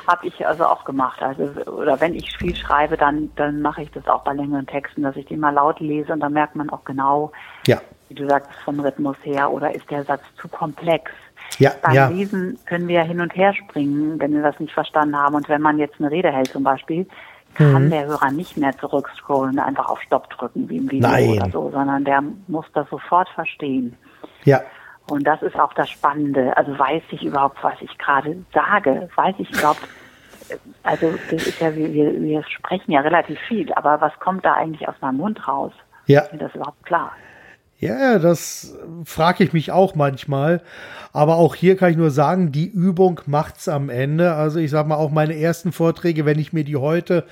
habe 0.07 0.27
ich 0.27 0.45
also 0.47 0.67
auch 0.67 0.85
gemacht. 0.85 1.23
Also 1.23 1.45
oder 1.71 2.01
wenn 2.01 2.15
ich 2.15 2.37
viel 2.37 2.57
schreibe, 2.57 2.97
dann 2.97 3.31
dann 3.37 3.63
mache 3.63 3.83
ich 3.83 3.91
das 3.93 4.07
auch 4.09 4.25
bei 4.25 4.33
längeren 4.33 4.67
Texten, 4.67 5.03
dass 5.03 5.15
ich 5.15 5.27
die 5.27 5.37
mal 5.37 5.51
laut 5.51 5.79
lese 5.79 6.13
und 6.13 6.21
dann 6.21 6.33
merkt 6.33 6.57
man 6.57 6.71
auch 6.71 6.85
genau, 6.85 7.31
ja. 7.69 7.81
wie 8.09 8.15
du 8.15 8.29
sagst, 8.29 8.51
vom 8.65 8.81
Rhythmus 8.81 9.17
her 9.23 9.53
oder 9.53 9.73
ist 9.73 9.89
der 9.91 10.03
Satz 10.05 10.23
zu 10.41 10.49
komplex 10.49 11.13
ja, 11.59 11.73
Beim 11.83 11.95
ja. 11.95 12.09
Lesen 12.09 12.59
können 12.67 12.89
wir 12.89 13.03
hin 13.03 13.21
und 13.21 13.35
her 13.37 13.55
springen, 13.55 14.19
wenn 14.19 14.33
wir 14.33 14.43
das 14.43 14.59
nicht 14.61 14.73
verstanden 14.73 15.17
haben. 15.17 15.35
Und 15.35 15.49
wenn 15.49 15.63
man 15.63 15.79
jetzt 15.79 15.95
eine 15.99 16.11
Rede 16.11 16.33
hält 16.33 16.49
zum 16.49 16.65
Beispiel, 16.65 17.07
kann 17.55 17.87
mhm. 17.87 17.91
der 17.91 18.07
Hörer 18.07 18.31
nicht 18.33 18.57
mehr 18.57 18.77
zurückscrollen, 18.77 19.59
einfach 19.59 19.87
auf 19.87 20.01
Stopp 20.03 20.29
drücken 20.31 20.69
wie 20.69 20.79
im 20.79 20.91
Video 20.91 21.09
Nein. 21.09 21.31
oder 21.31 21.51
so, 21.51 21.71
sondern 21.71 22.05
der 22.05 22.23
muss 22.49 22.67
das 22.75 22.89
sofort 22.91 23.29
verstehen. 23.31 23.97
Ja. 24.45 24.63
Und 25.09 25.25
das 25.27 25.43
ist 25.43 25.59
auch 25.59 25.73
das 25.75 25.91
Spannende. 25.91 26.57
Also 26.57 26.77
weiß 26.79 27.03
ich 27.11 27.23
überhaupt, 27.23 27.63
was 27.63 27.75
ich 27.81 27.97
gerade 27.99 28.37
sage? 28.53 29.09
Weiß 29.15 29.35
ich 29.39 29.51
überhaupt, 29.53 29.83
also 30.83 31.13
das 31.31 31.47
ist 31.47 31.61
ja, 31.61 31.75
wir, 31.75 32.21
wir 32.21 32.43
sprechen 32.45 32.91
ja 32.91 33.01
relativ 33.01 33.39
viel, 33.47 33.73
aber 33.75 34.01
was 34.01 34.13
kommt 34.19 34.45
da 34.45 34.55
eigentlich 34.55 34.89
aus 34.89 34.95
meinem 35.01 35.19
Mund 35.19 35.47
raus? 35.47 35.73
Ja. 36.07 36.23
Ist 36.23 36.33
mir 36.33 36.39
das 36.39 36.55
überhaupt 36.55 36.85
klar? 36.85 37.13
Ja, 37.79 38.19
das 38.19 38.75
frage 39.05 39.45
ich 39.45 39.53
mich 39.53 39.73
auch 39.73 39.95
manchmal. 39.95 40.63
Aber 41.13 41.37
auch 41.37 41.55
hier 41.55 41.77
kann 41.77 41.91
ich 41.91 41.97
nur 41.97 42.11
sagen, 42.11 42.51
die 42.51 42.67
Übung 42.67 43.21
macht's 43.27 43.69
am 43.69 43.89
Ende. 43.89 44.35
Also 44.35 44.59
ich 44.59 44.71
sage 44.71 44.89
mal, 44.89 44.97
auch 44.97 45.11
meine 45.11 45.39
ersten 45.39 45.71
Vorträge, 45.71 46.25
wenn 46.25 46.39
ich 46.39 46.53
mir 46.53 46.65
die 46.65 46.77
heute 46.77 47.25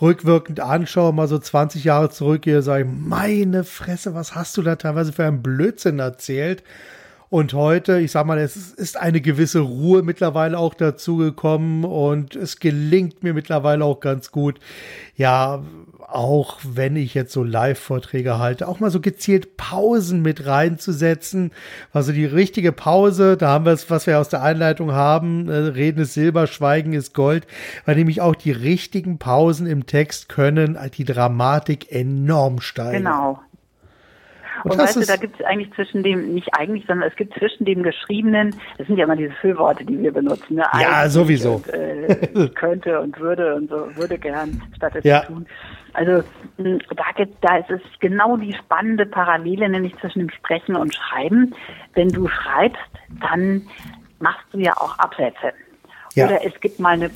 rückwirkend 0.00 0.60
anschaue, 0.60 1.12
mal 1.12 1.28
so 1.28 1.38
20 1.38 1.84
Jahre 1.84 2.10
zurückgehe, 2.10 2.62
sage 2.62 2.84
ich, 2.84 2.90
meine 2.90 3.62
Fresse, 3.62 4.14
was 4.14 4.34
hast 4.34 4.56
du 4.56 4.62
da 4.62 4.76
teilweise 4.76 5.12
für 5.12 5.24
einen 5.24 5.42
Blödsinn 5.42 5.98
erzählt? 5.98 6.64
Und 7.30 7.54
heute, 7.54 8.00
ich 8.00 8.10
sag 8.10 8.26
mal, 8.26 8.38
es 8.38 8.56
ist 8.56 8.96
eine 8.96 9.20
gewisse 9.20 9.60
Ruhe 9.60 10.02
mittlerweile 10.02 10.58
auch 10.58 10.74
dazu 10.74 11.16
gekommen 11.16 11.84
und 11.84 12.34
es 12.34 12.58
gelingt 12.58 13.22
mir 13.22 13.34
mittlerweile 13.34 13.84
auch 13.84 14.00
ganz 14.00 14.32
gut, 14.32 14.58
ja, 15.14 15.62
auch 16.08 16.58
wenn 16.64 16.96
ich 16.96 17.14
jetzt 17.14 17.32
so 17.32 17.44
Live-Vorträge 17.44 18.40
halte, 18.40 18.66
auch 18.66 18.80
mal 18.80 18.90
so 18.90 19.00
gezielt 19.00 19.56
Pausen 19.56 20.22
mit 20.22 20.44
reinzusetzen. 20.44 21.52
Also 21.92 22.10
die 22.10 22.24
richtige 22.24 22.72
Pause, 22.72 23.36
da 23.36 23.50
haben 23.50 23.64
wir 23.64 23.72
es, 23.72 23.90
was 23.90 24.08
wir 24.08 24.18
aus 24.18 24.28
der 24.28 24.42
Einleitung 24.42 24.90
haben, 24.90 25.48
äh, 25.48 25.54
Reden 25.54 26.00
ist 26.00 26.14
Silber, 26.14 26.48
Schweigen 26.48 26.94
ist 26.94 27.14
Gold, 27.14 27.46
weil 27.84 27.94
nämlich 27.94 28.20
auch 28.20 28.34
die 28.34 28.50
richtigen 28.50 29.18
Pausen 29.18 29.68
im 29.68 29.86
Text 29.86 30.28
können 30.28 30.76
die 30.96 31.04
Dramatik 31.04 31.92
enorm 31.92 32.60
steigen. 32.60 33.04
Genau, 33.04 33.38
und, 34.64 34.72
und 34.72 34.78
weißt 34.78 34.96
du, 34.96 35.06
da 35.06 35.16
gibt 35.16 35.38
es 35.40 35.46
eigentlich 35.46 35.72
zwischen 35.74 36.02
dem, 36.02 36.34
nicht 36.34 36.48
eigentlich, 36.54 36.84
sondern 36.86 37.08
es 37.08 37.16
gibt 37.16 37.34
zwischen 37.38 37.64
dem 37.64 37.82
Geschriebenen, 37.82 38.54
das 38.78 38.86
sind 38.86 38.96
ja 38.96 39.04
immer 39.04 39.16
diese 39.16 39.32
Füllworte, 39.32 39.84
die 39.84 39.98
wir 40.00 40.12
benutzen, 40.12 40.56
ne? 40.56 40.64
Ja, 40.80 41.08
sowieso. 41.08 41.54
Und, 41.54 41.68
äh, 41.68 42.48
könnte 42.54 43.00
und 43.00 43.18
würde 43.18 43.54
und 43.54 43.70
so, 43.70 43.88
würde 43.96 44.18
gern, 44.18 44.62
statt 44.76 44.92
es 44.96 45.04
ja. 45.04 45.22
zu 45.22 45.32
tun. 45.32 45.46
Also 45.92 46.22
hm, 46.56 46.78
da, 46.94 47.04
gibt, 47.16 47.42
da 47.42 47.58
ist 47.58 47.70
es 47.70 47.80
genau 48.00 48.36
die 48.36 48.52
spannende 48.54 49.06
Parallele, 49.06 49.68
nämlich 49.68 49.96
zwischen 49.98 50.20
dem 50.20 50.30
Sprechen 50.30 50.76
und 50.76 50.94
Schreiben. 50.94 51.54
Wenn 51.94 52.08
du 52.08 52.28
schreibst, 52.28 52.80
dann 53.20 53.62
machst 54.20 54.46
du 54.52 54.58
ja 54.58 54.72
auch 54.76 54.98
Absätze. 54.98 55.52
Ja. 56.14 56.26
Oder 56.26 56.44
es 56.44 56.58
gibt 56.60 56.78
mal 56.80 56.94
eine 56.94 57.10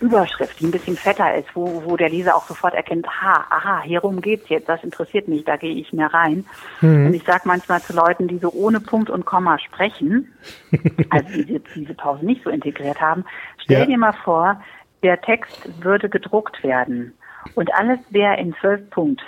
Überschrift, 0.00 0.58
die 0.60 0.66
ein 0.66 0.70
bisschen 0.70 0.96
fetter 0.96 1.34
ist, 1.34 1.48
wo, 1.54 1.82
wo 1.84 1.96
der 1.96 2.08
Leser 2.08 2.34
auch 2.34 2.46
sofort 2.46 2.74
erkennt, 2.74 3.06
aha, 3.06 3.44
aha, 3.50 3.82
hierum 3.82 4.20
geht's 4.20 4.48
jetzt, 4.48 4.68
das 4.68 4.82
interessiert 4.82 5.28
mich, 5.28 5.44
da 5.44 5.56
gehe 5.56 5.74
ich 5.74 5.92
mehr 5.92 6.12
rein. 6.12 6.46
Mhm. 6.80 7.06
Und 7.06 7.14
ich 7.14 7.24
sage 7.24 7.42
manchmal 7.44 7.82
zu 7.82 7.92
Leuten, 7.92 8.26
die 8.26 8.38
so 8.38 8.50
ohne 8.52 8.80
Punkt 8.80 9.10
und 9.10 9.26
Komma 9.26 9.58
sprechen, 9.58 10.32
also 11.10 11.28
diese, 11.32 11.60
diese 11.74 11.94
Pause 11.94 12.24
nicht 12.24 12.42
so 12.42 12.50
integriert 12.50 13.00
haben, 13.00 13.24
stell 13.62 13.80
ja. 13.80 13.86
dir 13.86 13.98
mal 13.98 14.14
vor, 14.24 14.60
der 15.02 15.20
Text 15.20 15.68
würde 15.82 16.08
gedruckt 16.08 16.62
werden 16.62 17.14
und 17.54 17.72
alles 17.74 17.98
wäre 18.10 18.38
in 18.38 18.54
zwölf 18.60 18.88
Punkt. 18.90 19.22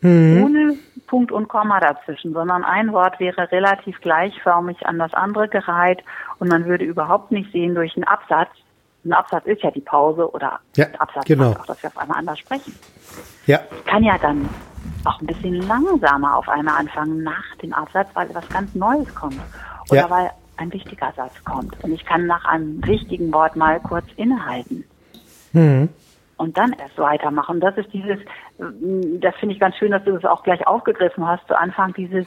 Mhm. 0.00 0.44
Ohne 0.44 0.78
Punkt 1.06 1.32
und 1.32 1.48
Komma 1.48 1.80
dazwischen, 1.80 2.34
sondern 2.34 2.62
ein 2.62 2.92
Wort 2.92 3.18
wäre 3.20 3.50
relativ 3.50 4.00
gleichförmig 4.00 4.86
an 4.86 4.98
das 4.98 5.14
andere 5.14 5.48
gereiht 5.48 6.02
und 6.38 6.48
man 6.48 6.66
würde 6.66 6.84
überhaupt 6.84 7.32
nicht 7.32 7.50
sehen 7.52 7.74
durch 7.74 7.96
einen 7.96 8.04
Absatz, 8.04 8.50
ein 9.04 9.12
Absatz 9.12 9.46
ist 9.46 9.62
ja 9.62 9.70
die 9.70 9.80
Pause 9.80 10.30
oder 10.32 10.60
ja, 10.76 10.86
Absatz 10.98 11.24
genau. 11.26 11.50
auch, 11.50 11.66
dass 11.66 11.82
wir 11.82 11.88
auf 11.88 11.98
einmal 11.98 12.18
anders 12.18 12.38
sprechen. 12.38 12.74
Ja. 13.46 13.60
Ich 13.78 13.84
kann 13.84 14.02
ja 14.02 14.16
dann 14.18 14.48
auch 15.04 15.20
ein 15.20 15.26
bisschen 15.26 15.54
langsamer 15.66 16.36
auf 16.36 16.48
einmal 16.48 16.78
anfangen 16.78 17.22
nach 17.22 17.56
dem 17.62 17.72
Absatz, 17.72 18.08
weil 18.14 18.28
etwas 18.28 18.48
ganz 18.48 18.74
Neues 18.74 19.14
kommt. 19.14 19.38
Oder 19.90 20.00
ja. 20.00 20.10
weil 20.10 20.30
ein 20.56 20.72
wichtiger 20.72 21.12
Satz 21.16 21.32
kommt. 21.44 21.82
Und 21.84 21.92
ich 21.92 22.04
kann 22.04 22.26
nach 22.26 22.44
einem 22.44 22.84
wichtigen 22.86 23.32
Wort 23.32 23.56
mal 23.56 23.80
kurz 23.80 24.06
innehalten. 24.16 24.84
Mhm. 25.52 25.88
Und 26.36 26.56
dann 26.56 26.72
erst 26.72 26.98
weitermachen. 26.98 27.60
Das 27.60 27.76
ist 27.76 27.92
dieses, 27.92 28.18
das 28.58 29.34
finde 29.36 29.54
ich 29.54 29.60
ganz 29.60 29.76
schön, 29.76 29.92
dass 29.92 30.04
du 30.04 30.12
das 30.12 30.24
auch 30.24 30.42
gleich 30.42 30.66
aufgegriffen 30.66 31.26
hast 31.26 31.46
zu 31.46 31.58
Anfang, 31.58 31.92
dieses 31.94 32.26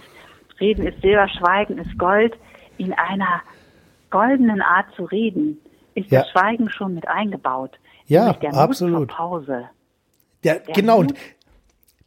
Reden 0.60 0.88
ist 0.88 1.02
Silber, 1.02 1.28
Schweigen 1.28 1.78
ist 1.78 1.98
Gold, 1.98 2.36
in 2.78 2.94
einer 2.94 3.42
goldenen 4.10 4.62
Art 4.62 4.86
zu 4.96 5.06
reden 5.06 5.60
ist 5.98 6.12
ja. 6.12 6.22
das 6.22 6.30
Schweigen 6.30 6.70
schon 6.70 6.94
mit 6.94 7.08
eingebaut. 7.08 7.80
Ja, 8.06 8.34
der 8.34 8.52
Mut 8.52 8.60
absolut. 8.60 9.10
Pause. 9.10 9.70
Der, 10.44 10.60
der 10.60 10.74
genau, 10.74 11.02
Mut, 11.02 11.14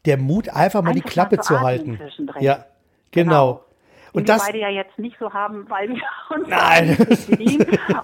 der 0.07 0.17
Mut, 0.17 0.49
einfach 0.49 0.83
mal 0.83 0.95
die 0.95 1.01
Klappe 1.01 1.39
zu, 1.39 1.55
zu 1.55 1.61
halten. 1.61 1.99
Ja, 2.39 2.65
genau. 3.11 3.57
genau. 3.57 3.65
Und 4.13 4.29
das 4.29 4.41
wir 4.41 4.53
beide 4.53 4.59
ja 4.59 4.69
jetzt 4.69 4.99
nicht 4.99 5.17
so 5.19 5.33
haben, 5.33 5.69
weil 5.69 5.89
wir 5.89 6.03
uns 6.31 6.49
Nein. 6.49 6.97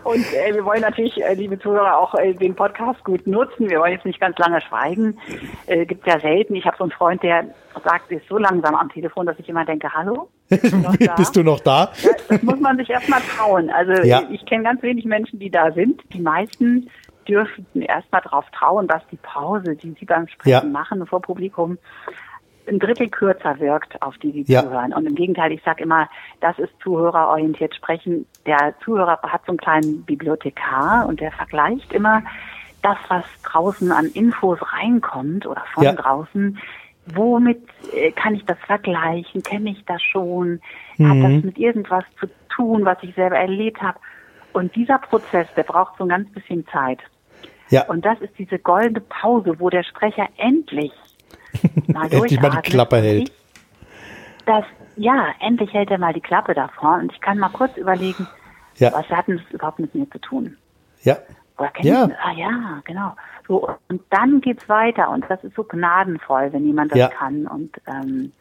und 0.05 0.35
äh, 0.35 0.55
wir 0.55 0.65
wollen 0.65 0.81
natürlich, 0.81 1.23
äh, 1.23 1.35
liebe 1.35 1.59
Zuhörer, 1.59 1.99
auch 1.99 2.15
äh, 2.15 2.33
den 2.35 2.55
Podcast 2.55 3.03
gut 3.05 3.27
nutzen. 3.27 3.69
Wir 3.69 3.81
wollen 3.81 3.93
jetzt 3.93 4.05
nicht 4.05 4.21
ganz 4.21 4.39
lange 4.39 4.61
schweigen. 4.61 5.19
Äh, 5.67 5.87
gibt 5.87 6.07
ja 6.07 6.21
selten. 6.21 6.55
Ich 6.55 6.65
habe 6.65 6.77
so 6.77 6.85
einen 6.85 6.93
Freund, 6.93 7.23
der 7.23 7.47
sagt, 7.85 8.11
ist 8.13 8.29
so 8.29 8.39
langsam 8.39 8.75
am 8.75 8.89
Telefon, 8.91 9.27
dass 9.27 9.39
ich 9.39 9.49
immer 9.49 9.65
denke, 9.65 9.93
hallo? 9.93 10.29
Bist 10.49 10.73
du 10.73 10.77
noch 10.77 10.97
da? 10.97 11.15
Bist 11.17 11.37
du 11.37 11.43
noch 11.43 11.61
da? 11.61 11.93
Ja, 12.03 12.11
das 12.29 12.43
muss 12.43 12.61
man 12.61 12.77
sich 12.77 12.89
erstmal 12.89 13.21
trauen. 13.21 13.71
Also 13.71 13.93
ja. 14.03 14.23
ich 14.31 14.45
kenne 14.47 14.65
ganz 14.65 14.83
wenig 14.83 15.05
Menschen, 15.05 15.39
die 15.39 15.51
da 15.51 15.73
sind. 15.73 16.03
Die 16.13 16.21
meisten 16.21 16.89
dürfen 17.27 17.67
erstmal 17.75 18.23
darauf 18.23 18.45
trauen, 18.51 18.87
dass 18.87 19.03
die 19.11 19.17
Pause, 19.17 19.75
die 19.77 19.95
sie 19.99 20.05
beim 20.05 20.29
Sprechen 20.29 20.51
ja. 20.51 20.63
machen 20.63 21.05
vor 21.07 21.21
Publikum, 21.21 21.79
ein 22.69 22.79
Drittel 22.79 23.09
kürzer 23.09 23.59
wirkt 23.61 24.01
auf 24.03 24.17
die, 24.19 24.33
die 24.33 24.53
ja. 24.53 24.63
zuhören. 24.63 24.93
Und 24.93 25.07
im 25.07 25.15
Gegenteil, 25.15 25.53
ich 25.53 25.63
sage 25.63 25.83
immer, 25.83 26.09
das 26.41 26.59
ist 26.59 26.73
zuhörerorientiert 26.83 27.75
sprechen. 27.75 28.27
Der 28.47 28.75
Zuhörer 28.85 29.21
hat 29.23 29.43
so 29.47 29.53
einen 29.53 29.59
kleinen 29.59 30.03
Bibliothekar 30.05 31.07
und 31.07 31.21
der 31.21 31.33
vergleicht 31.33 31.93
immer 31.93 32.23
das, 32.83 32.97
was 33.09 33.25
draußen 33.43 33.91
an 33.93 34.07
Infos 34.07 34.59
reinkommt 34.73 35.47
oder 35.47 35.65
von 35.75 35.85
Ja. 35.85 35.93
draußen, 35.93 36.59
womit 37.07 37.63
äh, 37.93 38.13
kann 38.13 38.35
ich 38.35 38.45
das 38.45 38.59
vergleichen? 38.67 39.43
Kenne 39.43 39.71
ich 39.71 39.85
das 39.85 40.03
schon? 40.03 40.61
Hat 40.99 41.17
das 41.23 41.45
mit 41.45 41.59
irgendwas 41.59 42.05
zu 42.19 42.27
tun, 42.49 42.85
was 42.85 42.99
ich 43.03 43.15
selber 43.15 43.37
erlebt 43.37 43.81
habe? 43.83 43.99
Und 44.53 44.75
dieser 44.75 44.99
Prozess, 44.99 45.47
der 45.57 45.65
braucht 45.65 45.99
so 45.99 46.05
ein 46.05 46.09
ganz 46.09 46.31
bisschen 46.33 46.67
Zeit. 46.69 47.01
Ja, 47.69 47.85
Und 47.87 48.05
das 48.05 48.21
ist 48.21 48.33
diese 48.39 48.59
goldene 48.59 49.01
Pause, 49.01 49.59
wo 49.59 49.71
der 49.71 49.83
Sprecher 49.83 50.29
endlich 50.37 50.93
mal 51.89 52.07
Endlich 52.13 52.41
mal 52.41 52.51
die 52.63 52.71
Klappe 52.71 52.97
hält. 52.99 53.33
Das, 54.47 54.65
ja, 54.97 55.27
endlich 55.41 55.73
hält 55.73 55.91
er 55.91 55.99
mal 55.99 56.13
die 56.13 56.21
Klappe 56.21 56.55
davor 56.55 56.99
und 57.01 57.13
ich 57.13 57.21
kann 57.21 57.39
mal 57.39 57.49
kurz 57.51 57.77
überlegen, 57.77 58.29
Ja. 58.77 58.93
was 58.93 59.07
hat 59.09 59.27
denn 59.27 59.39
das 59.39 59.51
überhaupt 59.53 59.79
mit 59.79 59.95
mir 59.95 60.09
zu 60.11 60.19
tun? 60.19 60.57
ja, 61.03 61.17
Woher 61.59 61.71
kenn 61.71 61.87
Ja. 61.87 62.07
ich? 62.07 62.15
Ah 62.23 62.33
ja, 62.33 62.81
genau. 62.85 63.17
So, 63.49 63.69
und 63.89 64.03
dann 64.11 64.41
geht's 64.41 64.69
weiter 64.69 65.09
und 65.11 65.25
das 65.29 65.43
ist 65.43 65.55
so 65.57 65.65
gnadenvoll, 65.65 66.53
wenn 66.53 66.67
jemand 66.67 66.93
das 66.93 66.99
Ja. 66.99 67.09
kann. 67.09 67.47
Und 67.47 67.75
ähm, 67.87 68.33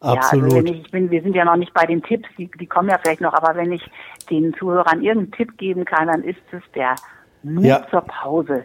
Absolut. 0.00 0.50
Ja, 0.52 0.54
also 0.56 0.56
wenn 0.56 0.66
ich, 0.74 0.80
ich 0.84 0.90
bin, 0.90 1.10
wir 1.10 1.22
sind 1.22 1.34
ja 1.34 1.44
noch 1.44 1.56
nicht 1.56 1.72
bei 1.74 1.86
den 1.86 2.02
Tipps, 2.02 2.28
die, 2.38 2.50
die 2.58 2.66
kommen 2.66 2.88
ja 2.88 2.98
vielleicht 2.98 3.20
noch, 3.20 3.34
aber 3.34 3.54
wenn 3.56 3.72
ich 3.72 3.82
den 4.30 4.54
Zuhörern 4.54 5.02
irgendeinen 5.02 5.32
Tipp 5.32 5.56
geben 5.58 5.84
kann, 5.84 6.08
dann 6.08 6.22
ist 6.24 6.40
es 6.52 6.62
der 6.74 6.94
Mut 7.42 7.64
Ja. 7.64 7.86
zur 7.90 8.00
Pause. 8.02 8.64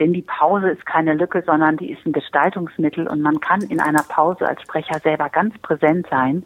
Denn 0.00 0.12
die 0.12 0.22
Pause 0.22 0.70
ist 0.70 0.84
keine 0.86 1.14
Lücke, 1.14 1.42
sondern 1.46 1.76
die 1.76 1.92
ist 1.92 2.04
ein 2.04 2.12
Gestaltungsmittel 2.12 3.06
und 3.06 3.20
man 3.20 3.40
kann 3.40 3.60
in 3.62 3.80
einer 3.80 4.02
Pause 4.02 4.46
als 4.48 4.60
Sprecher 4.62 4.98
selber 5.00 5.28
ganz 5.28 5.56
präsent 5.58 6.06
sein 6.10 6.44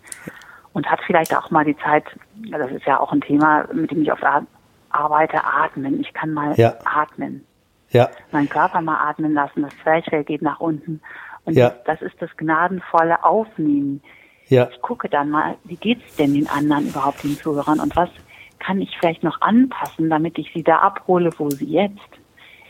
und 0.74 0.86
hat 0.90 1.01
vielleicht 1.07 1.34
auch 1.36 1.51
mal 1.51 1.64
die 1.64 1.76
Zeit, 1.78 2.05
das 2.51 2.70
ist 2.70 2.84
ja 2.84 3.01
auch 3.01 3.11
ein 3.12 3.22
Thema, 3.22 3.66
mit 3.72 3.90
dem 3.90 4.03
ich 4.03 4.12
oft 4.12 4.22
ar- 4.22 4.46
arbeite, 4.90 5.42
atmen. 5.42 6.01
Ich 6.01 6.12
kann 6.12 6.32
mal 6.34 6.55
Ja. 6.57 6.74
atmen 6.84 7.44
ja, 7.90 8.11
meinen 8.32 8.51
Körper 8.51 8.82
mal 8.82 8.99
atmen 9.09 9.32
lassen, 9.32 9.62
das 9.62 9.72
Zwerchfell 9.82 10.22
geht 10.24 10.42
nach 10.42 10.61
unten. 10.61 11.01
Und 11.46 11.55
Ja. 11.57 11.70
das, 11.70 11.84
das 12.01 12.03
ist 12.03 12.20
das 12.20 12.28
gnadenvolle 12.36 13.24
Aufnehmen. 13.24 14.03
ja, 14.49 14.68
Ich 14.70 14.82
gucke 14.82 15.09
dann 15.09 15.30
mal, 15.30 15.55
wie 15.64 15.76
geht's 15.76 16.16
denn 16.16 16.34
den 16.34 16.49
anderen 16.51 16.86
überhaupt, 16.88 17.24
den 17.24 17.36
Zuhörern, 17.36 17.80
und 17.80 17.96
was 17.96 18.11
kann 18.59 18.82
ich 18.82 18.94
vielleicht 18.99 19.22
noch 19.22 19.40
anpassen, 19.40 20.11
damit 20.11 20.36
ich 20.36 20.53
sie 20.53 20.62
da 20.62 20.80
abhole, 20.80 21.30
wo 21.38 21.49
sie 21.49 21.64
jetzt 21.64 21.99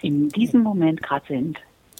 in 0.03 0.28
diesem 0.28 0.62
Moment 0.62 1.03
gerade 1.03 1.26
sind. 1.28 1.59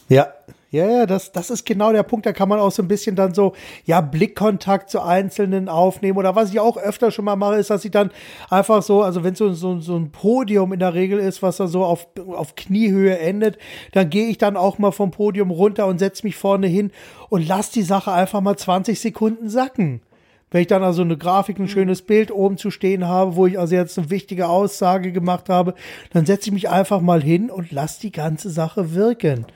ja. 0.09 0.28
Ja, 0.70 0.86
ja, 0.86 1.07
das, 1.07 1.32
das 1.32 1.49
ist 1.49 1.64
genau 1.64 1.92
der 1.92 2.03
Punkt. 2.03 2.26
Da 2.26 2.32
kann 2.34 2.49
man 2.49 2.59
auch 2.59 2.70
so 2.70 2.82
ein 2.82 2.88
bisschen 2.88 3.16
dann 3.16 3.32
so, 3.32 3.55
ja, 3.86 4.03
Blickkontakt 4.03 4.90
zu 4.90 5.01
Einzelnen 5.01 5.68
aufnehmen. 5.70 6.18
Oder 6.18 6.36
was 6.36 6.51
ich 6.51 6.61
auch 6.61 6.76
öfter 6.76 7.11
schon 7.11 7.24
mal 7.24 7.36
mache, 7.36 7.57
ist, 7.57 7.70
dass 7.70 7.86
ich 7.86 7.90
dann 7.90 8.11
einfach 8.51 8.82
so, 8.82 9.03
also 9.03 9.24
wenn 9.24 9.34
so, 9.34 9.55
so, 9.55 9.80
so 9.80 9.96
ein 9.96 10.11
Podium 10.11 10.74
in 10.74 10.80
der 10.80 10.92
Regel 10.92 11.18
ist, 11.20 11.42
was 11.42 11.57
da 11.57 11.68
so 11.68 11.84
auf, 11.84 12.07
auf 12.26 12.55
Kniehöhe 12.55 13.18
endet, 13.18 13.57
dann 13.92 14.11
gehe 14.11 14.28
ich 14.28 14.36
dann 14.36 14.59
auch 14.59 14.78
mal 14.78 14.92
vom 14.92 15.11
Podium 15.11 15.51
runter 15.51 15.86
und 15.86 15.99
setze 15.99 16.26
mich 16.26 16.36
vorne 16.36 16.66
hin 16.66 16.90
und 17.30 17.49
lass 17.49 17.70
die 17.70 17.82
Sache 17.82 18.12
einfach 18.12 18.42
mal 18.42 18.57
20 18.59 19.01
Sekunden 19.01 19.49
sacken. 19.49 20.03
Wenn 20.51 20.62
ich 20.62 20.66
dann 20.66 20.82
also 20.82 21.03
eine 21.03 21.16
Grafik, 21.18 21.59
ein 21.59 21.68
schönes 21.68 22.03
Bild 22.03 22.30
oben 22.30 22.57
zu 22.57 22.70
stehen 22.70 23.07
habe, 23.07 23.36
wo 23.36 23.46
ich 23.46 23.59
also 23.59 23.74
jetzt 23.74 23.99
eine 23.99 24.09
wichtige 24.11 24.49
Aussage 24.49 25.12
gemacht 25.12 25.49
habe, 25.49 25.74
dann 26.12 26.24
setze 26.24 26.49
ich 26.49 26.53
mich 26.55 26.70
einfach 26.70 27.01
mal 27.01 27.22
hin 27.22 27.51
und 27.51 27.70
lass 27.70 27.99
die 27.99 28.12
ganze 28.12 28.49
Sache 28.51 28.94
wirken. 28.94 29.46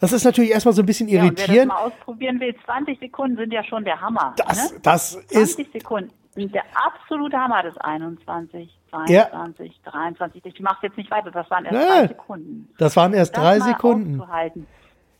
Das 0.00 0.12
ist 0.12 0.24
natürlich 0.24 0.50
erstmal 0.50 0.74
so 0.74 0.82
ein 0.82 0.86
bisschen 0.86 1.08
Ja, 1.08 1.22
und 1.22 1.28
wer 1.28 1.30
das 1.32 1.40
irritierend. 1.46 1.68
mal 1.72 1.78
ausprobieren 1.78 2.40
will, 2.40 2.54
20 2.66 2.98
Sekunden 2.98 3.36
sind 3.36 3.52
ja 3.52 3.64
schon 3.64 3.84
der 3.84 4.00
Hammer. 4.00 4.34
Das, 4.36 4.72
ne? 4.72 4.78
das 4.82 5.14
ist, 5.14 5.54
20 5.54 5.72
Sekunden 5.72 6.10
sind 6.34 6.54
der 6.54 6.64
absolute 6.74 7.36
Hammer 7.38 7.62
des 7.62 7.76
21, 7.78 8.68
22, 8.90 9.80
23. 9.84 10.44
Ich 10.44 10.60
mache 10.60 10.86
jetzt 10.88 10.98
nicht 10.98 11.10
weiter, 11.10 11.30
das 11.30 11.48
waren 11.50 11.64
erst 11.64 11.76
Nee. 11.78 11.86
drei 12.00 12.06
Sekunden. 12.08 12.68
das 12.76 12.96
waren 12.96 13.14
erst 13.14 13.34
das 13.36 13.42
drei 13.42 13.60
Sekunden. 13.60 14.18
Ja, 14.18 14.50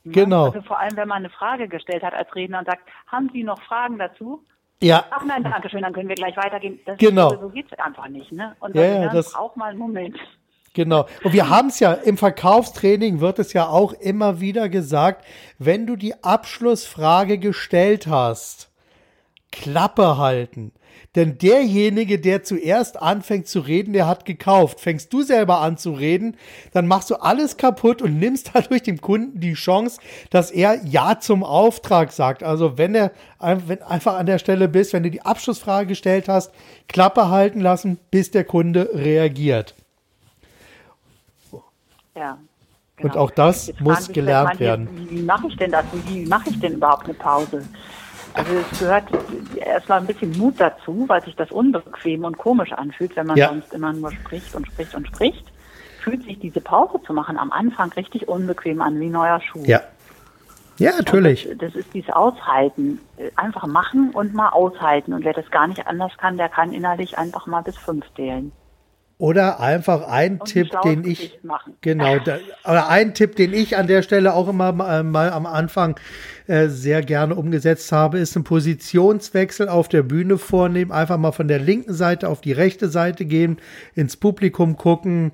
Genau. 0.06 0.46
Also 0.46 0.60
vor 0.62 0.78
allem, 0.78 0.96
wenn 0.98 1.08
man 1.08 1.18
eine 1.18 1.30
Frage 1.30 1.66
gestellt 1.66 2.02
hat 2.02 2.12
als 2.12 2.34
Redner 2.34 2.58
und 2.58 2.66
sagt, 2.66 2.82
haben 3.06 3.30
Sie 3.32 3.42
noch 3.42 3.62
Fragen 3.62 3.96
dazu? 3.98 4.44
Ja, 4.82 5.04
Ach 5.10 5.24
nein, 5.24 5.42
danke 5.42 5.70
schön, 5.70 5.82
dann 5.82 5.92
können 5.92 6.08
wir 6.08 6.14
gleich 6.16 6.36
weitergehen. 6.36 6.78
Das 6.84 6.98
Genau. 6.98 7.30
So 7.40 7.48
geht's 7.48 7.72
einfach 7.78 8.08
nicht. 8.08 8.30
Ne? 8.32 8.54
Und 8.60 8.74
Ja, 8.74 8.82
ja, 8.84 9.08
das- 9.08 9.32
braucht 9.32 9.56
mal 9.56 9.70
einen 9.70 9.78
Moment. 9.78 10.16
genau. 10.74 11.06
Und 11.22 11.32
wir 11.32 11.48
haben 11.48 11.68
es 11.68 11.80
ja 11.80 11.92
im 11.92 12.18
Verkaufstraining 12.18 13.20
wird 13.20 13.38
es 13.38 13.52
ja 13.54 13.68
auch 13.68 13.92
immer 13.94 14.40
wieder 14.40 14.68
gesagt, 14.68 15.24
wenn 15.58 15.86
du 15.86 15.96
die 15.96 16.22
Abschlussfrage 16.22 17.38
gestellt 17.38 18.06
hast, 18.08 18.70
Klappe 19.52 20.18
halten. 20.18 20.72
Denn 21.14 21.38
derjenige, 21.38 22.18
der 22.18 22.42
zuerst 22.42 23.00
anfängt 23.00 23.46
zu 23.46 23.60
reden, 23.60 23.92
der 23.92 24.06
hat 24.06 24.24
gekauft. 24.24 24.80
Fängst 24.80 25.12
du 25.12 25.22
selber 25.22 25.60
an 25.60 25.76
zu 25.78 25.92
reden, 25.92 26.36
dann 26.72 26.86
machst 26.86 27.10
du 27.10 27.16
alles 27.16 27.56
kaputt 27.56 28.02
und 28.02 28.18
nimmst 28.18 28.50
dadurch 28.54 28.82
dem 28.82 29.00
Kunden 29.00 29.40
die 29.40 29.54
Chance, 29.54 30.00
dass 30.30 30.50
er 30.50 30.84
Ja 30.84 31.20
zum 31.20 31.44
Auftrag 31.44 32.12
sagt. 32.12 32.42
Also 32.42 32.78
wenn 32.78 32.94
er 32.94 33.12
wenn 33.38 33.82
einfach 33.82 34.14
an 34.14 34.26
der 34.26 34.38
Stelle 34.38 34.68
bist, 34.68 34.92
wenn 34.92 35.02
du 35.02 35.10
die 35.10 35.22
Abschlussfrage 35.22 35.88
gestellt 35.88 36.28
hast, 36.28 36.52
Klappe 36.88 37.28
halten 37.28 37.60
lassen, 37.60 37.98
bis 38.10 38.30
der 38.30 38.44
Kunde 38.44 38.90
reagiert. 38.94 39.74
Ja. 42.16 42.38
Und 43.02 43.16
auch 43.16 43.30
das 43.30 43.72
muss 43.80 44.08
gelernt 44.08 44.60
werden. 44.60 45.08
Wie 45.10 45.22
mache 45.22 45.48
ich 45.48 45.56
denn 45.56 45.72
das? 45.72 45.84
Wie 46.06 46.26
mache 46.26 46.50
ich 46.50 46.60
denn 46.60 46.74
überhaupt 46.74 47.04
eine 47.04 47.14
Pause? 47.14 47.64
Also 48.34 48.50
es 48.52 48.78
gehört 48.80 49.04
erstmal 49.56 50.00
ein 50.00 50.06
bisschen 50.06 50.36
Mut 50.36 50.54
dazu, 50.58 51.04
weil 51.06 51.22
sich 51.24 51.36
das 51.36 51.50
unbequem 51.50 52.24
und 52.24 52.36
komisch 52.36 52.72
anfühlt, 52.72 53.14
wenn 53.16 53.26
man 53.28 53.36
Ja. 53.36 53.48
sonst 53.48 53.72
immer 53.72 53.92
nur 53.92 54.10
spricht 54.12 54.54
und 54.54 54.66
spricht 54.66 54.94
und 54.94 55.06
spricht. 55.06 55.44
Fühlt 56.02 56.24
sich 56.24 56.38
diese 56.40 56.60
Pause 56.60 57.00
zu 57.06 57.14
machen 57.14 57.38
am 57.38 57.50
Anfang 57.52 57.90
richtig 57.92 58.28
unbequem 58.28 58.82
an, 58.82 59.00
wie 59.00 59.08
neuer 59.08 59.40
Schuh. 59.40 59.62
Ja. 59.64 59.80
Ja, 60.78 60.90
natürlich. 60.96 61.46
Das, 61.48 61.58
das 61.58 61.76
ist 61.76 61.94
dieses 61.94 62.10
Aushalten. 62.10 62.98
Einfach 63.36 63.66
machen 63.66 64.10
und 64.10 64.34
mal 64.34 64.48
aushalten. 64.48 65.12
Und 65.12 65.24
wer 65.24 65.32
das 65.32 65.48
gar 65.52 65.68
nicht 65.68 65.86
anders 65.86 66.12
kann, 66.18 66.36
der 66.36 66.48
kann 66.48 66.72
innerlich 66.72 67.16
einfach 67.16 67.46
mal 67.46 67.62
bis 67.62 67.78
fünf 67.78 68.04
zählen. 68.16 68.50
Oder 69.24 69.58
einfach 69.58 70.06
ein 70.06 70.38
Und 70.38 70.50
Tipp, 70.50 70.68
den 70.84 71.02
ich 71.06 71.40
genau, 71.80 72.18
da, 72.18 72.36
oder 72.66 72.90
ein 72.90 73.14
Tipp, 73.14 73.36
den 73.36 73.54
ich 73.54 73.74
an 73.78 73.86
der 73.86 74.02
Stelle 74.02 74.34
auch 74.34 74.48
immer 74.48 74.72
mal, 74.72 75.02
mal 75.02 75.30
am 75.30 75.46
Anfang 75.46 75.98
äh, 76.46 76.68
sehr 76.68 77.00
gerne 77.00 77.34
umgesetzt 77.34 77.90
habe, 77.90 78.18
ist 78.18 78.36
ein 78.36 78.44
Positionswechsel 78.44 79.70
auf 79.70 79.88
der 79.88 80.02
Bühne 80.02 80.36
vornehmen, 80.36 80.92
einfach 80.92 81.16
mal 81.16 81.32
von 81.32 81.48
der 81.48 81.58
linken 81.58 81.94
Seite 81.94 82.28
auf 82.28 82.42
die 82.42 82.52
rechte 82.52 82.90
Seite 82.90 83.24
gehen, 83.24 83.56
ins 83.94 84.18
Publikum 84.18 84.76
gucken, 84.76 85.32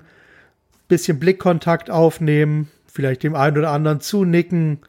bisschen 0.87 1.19
Blickkontakt 1.19 1.89
aufnehmen, 1.89 2.71
vielleicht 2.87 3.23
dem 3.23 3.35
einen 3.35 3.57
oder 3.57 3.71
anderen 3.71 3.99
zunicken 3.99 4.79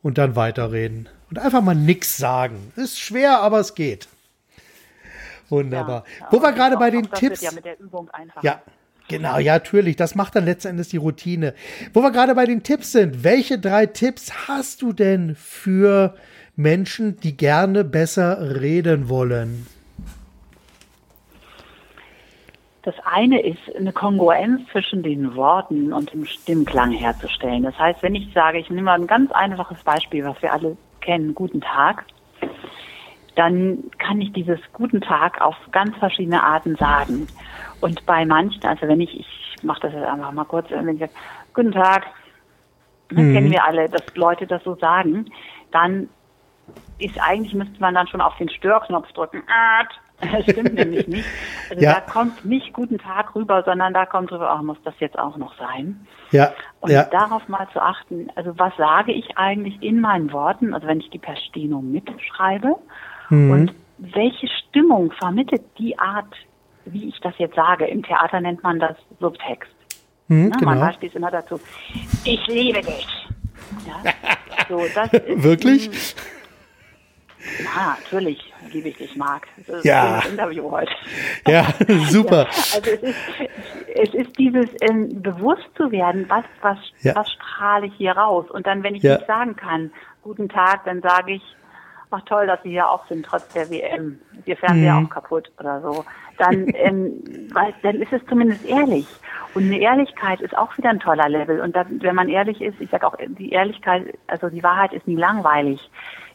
und 0.00 0.16
dann 0.16 0.36
weiterreden 0.36 1.10
und 1.28 1.38
einfach 1.38 1.60
mal 1.60 1.74
nix 1.74 2.16
sagen. 2.16 2.72
Ist 2.76 2.98
schwer, 2.98 3.40
aber 3.40 3.60
es 3.60 3.74
geht. 3.74 4.08
Wunderbar. 5.48 6.04
Ja, 6.20 6.26
Wo 6.30 6.42
wir 6.42 6.52
gerade 6.52 6.76
bei 6.76 6.90
den 6.90 7.10
Tipps 7.10 7.42
ja 7.42 7.52
mit 7.52 7.64
der 7.64 7.80
Übung 7.80 8.10
einfach. 8.10 8.42
ja, 8.42 8.60
genau, 9.08 9.38
ja, 9.38 9.54
natürlich. 9.54 9.96
Das 9.96 10.14
macht 10.14 10.36
dann 10.36 10.44
letzten 10.44 10.68
Endes 10.68 10.88
die 10.88 10.98
Routine. 10.98 11.54
Wo 11.92 12.02
wir 12.02 12.10
gerade 12.10 12.34
bei 12.34 12.44
den 12.44 12.62
Tipps 12.62 12.92
sind, 12.92 13.24
welche 13.24 13.58
drei 13.58 13.86
Tipps 13.86 14.48
hast 14.48 14.82
du 14.82 14.92
denn 14.92 15.34
für 15.34 16.14
Menschen, 16.56 17.18
die 17.20 17.36
gerne 17.36 17.84
besser 17.84 18.60
reden 18.60 19.08
wollen? 19.08 19.66
Das 22.82 22.94
eine 23.04 23.42
ist, 23.42 23.58
eine 23.76 23.92
Kongruenz 23.92 24.62
zwischen 24.72 25.02
den 25.02 25.34
Worten 25.36 25.92
und 25.92 26.12
dem 26.12 26.24
Stimmklang 26.24 26.90
herzustellen. 26.92 27.62
Das 27.62 27.78
heißt, 27.78 28.02
wenn 28.02 28.14
ich 28.14 28.32
sage, 28.32 28.58
ich 28.58 28.70
nehme 28.70 28.82
mal 28.82 28.98
ein 28.98 29.06
ganz 29.06 29.30
einfaches 29.32 29.82
Beispiel, 29.82 30.24
was 30.24 30.40
wir 30.40 30.52
alle 30.52 30.76
kennen, 31.00 31.34
guten 31.34 31.60
Tag, 31.60 32.06
dann 33.38 33.84
kann 33.98 34.20
ich 34.20 34.32
dieses 34.32 34.58
guten 34.72 35.00
Tag 35.00 35.40
auf 35.40 35.54
ganz 35.70 35.96
verschiedene 35.98 36.42
Arten 36.42 36.74
sagen. 36.76 37.28
Und 37.78 38.04
bei 38.04 38.26
manchen, 38.26 38.64
also 38.64 38.88
wenn 38.88 39.00
ich, 39.00 39.20
ich 39.20 39.62
mache 39.62 39.80
das 39.82 39.92
jetzt 39.92 40.06
einfach 40.06 40.32
mal 40.32 40.44
kurz, 40.44 40.68
wenn 40.70 40.88
ich 40.88 40.98
sage, 40.98 41.12
guten 41.54 41.70
Tag, 41.70 42.06
das 43.10 43.24
kennen 43.32 43.50
wir 43.50 43.64
alle, 43.64 43.88
dass 43.88 44.02
Leute 44.14 44.46
das 44.48 44.62
so 44.64 44.74
sagen, 44.74 45.30
dann 45.70 46.08
ist 46.98 47.16
eigentlich, 47.20 47.54
müsste 47.54 47.78
man 47.80 47.94
dann 47.94 48.08
schon 48.08 48.20
auf 48.20 48.36
den 48.38 48.48
Störknopf 48.48 49.10
drücken. 49.12 49.44
Das 50.20 50.42
stimmt 50.42 50.74
nämlich 50.74 51.06
nicht. 51.08 51.28
Also 51.70 51.82
Ja. 51.82 51.94
da 51.94 52.00
kommt 52.00 52.44
nicht 52.44 52.72
guten 52.72 52.98
Tag 52.98 53.36
rüber, 53.36 53.62
sondern 53.62 53.94
da 53.94 54.04
kommt 54.04 54.32
drüber, 54.32 54.50
ach, 54.50 54.62
muss 54.62 54.82
das 54.82 54.98
jetzt 54.98 55.18
auch 55.18 55.36
noch 55.36 55.56
sein? 55.58 56.08
Ja, 56.32 56.52
Und 56.80 56.90
ja, 56.90 57.04
darauf 57.04 57.46
mal 57.48 57.68
zu 57.72 57.80
achten, 57.80 58.30
also 58.34 58.58
was 58.58 58.76
sage 58.76 59.12
ich 59.12 59.38
eigentlich 59.38 59.80
in 59.80 60.00
meinen 60.00 60.32
Worten, 60.32 60.74
also 60.74 60.88
wenn 60.88 61.00
ich 61.00 61.10
die 61.10 61.18
per 61.18 61.36
Steno 61.36 61.80
mitschreibe 61.80 62.76
Mhm. 63.30 63.50
und 63.50 63.74
welche 63.98 64.48
Stimmung 64.48 65.12
vermittelt 65.12 65.62
die 65.78 65.98
Art, 65.98 66.32
wie 66.84 67.08
ich 67.08 67.20
das 67.20 67.34
jetzt 67.38 67.56
sage. 67.56 67.86
Im 67.86 68.02
Theater 68.02 68.40
nennt 68.40 68.62
man 68.62 68.78
das 68.78 68.96
Subtext. 69.20 69.70
hm, 70.28 70.48
Ne? 70.48 70.56
Man 70.62 70.78
genau. 70.78 70.92
steht 70.92 71.14
immer 71.14 71.30
dazu, 71.30 71.60
ich 72.24 72.46
liebe 72.46 72.80
dich. 72.80 73.26
Ja? 73.86 74.12
So, 74.68 74.84
das 74.94 75.12
ist, 75.12 75.42
Wirklich? 75.42 76.14
Ja, 77.64 77.96
natürlich. 78.00 78.52
wie 78.70 78.80
ich 78.80 78.96
dich 78.96 79.16
mag. 79.16 79.46
Das 79.66 79.84
ja. 79.84 80.18
ist 80.18 80.28
Interview 80.30 80.70
heute. 80.70 80.92
Ja, 81.46 81.66
super. 82.08 82.42
Ja, 82.42 82.74
also 82.74 82.90
es 82.90 83.02
ist, 83.02 83.16
es 83.94 84.14
ist 84.14 84.38
dieses 84.38 84.66
ähm, 84.82 85.22
bewusst 85.22 85.68
zu 85.76 85.90
werden, 85.90 86.26
was, 86.28 86.44
was, 86.60 86.78
ja. 87.02 87.14
was 87.14 87.30
strahle 87.32 87.86
ich 87.86 87.94
hier 87.94 88.12
raus. 88.12 88.50
Und 88.50 88.66
dann, 88.66 88.82
wenn 88.82 88.94
ich 88.94 89.02
ja. 89.02 89.14
nicht 89.16 89.26
sagen 89.26 89.56
kann, 89.56 89.90
guten 90.22 90.48
Tag, 90.48 90.84
dann 90.84 91.00
sage 91.00 91.34
ich, 91.34 91.42
ach 92.10 92.22
toll, 92.22 92.46
dass 92.46 92.62
Sie 92.62 92.70
hier 92.70 92.88
auch 92.88 93.06
sind, 93.08 93.24
trotz 93.24 93.48
der 93.48 93.70
WM. 93.70 94.18
Wir 94.44 94.56
Fernseher 94.56 94.94
mhm. 94.94 95.06
auch 95.06 95.10
kaputt 95.10 95.50
oder 95.58 95.80
so. 95.80 96.04
Dann, 96.38 96.66
ähm, 96.74 97.22
weil, 97.52 97.74
dann 97.82 97.96
ist 97.96 98.12
es 98.12 98.24
zumindest 98.26 98.64
ehrlich. 98.64 99.06
Und 99.54 99.64
eine 99.64 99.78
Ehrlichkeit 99.78 100.40
ist 100.40 100.56
auch 100.56 100.76
wieder 100.76 100.90
ein 100.90 101.00
toller 101.00 101.28
Level. 101.28 101.60
Und 101.60 101.74
dann, 101.74 102.02
wenn 102.02 102.14
man 102.14 102.28
ehrlich 102.28 102.60
ist, 102.60 102.80
ich 102.80 102.90
sage 102.90 103.06
auch, 103.06 103.16
die 103.18 103.50
Ehrlichkeit, 103.50 104.18
also 104.26 104.48
die 104.48 104.62
Wahrheit 104.62 104.92
ist 104.92 105.06
nie 105.06 105.16
langweilig. 105.16 105.90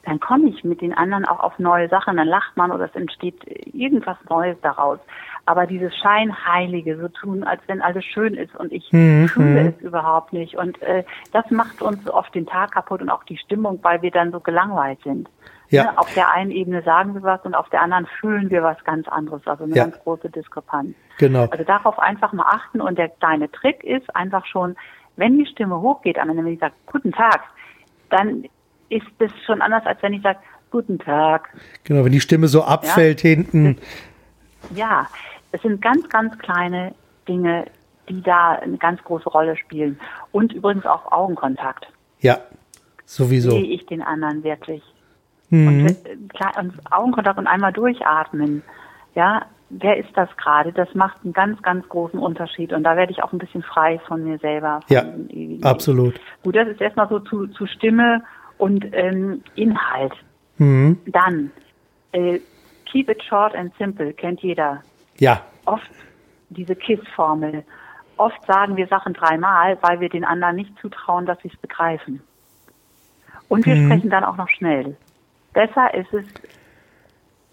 Dann 0.06 0.20
komme 0.20 0.50
ich 0.50 0.64
mit 0.64 0.82
den 0.82 0.94
anderen 0.94 1.26
auch 1.26 1.40
auf 1.40 1.60
neue 1.60 1.88
Sachen, 1.88 2.18
dann 2.18 2.28
lacht 2.28 2.58
man 2.58 2.72
oder 2.72 2.86
es 2.86 2.96
entsteht 2.96 3.42
irgendwas 3.74 4.18
Neues 4.30 4.58
daraus. 4.62 5.00
Aber 5.46 5.66
dieses 5.66 5.96
Scheinheilige, 5.96 6.98
so 6.98 7.08
tun, 7.08 7.44
als 7.44 7.62
wenn 7.68 7.82
alles 7.82 8.04
schön 8.06 8.34
ist 8.34 8.56
und 8.56 8.72
ich 8.72 8.92
mhm. 8.92 9.28
fühle 9.28 9.74
es 9.78 9.82
überhaupt 9.82 10.34
nicht. 10.34 10.56
Und 10.56 10.82
äh, 10.82 11.04
das 11.32 11.50
macht 11.52 11.82
uns 11.82 12.10
oft 12.10 12.34
den 12.36 12.46
Tag 12.46 12.72
kaputt 12.72 13.02
und 13.02 13.10
auch 13.10 13.24
die 13.24 13.38
Stimmung, 13.38 13.80
weil 13.82 14.02
wir 14.02 14.12
dann 14.12 14.32
so 14.32 14.40
gelangweilt 14.40 15.00
sind. 15.04 15.30
Ja. 15.70 15.86
Ne, 15.86 15.98
auf 15.98 16.14
der 16.14 16.30
einen 16.32 16.52
Ebene 16.52 16.84
sagen 16.84 17.16
wir 17.16 17.24
was 17.24 17.42
und 17.46 17.56
auf 17.56 17.70
der 17.70 17.82
anderen 17.82 18.06
fühlen 18.06 18.50
wir 18.50 18.62
was 18.62 18.82
ganz 18.84 19.08
anderes, 19.08 19.42
also 19.48 19.64
eine 19.64 19.76
ja. 19.76 19.86
ganz 19.86 20.00
große 20.04 20.30
Diskrepanz. 20.30 20.96
Genau. 21.18 21.48
Also 21.50 21.64
darauf 21.64 21.98
einfach 21.98 22.32
mal 22.32 22.46
achten 22.46 22.80
und 22.80 22.98
der 22.98 23.10
kleine 23.10 23.50
Trick 23.52 23.84
ist 23.84 24.16
einfach 24.16 24.46
schon, 24.46 24.76
wenn 25.16 25.38
die 25.38 25.48
Stimme 25.48 25.80
hochgeht, 25.82 26.20
am 26.20 26.30
Ende, 26.30 26.46
wenn 26.46 26.54
ich 26.54 26.60
sage, 26.60 26.74
guten 26.86 27.12
Tag, 27.12 27.42
dann 28.10 28.46
ist 28.94 29.08
das 29.20 29.32
schon 29.46 29.62
anders, 29.62 29.86
als 29.86 30.02
wenn 30.02 30.14
ich 30.14 30.22
sage, 30.22 30.40
guten 30.72 31.00
Tag. 31.00 31.50
Genau, 31.84 32.04
wenn 32.06 32.12
die 32.12 32.20
Stimme 32.20 32.48
so 32.48 32.64
abfällt 32.64 33.24
ja? 33.24 33.30
hinten. 33.30 33.78
Ja, 34.76 35.08
es 35.52 35.62
sind 35.62 35.82
ganz, 35.82 36.08
ganz 36.10 36.38
kleine 36.40 36.96
Dinge, 37.28 37.66
die 38.10 38.22
da 38.22 38.54
eine 38.54 38.78
ganz 38.78 39.04
große 39.04 39.30
Rolle 39.30 39.56
spielen. 39.58 40.00
Und 40.32 40.54
übrigens 40.54 40.86
auch 40.86 41.12
Augenkontakt. 41.12 41.88
Ja, 42.20 42.38
sowieso. 43.06 43.52
Sehe 43.52 43.66
ich 43.66 43.86
den 43.86 44.02
anderen 44.02 44.44
wirklich? 44.44 44.84
Mhm. 45.50 45.68
Und, 45.68 46.30
klar, 46.30 46.54
und 46.60 46.74
Augenkontakt 46.92 47.38
und 47.38 47.48
einmal 47.48 47.72
durchatmen. 47.72 48.64
Ja, 49.16 49.46
wer 49.70 49.98
ist 49.98 50.10
das 50.16 50.30
gerade? 50.38 50.74
Das 50.74 50.94
macht 50.96 51.18
einen 51.24 51.34
ganz, 51.34 51.62
ganz 51.62 51.88
großen 51.88 52.20
Unterschied. 52.20 52.74
Und 52.74 52.84
da 52.84 52.96
werde 52.96 53.12
ich 53.12 53.22
auch 53.24 53.32
ein 53.32 53.38
bisschen 53.38 53.64
frei 53.64 54.00
von 54.08 54.24
mir 54.24 54.40
selber. 54.40 54.80
Von 54.88 54.96
ja, 54.96 55.04
absolut. 55.62 56.20
Gut, 56.44 56.56
das 56.56 56.68
ist 56.68 56.82
erstmal 56.82 57.10
so 57.10 57.20
zu, 57.20 57.48
zu 57.48 57.68
Stimme 57.68 58.24
und 58.64 58.86
ähm, 58.94 59.44
Inhalt. 59.56 60.14
Mhm. 60.58 60.98
Dann, 61.08 61.52
äh, 62.14 62.40
keep 62.86 63.10
it 63.10 63.22
short 63.22 63.54
and 63.56 63.74
simple, 63.78 64.14
kennt 64.14 64.40
jeder. 64.40 64.82
Ja. 65.18 65.42
Oft 65.66 65.92
diese 66.50 66.74
KISS-Formel. 66.74 67.66
Oft 68.16 68.46
sagen 68.46 68.78
wir 68.78 68.88
Sachen 68.88 69.14
dreimal, 69.14 69.78
weil 69.82 70.00
wir 70.00 70.08
den 70.08 70.24
anderen 70.24 70.56
nicht 70.56 70.72
zutrauen, 70.80 71.26
dass 71.26 71.38
sie 71.42 71.50
es 71.50 71.58
begreifen. 71.58 72.22
Und 73.50 73.66
wir 73.66 73.76
mhm. 73.76 73.88
sprechen 73.88 74.10
dann 74.10 74.24
auch 74.24 74.38
noch 74.38 74.48
schnell. 74.48 74.96
Besser 75.52 75.94
ist 75.94 76.14
es, 76.14 76.26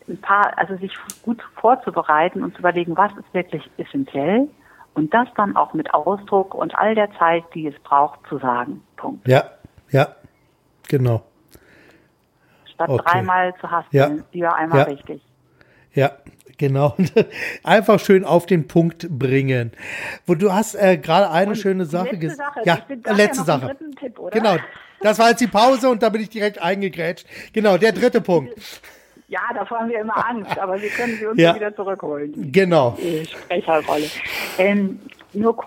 ein 0.08 0.20
paar, 0.20 0.56
also 0.58 0.76
sich 0.76 0.96
gut 1.22 1.42
vorzubereiten 1.60 2.44
und 2.44 2.52
zu 2.54 2.60
überlegen, 2.60 2.96
was 2.96 3.10
ist 3.16 3.34
wirklich 3.34 3.68
essentiell 3.78 4.48
und 4.94 5.12
das 5.12 5.26
dann 5.36 5.56
auch 5.56 5.74
mit 5.74 5.92
Ausdruck 5.92 6.54
und 6.54 6.72
all 6.76 6.94
der 6.94 7.10
Zeit, 7.18 7.42
die 7.52 7.66
es 7.66 7.78
braucht, 7.80 8.20
zu 8.28 8.38
sagen. 8.38 8.84
Punkt. 8.96 9.26
Ja, 9.26 9.42
ja, 9.90 10.06
genau. 10.90 11.22
Statt 12.74 12.90
okay. 12.90 13.02
dreimal 13.06 13.54
zu 13.60 13.70
hasten, 13.70 13.96
ja. 13.96 14.10
lieber 14.32 14.54
einmal 14.54 14.80
ja. 14.80 14.84
richtig. 14.84 15.22
Ja, 15.94 16.12
genau. 16.58 16.94
Einfach 17.64 17.98
schön 17.98 18.24
auf 18.24 18.46
den 18.46 18.68
Punkt 18.68 19.08
bringen. 19.08 19.72
Wo 20.26 20.34
du 20.34 20.52
hast 20.52 20.74
äh, 20.74 20.98
gerade 20.98 21.30
eine 21.30 21.50
und 21.50 21.56
schöne 21.56 21.86
Sache 21.86 22.18
gesagt. 22.18 22.66
Ja, 22.66 22.78
letzte 23.14 23.44
Sache. 23.44 23.76
Tipp, 23.98 24.18
genau. 24.32 24.56
Das 25.00 25.18
war 25.18 25.30
jetzt 25.30 25.40
die 25.40 25.46
Pause 25.46 25.88
und 25.88 26.02
da 26.02 26.10
bin 26.10 26.20
ich 26.20 26.28
direkt 26.28 26.60
eingegrätscht. 26.60 27.26
Genau, 27.52 27.78
der 27.78 27.92
dritte 27.92 28.20
Punkt. 28.32 28.52
Ja, 29.28 29.40
davor 29.54 29.78
haben 29.78 29.90
wir 29.90 30.00
immer 30.00 30.28
Angst, 30.28 30.58
aber 30.58 30.80
wir 30.80 30.90
können 30.90 31.16
sie 31.16 31.26
uns 31.26 31.40
ja. 31.40 31.54
wieder 31.54 31.74
zurückholen. 31.74 32.50
Genau. 32.50 32.98
Sprecherrolle. 33.24 34.06
Ähm, 34.58 35.00
nur 35.32 35.64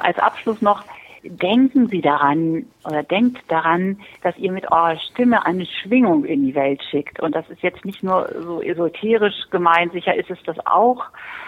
als 0.00 0.18
Abschluss 0.18 0.60
noch, 0.60 0.84
denken 1.22 1.88
Sie 1.88 2.00
daran 2.00 2.66
oder 2.84 3.02
denkt 3.02 3.38
daran, 3.48 3.98
dass 4.22 4.36
ihr 4.38 4.52
mit 4.52 4.70
eurer 4.70 4.98
Stimme 4.98 5.44
eine 5.44 5.66
Schwingung 5.66 6.24
in 6.24 6.44
die 6.44 6.54
Welt 6.54 6.82
schickt. 6.90 7.20
Und 7.20 7.34
das 7.34 7.48
ist 7.50 7.62
jetzt 7.62 7.84
nicht 7.84 8.02
nur 8.02 8.28
so 8.40 8.62
esoterisch 8.62 9.50
gemeint, 9.50 9.92
sicher 9.92 10.14
ist 10.14 10.30
es 10.30 10.38
das 10.44 10.58
auch, 10.66 11.04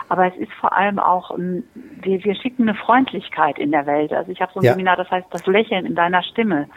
aber 0.09 0.27
es 0.27 0.37
ist 0.37 0.53
vor 0.55 0.77
allem 0.77 0.99
auch, 0.99 1.37
wir, 1.37 2.25
wir 2.25 2.35
schicken 2.35 2.69
eine 2.69 2.75
Freundlichkeit 2.75 3.59
in 3.59 3.71
der 3.71 3.87
Welt. 3.87 4.13
Also 4.13 4.33
ich 4.33 4.41
habe 4.41 4.53
so 4.53 4.61
ein 4.61 4.65
ja. 4.65 4.73
Seminar, 4.73 4.97
das 4.97 5.11
heißt 5.11 5.29
das 5.31 5.47
Lächeln 5.47 5.87
in 5.87 5.95
deiner 5.95 6.23
Stimme. 6.23 6.69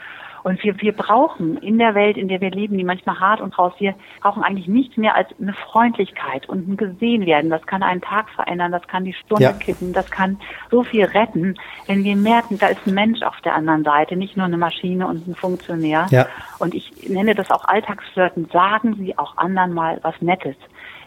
Und 0.44 0.62
wir, 0.64 0.80
wir 0.82 0.92
brauchen 0.92 1.58
in 1.58 1.78
der 1.78 1.96
Welt, 1.96 2.18
in 2.18 2.28
der 2.28 2.42
wir 2.42 2.52
leben, 2.52 2.78
die 2.78 2.84
manchmal 2.84 3.20
hart 3.20 3.42
und 3.42 3.58
raus, 3.58 3.74
wir 3.80 3.96
brauchen 4.22 4.44
eigentlich 4.44 4.68
nichts 4.68 4.98
mehr 4.98 5.16
als 5.16 5.30
eine 5.40 5.54
Freundlichkeit 5.54 6.48
und 6.50 6.68
ein 6.68 6.78
gesehen 6.78 7.26
werden. 7.26 7.50
Das 7.50 7.66
kann 7.66 7.82
einen 7.82 8.02
Tag 8.02 8.30
verändern, 8.30 8.72
das 8.72 8.86
kann 8.88 9.06
die 9.06 9.14
Stunde 9.14 9.44
ja. 9.44 9.54
kippen, 9.54 9.94
das 9.94 10.12
kann 10.12 10.38
so 10.70 10.84
viel 10.84 11.06
retten, 11.06 11.56
wenn 11.88 12.04
wir 12.04 12.16
merken, 12.16 12.58
da 12.58 12.68
ist 12.68 12.86
ein 12.86 12.94
Mensch 12.94 13.22
auf 13.22 13.40
der 13.42 13.56
anderen 13.56 13.84
Seite, 13.84 14.16
nicht 14.16 14.36
nur 14.36 14.46
eine 14.46 14.58
Maschine 14.58 15.08
und 15.08 15.28
ein 15.28 15.36
Funktionär. 15.36 16.08
Ja. 16.12 16.28
Und 16.60 16.74
ich 16.74 17.10
nenne 17.10 17.36
das 17.36 17.50
auch 17.50 17.66
Alltagsflirten. 17.66 18.50
Sagen 18.52 18.96
Sie 18.96 19.18
auch 19.18 19.38
anderen 19.38 19.74
mal 19.74 20.00
was 20.02 20.22
Nettes. 20.22 20.56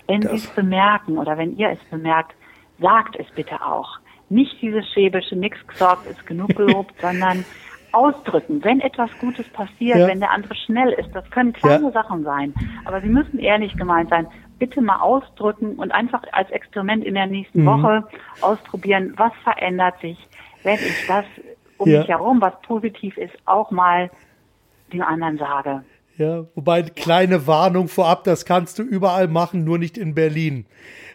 Wenn 0.07 0.23
Sie 0.23 0.29
es 0.29 0.47
bemerken 0.49 1.19
oder 1.19 1.37
wenn 1.37 1.57
ihr 1.57 1.71
es 1.71 1.81
bemerkt, 1.91 2.35
sagt 2.81 3.17
es 3.17 3.27
bitte 3.35 3.61
auch. 3.65 3.99
Nicht 4.29 4.61
dieses 4.61 4.89
schäbische, 4.93 5.37
nix 5.37 5.65
gesorgt 5.67 6.07
ist 6.07 6.27
genug 6.27 6.55
gelobt, 6.57 6.95
sondern 7.01 7.45
ausdrücken, 7.97 8.63
wenn 8.63 8.81
etwas 8.81 9.11
Gutes 9.21 9.49
passiert, 9.49 9.99
ja. 9.99 10.07
wenn 10.07 10.21
der 10.21 10.31
andere 10.31 10.55
schnell 10.55 10.93
ist. 10.93 11.09
Das 11.15 11.29
können 11.31 11.53
kleine 11.53 11.87
ja. 11.87 11.91
Sachen 11.93 12.25
sein, 12.25 12.55
aber 12.85 13.01
sie 13.01 13.09
müssen 13.09 13.39
ehrlich 13.39 13.77
gemeint 13.77 14.11
sein. 14.11 14.27
Bitte 14.59 14.81
mal 14.81 15.01
ausdrücken 15.01 15.77
und 15.77 15.93
einfach 15.93 16.23
als 16.33 16.51
Experiment 16.51 17.05
in 17.05 17.15
der 17.15 17.27
nächsten 17.27 17.63
mhm. 17.63 17.67
Woche 17.67 18.09
ausprobieren, 18.41 19.15
was 19.17 19.33
verändert 19.43 19.99
sich, 20.01 20.19
wenn 20.63 20.75
ich 20.77 21.07
das 21.07 21.25
um 21.79 21.89
ja. 21.89 22.01
mich 22.01 22.09
herum, 22.09 22.41
was 22.41 22.61
positiv 22.63 23.17
ist, 23.17 23.35
auch 23.47 23.71
mal 23.71 24.11
den 24.93 25.03
anderen 25.03 25.39
sage. 25.39 25.85
Ja, 26.19 26.47
wobei 26.55 26.83
kleine 26.83 27.47
Warnung 27.47 27.89
vorab, 27.89 28.25
das 28.25 28.47
kannst 28.47 28.79
du 28.79 28.83
überall 28.83 29.29
machen, 29.29 29.65
nur 29.65 29.79
nicht 29.79 29.99
in 29.99 30.15
Berlin. 30.15 30.65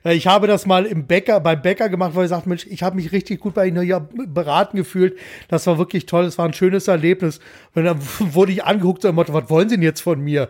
Äh, 0.05 0.13
ich 0.13 0.27
habe 0.27 0.45
das 0.45 0.67
mal 0.67 0.85
im 0.85 1.07
Bäcker, 1.07 1.39
beim 1.39 1.61
Bäcker 1.61 1.89
gemacht, 1.89 2.11
weil 2.15 2.25
ich 2.25 2.29
sagte, 2.29 2.49
Mensch, 2.49 2.67
ich 2.67 2.83
habe 2.83 2.95
mich 2.95 3.11
richtig 3.11 3.39
gut 3.39 3.55
bei 3.55 3.65
Ihnen 3.65 3.81
hier 3.81 4.07
beraten 4.27 4.77
gefühlt. 4.77 5.17
Das 5.49 5.65
war 5.65 5.79
wirklich 5.79 6.05
toll, 6.05 6.25
das 6.25 6.37
war 6.37 6.45
ein 6.45 6.53
schönes 6.53 6.87
Erlebnis. 6.87 7.39
Und 7.73 7.85
dann 7.85 7.97
wurde 8.19 8.51
ich 8.51 8.63
angeguckt 8.63 9.03
und 9.05 9.15
Motto, 9.15 9.33
was 9.33 9.49
wollen 9.49 9.69
Sie 9.69 9.75
denn 9.75 9.83
jetzt 9.83 10.01
von 10.01 10.19
mir? 10.21 10.49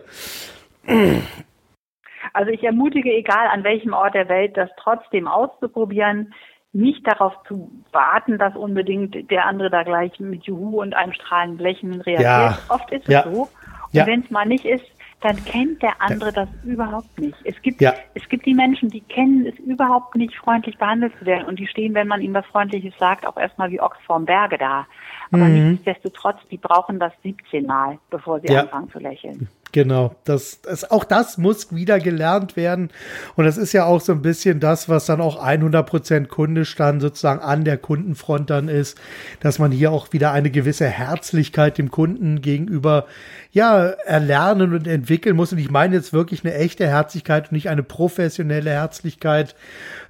Also 2.34 2.50
ich 2.50 2.62
ermutige, 2.62 3.10
egal 3.10 3.48
an 3.48 3.64
welchem 3.64 3.94
Ort 3.94 4.14
der 4.14 4.28
Welt, 4.28 4.56
das 4.56 4.68
trotzdem 4.76 5.28
auszuprobieren, 5.28 6.34
nicht 6.74 7.06
darauf 7.06 7.34
zu 7.46 7.70
warten, 7.92 8.38
dass 8.38 8.56
unbedingt 8.56 9.30
der 9.30 9.46
andere 9.46 9.68
da 9.68 9.82
gleich 9.82 10.18
mit 10.20 10.44
Juhu 10.44 10.80
und 10.80 10.94
einem 10.94 11.12
strahlenden 11.12 11.58
Lächeln 11.58 12.00
reagiert. 12.00 12.22
Ja. 12.22 12.58
Oft 12.68 12.90
ist 12.90 13.02
es 13.02 13.12
ja. 13.12 13.24
so. 13.24 13.48
Und 13.92 13.98
ja. 13.98 14.06
wenn 14.06 14.20
es 14.20 14.30
mal 14.30 14.46
nicht 14.46 14.64
ist, 14.64 14.84
dann 15.20 15.42
kennt 15.44 15.82
der 15.82 16.00
andere 16.00 16.30
ja. 16.30 16.44
das 16.44 16.48
überhaupt 16.64 17.18
nicht. 17.18 17.36
Es 17.44 17.60
gibt, 17.62 17.80
ja. 17.80 17.94
es 18.14 18.28
gibt 18.28 18.44
die 18.44 18.54
Menschen, 18.54 18.88
die 18.88 19.00
kennen 19.00 19.46
es 19.46 19.56
überhaupt 19.60 20.16
nicht, 20.16 20.34
freundlich 20.34 20.76
behandelt 20.78 21.12
zu 21.18 21.26
werden 21.26 21.46
und 21.46 21.58
die 21.58 21.66
stehen, 21.66 21.94
wenn 21.94 22.08
man 22.08 22.20
ihnen 22.20 22.34
was 22.34 22.46
Freundliches 22.46 22.94
sagt, 22.98 23.24
auch 23.26 23.36
erstmal 23.36 23.70
wie 23.70 23.80
Ochs 23.80 23.98
vorm 24.04 24.24
Berge 24.24 24.58
da. 24.58 24.86
Aber 25.30 25.44
mhm. 25.44 25.72
nichtsdestotrotz, 25.72 26.38
die 26.50 26.58
brauchen 26.58 26.98
das 26.98 27.12
17 27.22 27.64
Mal, 27.64 27.98
bevor 28.10 28.40
sie 28.40 28.48
ja. 28.48 28.62
anfangen 28.62 28.90
zu 28.90 28.98
lächeln. 28.98 29.48
Genau, 29.72 30.14
das, 30.24 30.60
das, 30.60 30.90
auch 30.90 31.02
das 31.02 31.38
muss 31.38 31.74
wieder 31.74 31.98
gelernt 31.98 32.56
werden. 32.56 32.90
Und 33.36 33.46
das 33.46 33.56
ist 33.56 33.72
ja 33.72 33.86
auch 33.86 34.02
so 34.02 34.12
ein 34.12 34.20
bisschen 34.20 34.60
das, 34.60 34.90
was 34.90 35.06
dann 35.06 35.22
auch 35.22 35.42
100% 35.42 36.26
kundisch 36.26 36.76
dann 36.76 37.00
sozusagen 37.00 37.40
an 37.40 37.64
der 37.64 37.78
Kundenfront 37.78 38.50
dann 38.50 38.68
ist, 38.68 39.00
dass 39.40 39.58
man 39.58 39.72
hier 39.72 39.90
auch 39.90 40.12
wieder 40.12 40.30
eine 40.30 40.50
gewisse 40.50 40.86
Herzlichkeit 40.86 41.78
dem 41.78 41.90
Kunden 41.90 42.42
gegenüber 42.42 43.06
ja 43.50 43.86
erlernen 43.86 44.74
und 44.74 44.86
entwickeln 44.86 45.36
muss. 45.36 45.52
Und 45.52 45.58
ich 45.58 45.70
meine 45.70 45.96
jetzt 45.96 46.12
wirklich 46.12 46.44
eine 46.44 46.52
echte 46.52 46.86
Herzlichkeit 46.86 47.44
und 47.44 47.52
nicht 47.52 47.70
eine 47.70 47.82
professionelle 47.82 48.70
Herzlichkeit, 48.70 49.54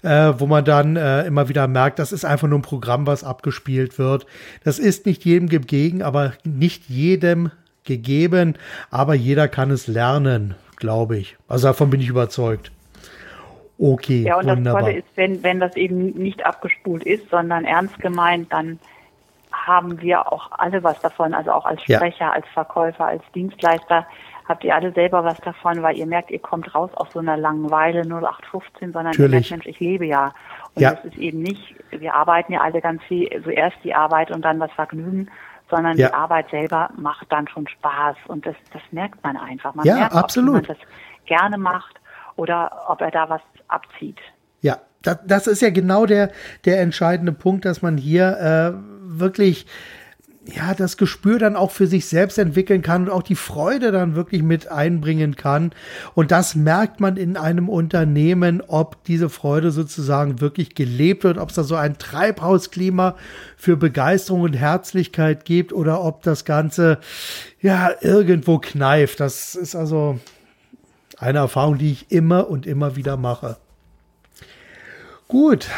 äh, 0.02 0.32
wo 0.38 0.48
man 0.48 0.64
dann 0.64 0.96
äh, 0.96 1.24
immer 1.24 1.48
wieder 1.48 1.68
merkt, 1.68 2.00
das 2.00 2.10
ist 2.10 2.24
einfach 2.24 2.48
nur 2.48 2.58
ein 2.58 2.62
Programm, 2.62 3.06
was 3.06 3.22
abgespielt 3.22 3.96
wird. 3.96 4.26
Das 4.64 4.80
ist 4.80 5.06
nicht 5.06 5.24
jedem 5.24 5.48
gegeben, 5.48 6.02
aber 6.02 6.32
nicht 6.42 6.88
jedem 6.88 7.52
gegeben, 7.84 8.56
aber 8.90 9.14
jeder 9.14 9.48
kann 9.48 9.70
es 9.70 9.86
lernen, 9.86 10.54
glaube 10.76 11.18
ich. 11.18 11.36
Also 11.48 11.68
davon 11.68 11.90
bin 11.90 12.00
ich 12.00 12.08
überzeugt. 12.08 12.72
Okay, 13.78 14.22
ja, 14.22 14.36
und 14.36 14.46
wunderbar. 14.46 14.82
das 14.82 14.90
Tolle 14.90 14.98
ist, 14.98 15.08
wenn, 15.16 15.42
wenn 15.42 15.60
das 15.60 15.74
eben 15.76 16.10
nicht 16.10 16.44
abgespult 16.46 17.04
ist, 17.04 17.28
sondern 17.30 17.64
ernst 17.64 17.98
gemeint, 17.98 18.52
dann 18.52 18.78
haben 19.50 20.00
wir 20.00 20.32
auch 20.32 20.50
alle 20.52 20.82
was 20.82 21.00
davon, 21.00 21.34
also 21.34 21.52
auch 21.52 21.64
als 21.64 21.82
Sprecher, 21.82 22.26
ja. 22.26 22.32
als 22.32 22.46
Verkäufer, 22.54 23.06
als 23.06 23.22
Dienstleister, 23.34 24.06
habt 24.48 24.64
ihr 24.64 24.74
alle 24.74 24.92
selber 24.92 25.24
was 25.24 25.38
davon, 25.38 25.82
weil 25.82 25.96
ihr 25.96 26.06
merkt, 26.06 26.30
ihr 26.30 26.38
kommt 26.38 26.74
raus 26.74 26.90
aus 26.94 27.12
so 27.12 27.20
einer 27.20 27.36
Langeweile 27.36 28.02
0815, 28.02 28.92
sondern 28.92 29.14
ihr 29.16 29.28
merkt, 29.28 29.50
Mensch, 29.50 29.66
ich 29.66 29.80
lebe 29.80 30.06
ja. 30.06 30.34
Und 30.74 30.82
Ja. 30.82 30.94
das 30.94 31.04
ist 31.06 31.18
eben 31.18 31.42
nicht, 31.42 31.74
wir 31.90 32.14
arbeiten 32.14 32.52
ja 32.52 32.60
alle 32.60 32.80
ganz 32.80 33.02
viel, 33.04 33.28
zuerst 33.42 33.76
die 33.84 33.94
Arbeit 33.94 34.30
und 34.30 34.42
dann 34.44 34.58
das 34.58 34.72
Vergnügen, 34.72 35.28
sondern 35.72 35.96
Ja. 35.96 36.08
die 36.08 36.14
Arbeit 36.14 36.50
selber 36.50 36.90
macht 36.96 37.26
dann 37.32 37.48
schon 37.48 37.66
Spaß 37.66 38.16
und 38.28 38.46
das, 38.46 38.54
das 38.72 38.82
merkt 38.92 39.24
man 39.24 39.36
einfach. 39.36 39.74
Man 39.74 39.84
Ja, 39.86 39.94
merkt, 39.96 40.14
absolut. 40.14 40.56
ob 40.56 40.62
jemand 40.68 40.68
das 40.80 40.88
gerne 41.26 41.58
macht 41.58 41.96
oder 42.36 42.84
ob 42.88 43.00
er 43.00 43.10
da 43.10 43.28
was 43.28 43.40
abzieht. 43.68 44.18
Ja, 44.60 44.76
das, 45.02 45.18
das 45.26 45.46
ist 45.48 45.62
ja 45.62 45.70
genau 45.70 46.06
der, 46.06 46.30
der 46.66 46.80
entscheidende 46.80 47.32
Punkt, 47.32 47.64
dass 47.64 47.82
man 47.82 47.96
hier 47.96 48.38
äh, 48.38 48.72
wirklich 49.18 49.66
ja, 50.46 50.74
das 50.74 50.96
Gespür 50.96 51.38
dann 51.38 51.54
auch 51.54 51.70
für 51.70 51.86
sich 51.86 52.06
selbst 52.06 52.36
entwickeln 52.36 52.82
kann 52.82 53.04
und 53.04 53.10
auch 53.10 53.22
die 53.22 53.36
Freude 53.36 53.92
dann 53.92 54.16
wirklich 54.16 54.42
mit 54.42 54.68
einbringen 54.68 55.36
kann. 55.36 55.72
Und 56.14 56.32
das 56.32 56.56
merkt 56.56 56.98
man 56.98 57.16
in 57.16 57.36
einem 57.36 57.68
Unternehmen, 57.68 58.60
ob 58.60 59.04
diese 59.04 59.28
Freude 59.28 59.70
sozusagen 59.70 60.40
wirklich 60.40 60.74
gelebt 60.74 61.22
wird, 61.22 61.38
ob 61.38 61.50
es 61.50 61.54
da 61.54 61.62
so 61.62 61.76
ein 61.76 61.96
Treibhausklima 61.96 63.14
für 63.56 63.76
Begeisterung 63.76 64.40
und 64.40 64.54
Herzlichkeit 64.54 65.44
gibt 65.44 65.72
oder 65.72 66.02
ob 66.02 66.22
das 66.22 66.44
Ganze 66.44 66.98
ja 67.60 67.90
irgendwo 68.00 68.58
kneift. 68.58 69.20
Das 69.20 69.54
ist 69.54 69.76
also 69.76 70.18
eine 71.18 71.38
Erfahrung, 71.38 71.78
die 71.78 71.92
ich 71.92 72.10
immer 72.10 72.48
und 72.50 72.66
immer 72.66 72.96
wieder 72.96 73.16
mache. 73.16 73.58
Gut, 75.28 75.68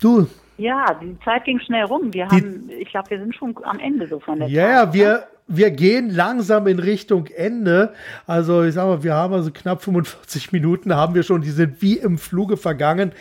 du, 0.00 0.26
Ja, 0.60 0.94
die 1.00 1.16
Zeit 1.24 1.44
ging 1.44 1.58
schnell 1.60 1.84
rum. 1.84 2.12
Wir 2.12 2.28
haben, 2.28 2.68
ich 2.78 2.90
glaube, 2.90 3.10
wir 3.10 3.18
sind 3.18 3.34
schon 3.34 3.54
am 3.64 3.78
Ende 3.78 4.06
so 4.06 4.20
von 4.20 4.38
der 4.40 4.48
Ja, 4.48 4.62
Zeit. 4.62 4.70
ja, 4.70 4.82
oder? 4.82 4.92
wir, 4.92 5.24
wir 5.46 5.70
gehen 5.70 6.10
langsam 6.10 6.66
in 6.66 6.78
Richtung 6.78 7.26
Ende. 7.28 7.94
Also 8.26 8.62
ich 8.64 8.74
sag 8.74 8.86
mal, 8.86 9.02
wir 9.02 9.14
haben 9.14 9.32
also 9.32 9.50
knapp 9.50 9.82
45 9.82 10.52
Minuten 10.52 10.94
haben 10.94 11.14
wir 11.14 11.22
schon, 11.22 11.40
die 11.40 11.50
sind 11.50 11.80
wie 11.80 11.96
im 11.96 12.18
Fluge 12.18 12.56
vergangen. 12.58 13.12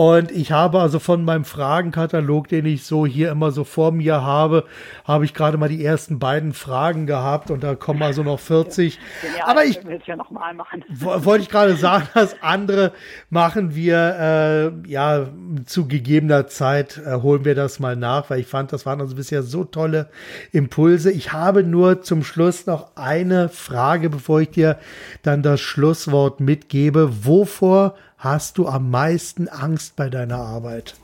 Und 0.00 0.30
ich 0.32 0.50
habe 0.50 0.80
also 0.80 0.98
von 0.98 1.26
meinem 1.26 1.44
Fragenkatalog, 1.44 2.48
den 2.48 2.64
ich 2.64 2.84
so 2.86 3.04
hier 3.04 3.30
immer 3.30 3.50
so 3.50 3.64
vor 3.64 3.92
mir 3.92 4.22
habe, 4.22 4.64
habe 5.04 5.26
ich 5.26 5.34
gerade 5.34 5.58
mal 5.58 5.68
die 5.68 5.84
ersten 5.84 6.18
beiden 6.18 6.54
Fragen 6.54 7.06
gehabt 7.06 7.50
und 7.50 7.62
da 7.62 7.74
kommen 7.74 8.02
also 8.02 8.22
noch 8.22 8.40
40. 8.40 8.98
Ja, 9.36 9.46
Aber 9.46 9.66
ich 9.66 9.84
will 9.84 9.98
es 10.00 10.06
ja 10.06 10.16
nochmal 10.16 10.54
machen. 10.54 10.82
wo- 10.88 11.22
wollte 11.26 11.42
ich 11.42 11.50
gerade 11.50 11.76
sagen, 11.76 12.08
das 12.14 12.34
andere 12.40 12.92
machen 13.28 13.74
wir 13.74 14.72
äh, 14.86 14.88
ja 14.90 15.26
zu 15.66 15.86
gegebener 15.86 16.46
Zeit 16.46 16.96
äh, 17.04 17.16
holen 17.20 17.44
wir 17.44 17.54
das 17.54 17.78
mal 17.78 17.94
nach, 17.94 18.30
weil 18.30 18.40
ich 18.40 18.46
fand, 18.46 18.72
das 18.72 18.86
waren 18.86 19.02
also 19.02 19.16
bisher 19.16 19.42
so 19.42 19.64
tolle 19.64 20.08
Impulse. 20.50 21.10
Ich 21.10 21.34
habe 21.34 21.62
nur 21.62 22.00
zum 22.00 22.24
Schluss 22.24 22.64
noch 22.64 22.96
eine 22.96 23.50
Frage, 23.50 24.08
bevor 24.08 24.40
ich 24.40 24.48
dir 24.48 24.78
dann 25.22 25.42
das 25.42 25.60
Schlusswort 25.60 26.40
mitgebe. 26.40 27.26
Wovor 27.26 27.96
hast 28.20 28.58
du 28.58 28.68
am 28.68 28.90
meisten 28.90 29.48
Angst 29.48 29.96
bei 29.96 30.08
deiner 30.08 30.38
Arbeit? 30.38 30.94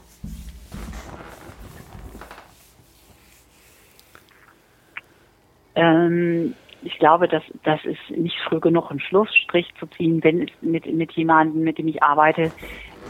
Ähm, 5.75 6.55
ich 6.83 6.99
glaube, 6.99 7.27
dass 7.27 7.43
das 7.65 7.81
ist 7.85 8.17
nicht 8.17 8.37
früh 8.49 8.61
genug, 8.61 8.91
einen 8.91 9.01
Schlussstrich 9.01 9.67
zu 9.81 9.87
ziehen, 9.87 10.23
wenn 10.23 10.43
es 10.43 10.51
mit, 10.61 10.87
mit 10.87 11.13
jemandem, 11.13 11.63
mit 11.63 11.79
dem 11.79 11.89
ich 11.89 12.03
arbeite, 12.03 12.53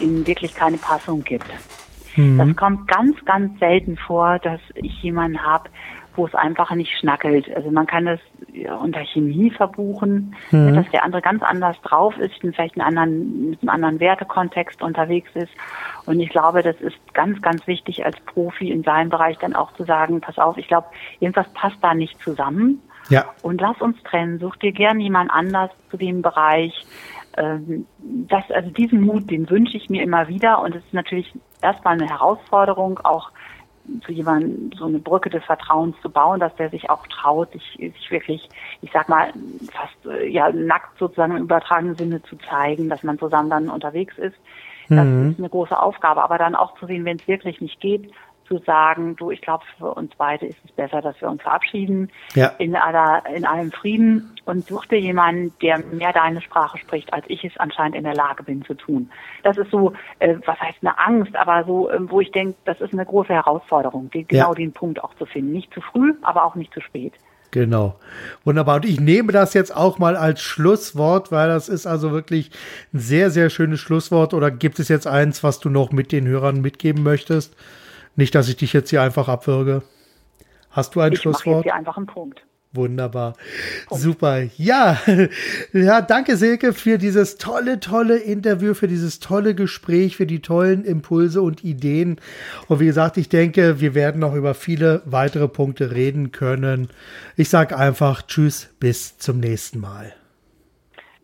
in 0.00 0.26
wirklich 0.26 0.54
keine 0.54 0.78
Passung 0.78 1.22
gibt. 1.22 1.46
Das 2.16 2.56
kommt 2.56 2.88
ganz, 2.88 3.22
ganz 3.26 3.58
selten 3.58 3.98
vor, 3.98 4.38
dass 4.38 4.60
ich 4.74 5.02
jemanden 5.02 5.44
habe, 5.44 5.68
wo 6.16 6.26
es 6.26 6.34
einfach 6.34 6.74
nicht 6.74 6.98
schnackelt. 6.98 7.54
Also 7.54 7.70
man 7.70 7.86
kann 7.86 8.06
das 8.06 8.20
unter 8.80 9.04
Chemie 9.04 9.50
verbuchen, 9.50 10.34
dass 10.50 10.90
der 10.90 11.04
andere 11.04 11.22
ganz 11.22 11.42
anders 11.42 11.80
drauf 11.82 12.16
ist, 12.18 12.34
vielleicht 12.40 12.80
einen 12.80 12.88
anderen, 12.88 13.50
mit 13.50 13.60
einem 13.60 13.68
anderen 13.68 14.00
Wertekontext 14.00 14.82
unterwegs 14.82 15.30
ist. 15.34 15.52
Und 16.06 16.20
ich 16.20 16.30
glaube, 16.30 16.62
das 16.62 16.76
ist 16.80 16.96
ganz, 17.14 17.40
ganz 17.42 17.66
wichtig 17.66 18.04
als 18.04 18.18
Profi 18.20 18.70
in 18.70 18.82
seinem 18.82 19.10
Bereich 19.10 19.36
dann 19.38 19.54
auch 19.54 19.72
zu 19.74 19.84
sagen, 19.84 20.20
pass 20.20 20.38
auf, 20.38 20.56
ich 20.56 20.68
glaube, 20.68 20.86
irgendwas 21.20 21.48
passt 21.52 21.76
da 21.82 21.94
nicht 21.94 22.20
zusammen. 22.22 22.80
Ja, 23.08 23.26
Und 23.42 23.60
lass 23.60 23.80
uns 23.80 24.02
trennen. 24.02 24.40
Such 24.40 24.56
dir 24.56 24.72
gern 24.72 24.98
jemand 24.98 25.30
anders 25.30 25.70
zu 25.90 25.96
dem 25.96 26.22
Bereich. 26.22 26.72
Ähm, 27.36 27.86
Das, 28.00 28.50
also 28.50 28.70
diesen 28.70 29.00
Mut, 29.02 29.30
den 29.30 29.48
wünsche 29.48 29.76
ich 29.76 29.88
mir 29.88 30.02
immer 30.02 30.26
wieder. 30.26 30.60
Und 30.60 30.74
es 30.74 30.84
ist 30.84 30.94
natürlich 30.94 31.32
erstmal 31.62 31.94
eine 31.94 32.08
Herausforderung, 32.08 32.98
auch 33.04 33.30
zu 34.04 34.12
jemandem 34.12 34.70
so 34.76 34.86
eine 34.86 34.98
Brücke 34.98 35.30
des 35.30 35.44
Vertrauens 35.44 35.96
zu 36.02 36.10
bauen, 36.10 36.40
dass 36.40 36.54
der 36.56 36.70
sich 36.70 36.90
auch 36.90 37.06
traut, 37.06 37.52
sich, 37.52 37.76
sich 37.78 38.10
wirklich, 38.10 38.48
ich 38.82 38.90
sag 38.92 39.08
mal, 39.08 39.32
fast 39.72 40.06
äh, 40.06 40.28
ja 40.28 40.50
nackt 40.52 40.98
sozusagen 40.98 41.36
im 41.36 41.44
übertragenen 41.44 41.96
Sinne 41.96 42.22
zu 42.22 42.36
zeigen, 42.36 42.88
dass 42.88 43.02
man 43.02 43.18
zusammen 43.18 43.50
dann 43.50 43.68
unterwegs 43.68 44.16
ist. 44.18 44.36
Das 44.88 45.04
ist 45.32 45.38
eine 45.40 45.48
große 45.48 45.76
Aufgabe. 45.76 46.22
Aber 46.22 46.38
dann 46.38 46.54
auch 46.54 46.78
zu 46.78 46.86
sehen, 46.86 47.04
wenn 47.04 47.16
es 47.16 47.26
wirklich 47.26 47.60
nicht 47.60 47.80
geht, 47.80 48.12
zu 48.46 48.58
sagen, 48.58 49.16
du, 49.16 49.30
ich 49.30 49.40
glaube, 49.40 49.64
für 49.78 49.92
uns 49.94 50.12
beide 50.16 50.46
ist 50.46 50.58
es 50.64 50.72
besser, 50.72 51.00
dass 51.02 51.20
wir 51.20 51.28
uns 51.28 51.42
verabschieden 51.42 52.10
Ja. 52.34 52.52
in 52.58 52.74
aller, 52.76 53.22
in 53.34 53.44
allem 53.44 53.72
Frieden 53.72 54.32
und 54.44 54.66
such 54.66 54.86
dir 54.86 55.00
jemanden, 55.00 55.52
der 55.60 55.78
mehr 55.78 56.12
deine 56.12 56.40
Sprache 56.40 56.78
spricht, 56.78 57.12
als 57.12 57.24
ich 57.28 57.44
es 57.44 57.56
anscheinend 57.58 57.96
in 57.96 58.04
der 58.04 58.14
Lage 58.14 58.42
bin 58.42 58.64
zu 58.64 58.74
tun. 58.74 59.10
Das 59.42 59.56
ist 59.58 59.70
so, 59.70 59.92
äh, 60.18 60.36
was 60.46 60.58
heißt 60.60 60.78
eine 60.82 60.98
Angst, 60.98 61.34
aber 61.36 61.64
so, 61.64 61.90
ähm, 61.90 62.10
wo 62.10 62.20
ich 62.20 62.30
denke, 62.32 62.56
das 62.64 62.80
ist 62.80 62.92
eine 62.92 63.04
große 63.04 63.32
Herausforderung, 63.32 64.10
die, 64.12 64.24
genau 64.24 64.48
Ja. 64.50 64.54
den 64.54 64.72
Punkt 64.72 65.02
auch 65.02 65.14
zu 65.16 65.26
finden. 65.26 65.52
Nicht 65.52 65.72
zu 65.74 65.80
früh, 65.80 66.14
aber 66.22 66.44
auch 66.44 66.54
nicht 66.54 66.72
zu 66.72 66.80
spät. 66.80 67.12
Genau. 67.52 67.96
Wunderbar. 68.44 68.76
Und 68.76 68.84
ich 68.84 69.00
nehme 69.00 69.32
das 69.32 69.54
jetzt 69.54 69.74
auch 69.74 69.98
mal 69.98 70.14
als 70.16 70.42
Schlusswort, 70.42 71.32
weil 71.32 71.48
das 71.48 71.68
ist 71.68 71.86
also 71.86 72.10
wirklich 72.10 72.50
ein 72.92 72.98
sehr, 72.98 73.30
sehr 73.30 73.50
schönes 73.50 73.80
Schlusswort. 73.80 74.34
Oder 74.34 74.50
gibt 74.50 74.78
es 74.78 74.88
jetzt 74.88 75.06
eins, 75.06 75.42
was 75.42 75.58
du 75.60 75.70
noch 75.70 75.90
mit 75.90 76.12
den 76.12 76.26
Hörern 76.26 76.60
mitgeben 76.60 77.02
möchtest? 77.02 77.56
Nicht, 78.16 78.34
dass 78.34 78.48
ich 78.48 78.56
dich 78.56 78.72
jetzt 78.72 78.90
hier 78.90 79.02
einfach 79.02 79.28
abwürge. 79.28 79.82
Hast 80.70 80.94
du 80.94 81.00
ein 81.00 81.12
Ich 81.12 81.24
mache 81.24 81.28
jetzt 81.28 81.42
Schlusswort? 81.42 81.64
hier 81.64 81.74
einfach 81.74 81.96
einen 81.96 82.06
Punkt. 82.06 82.42
Wunderbar. 82.72 83.34
Super. 83.90 84.42
Ja. 84.58 84.98
Ja, 85.72 86.00
danke 86.00 86.36
Silke 86.36 86.72
für 86.72 86.96
dieses 86.98 87.36
tolle, 87.36 87.80
tolle 87.80 88.16
Interview, 88.18 88.72
für 88.74 88.88
dieses 88.88 89.18
tolle 89.20 89.54
Gespräch, 89.54 90.16
für 90.16 90.26
die 90.26 90.40
tollen 90.40 90.84
Impulse 90.84 91.42
und 91.42 91.64
Ideen. 91.64 92.18
Und 92.68 92.80
wie 92.80 92.86
gesagt, 92.86 93.16
ich 93.18 93.28
denke, 93.28 93.80
wir 93.80 93.94
werden 93.94 94.20
noch 94.20 94.34
über 94.34 94.54
viele 94.54 95.02
weitere 95.04 95.48
Punkte 95.48 95.90
reden 95.92 96.32
können. 96.32 96.88
Ich 97.36 97.48
sage 97.50 97.76
einfach 97.76 98.22
Tschüss, 98.22 98.74
bis 98.80 99.18
zum 99.18 99.40
nächsten 99.40 99.80
Mal. 99.80 100.14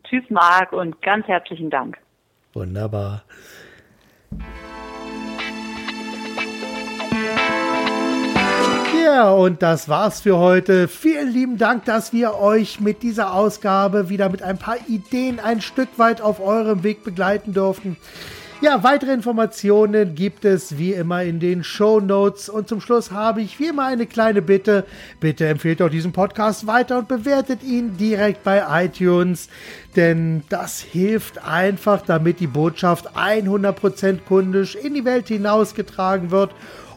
Tschüss, 0.05 0.25
Marc, 0.29 0.73
und 0.73 1.01
ganz 1.03 1.27
herzlichen 1.27 1.71
Dank. 1.71 1.97
Wunderbar. 2.53 3.25
Ja, 9.05 9.33
und 9.33 9.63
das 9.63 9.89
war's 9.89 10.21
für 10.21 10.37
heute. 10.39 10.87
Vielen 10.87 11.33
lieben 11.33 11.59
Dank, 11.59 11.85
dass 11.87 12.13
wir 12.13 12.39
euch 12.39 12.79
mit 12.79 13.03
dieser 13.03 13.35
Ausgabe 13.35 14.09
wieder 14.09 14.29
mit 14.29 14.43
ein 14.43 14.59
paar 14.59 14.77
Ideen 14.87 15.41
ein 15.41 15.61
Stück 15.61 15.89
weit 15.97 16.21
auf 16.21 16.41
eurem 16.41 16.85
Weg 16.85 17.03
begleiten 17.03 17.53
durften. 17.53 17.97
Ja, 18.61 18.85
weitere 18.85 19.13
Informationen 19.13 20.15
gibt 20.15 20.45
es 20.45 20.79
wie 20.79 20.93
immer 20.93 21.25
in 21.25 21.41
den 21.41 21.65
Show 21.65 21.99
Notes. 21.99 22.49
Und 22.49 22.69
zum 22.69 22.81
Schluss 22.81 23.11
habe 23.11 23.43
ich 23.43 23.59
wie 23.59 23.67
immer 23.67 23.87
eine 23.87 24.07
kleine 24.07 24.41
Bitte. 24.41 24.85
Bitte 25.19 25.49
empfehlt 25.49 25.83
auch 25.83 25.89
diesen 25.89 26.13
Podcast 26.13 26.69
weiter 26.69 26.99
und 26.99 27.09
bewertet 27.09 27.65
ihn 27.65 27.97
direkt 27.97 28.45
bei 28.45 28.85
iTunes. 28.85 29.49
Denn 29.97 30.45
das 30.49 30.81
hilft 30.81 31.45
einfach, 31.45 32.03
damit 32.03 32.39
die 32.39 32.47
Botschaft 32.47 33.17
100% 33.17 34.21
kundisch 34.29 34.77
in 34.77 34.95
die 34.95 35.05
Welt 35.05 35.27
hinausgetragen 35.27 36.31
wird 36.31 36.53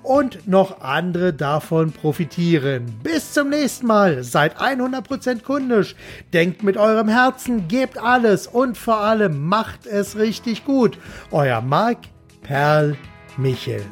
und 0.06 0.48
noch 0.48 0.82
andere 0.82 1.34
davon 1.34 1.92
profitieren. 1.92 2.86
Bis 3.04 3.34
zum 3.34 3.50
nächsten 3.50 3.88
Mal. 3.88 4.24
Seid 4.24 4.58
100% 4.58 5.42
kundisch. 5.42 5.96
Denkt 6.34 6.64
mit 6.64 6.78
eurem 6.78 7.08
Herzen, 7.08 7.68
gebt 7.68 7.98
alles 7.98 8.48
und 8.48 8.78
vor 8.78 8.98
allem 8.98 9.48
macht 9.48 9.86
es 9.86 10.18
richtig 10.18 10.66
gut. 10.66 10.98
Euer 11.32 11.62
Marc 11.62 11.98
Perl 12.42 12.96
Michel. 13.38 13.84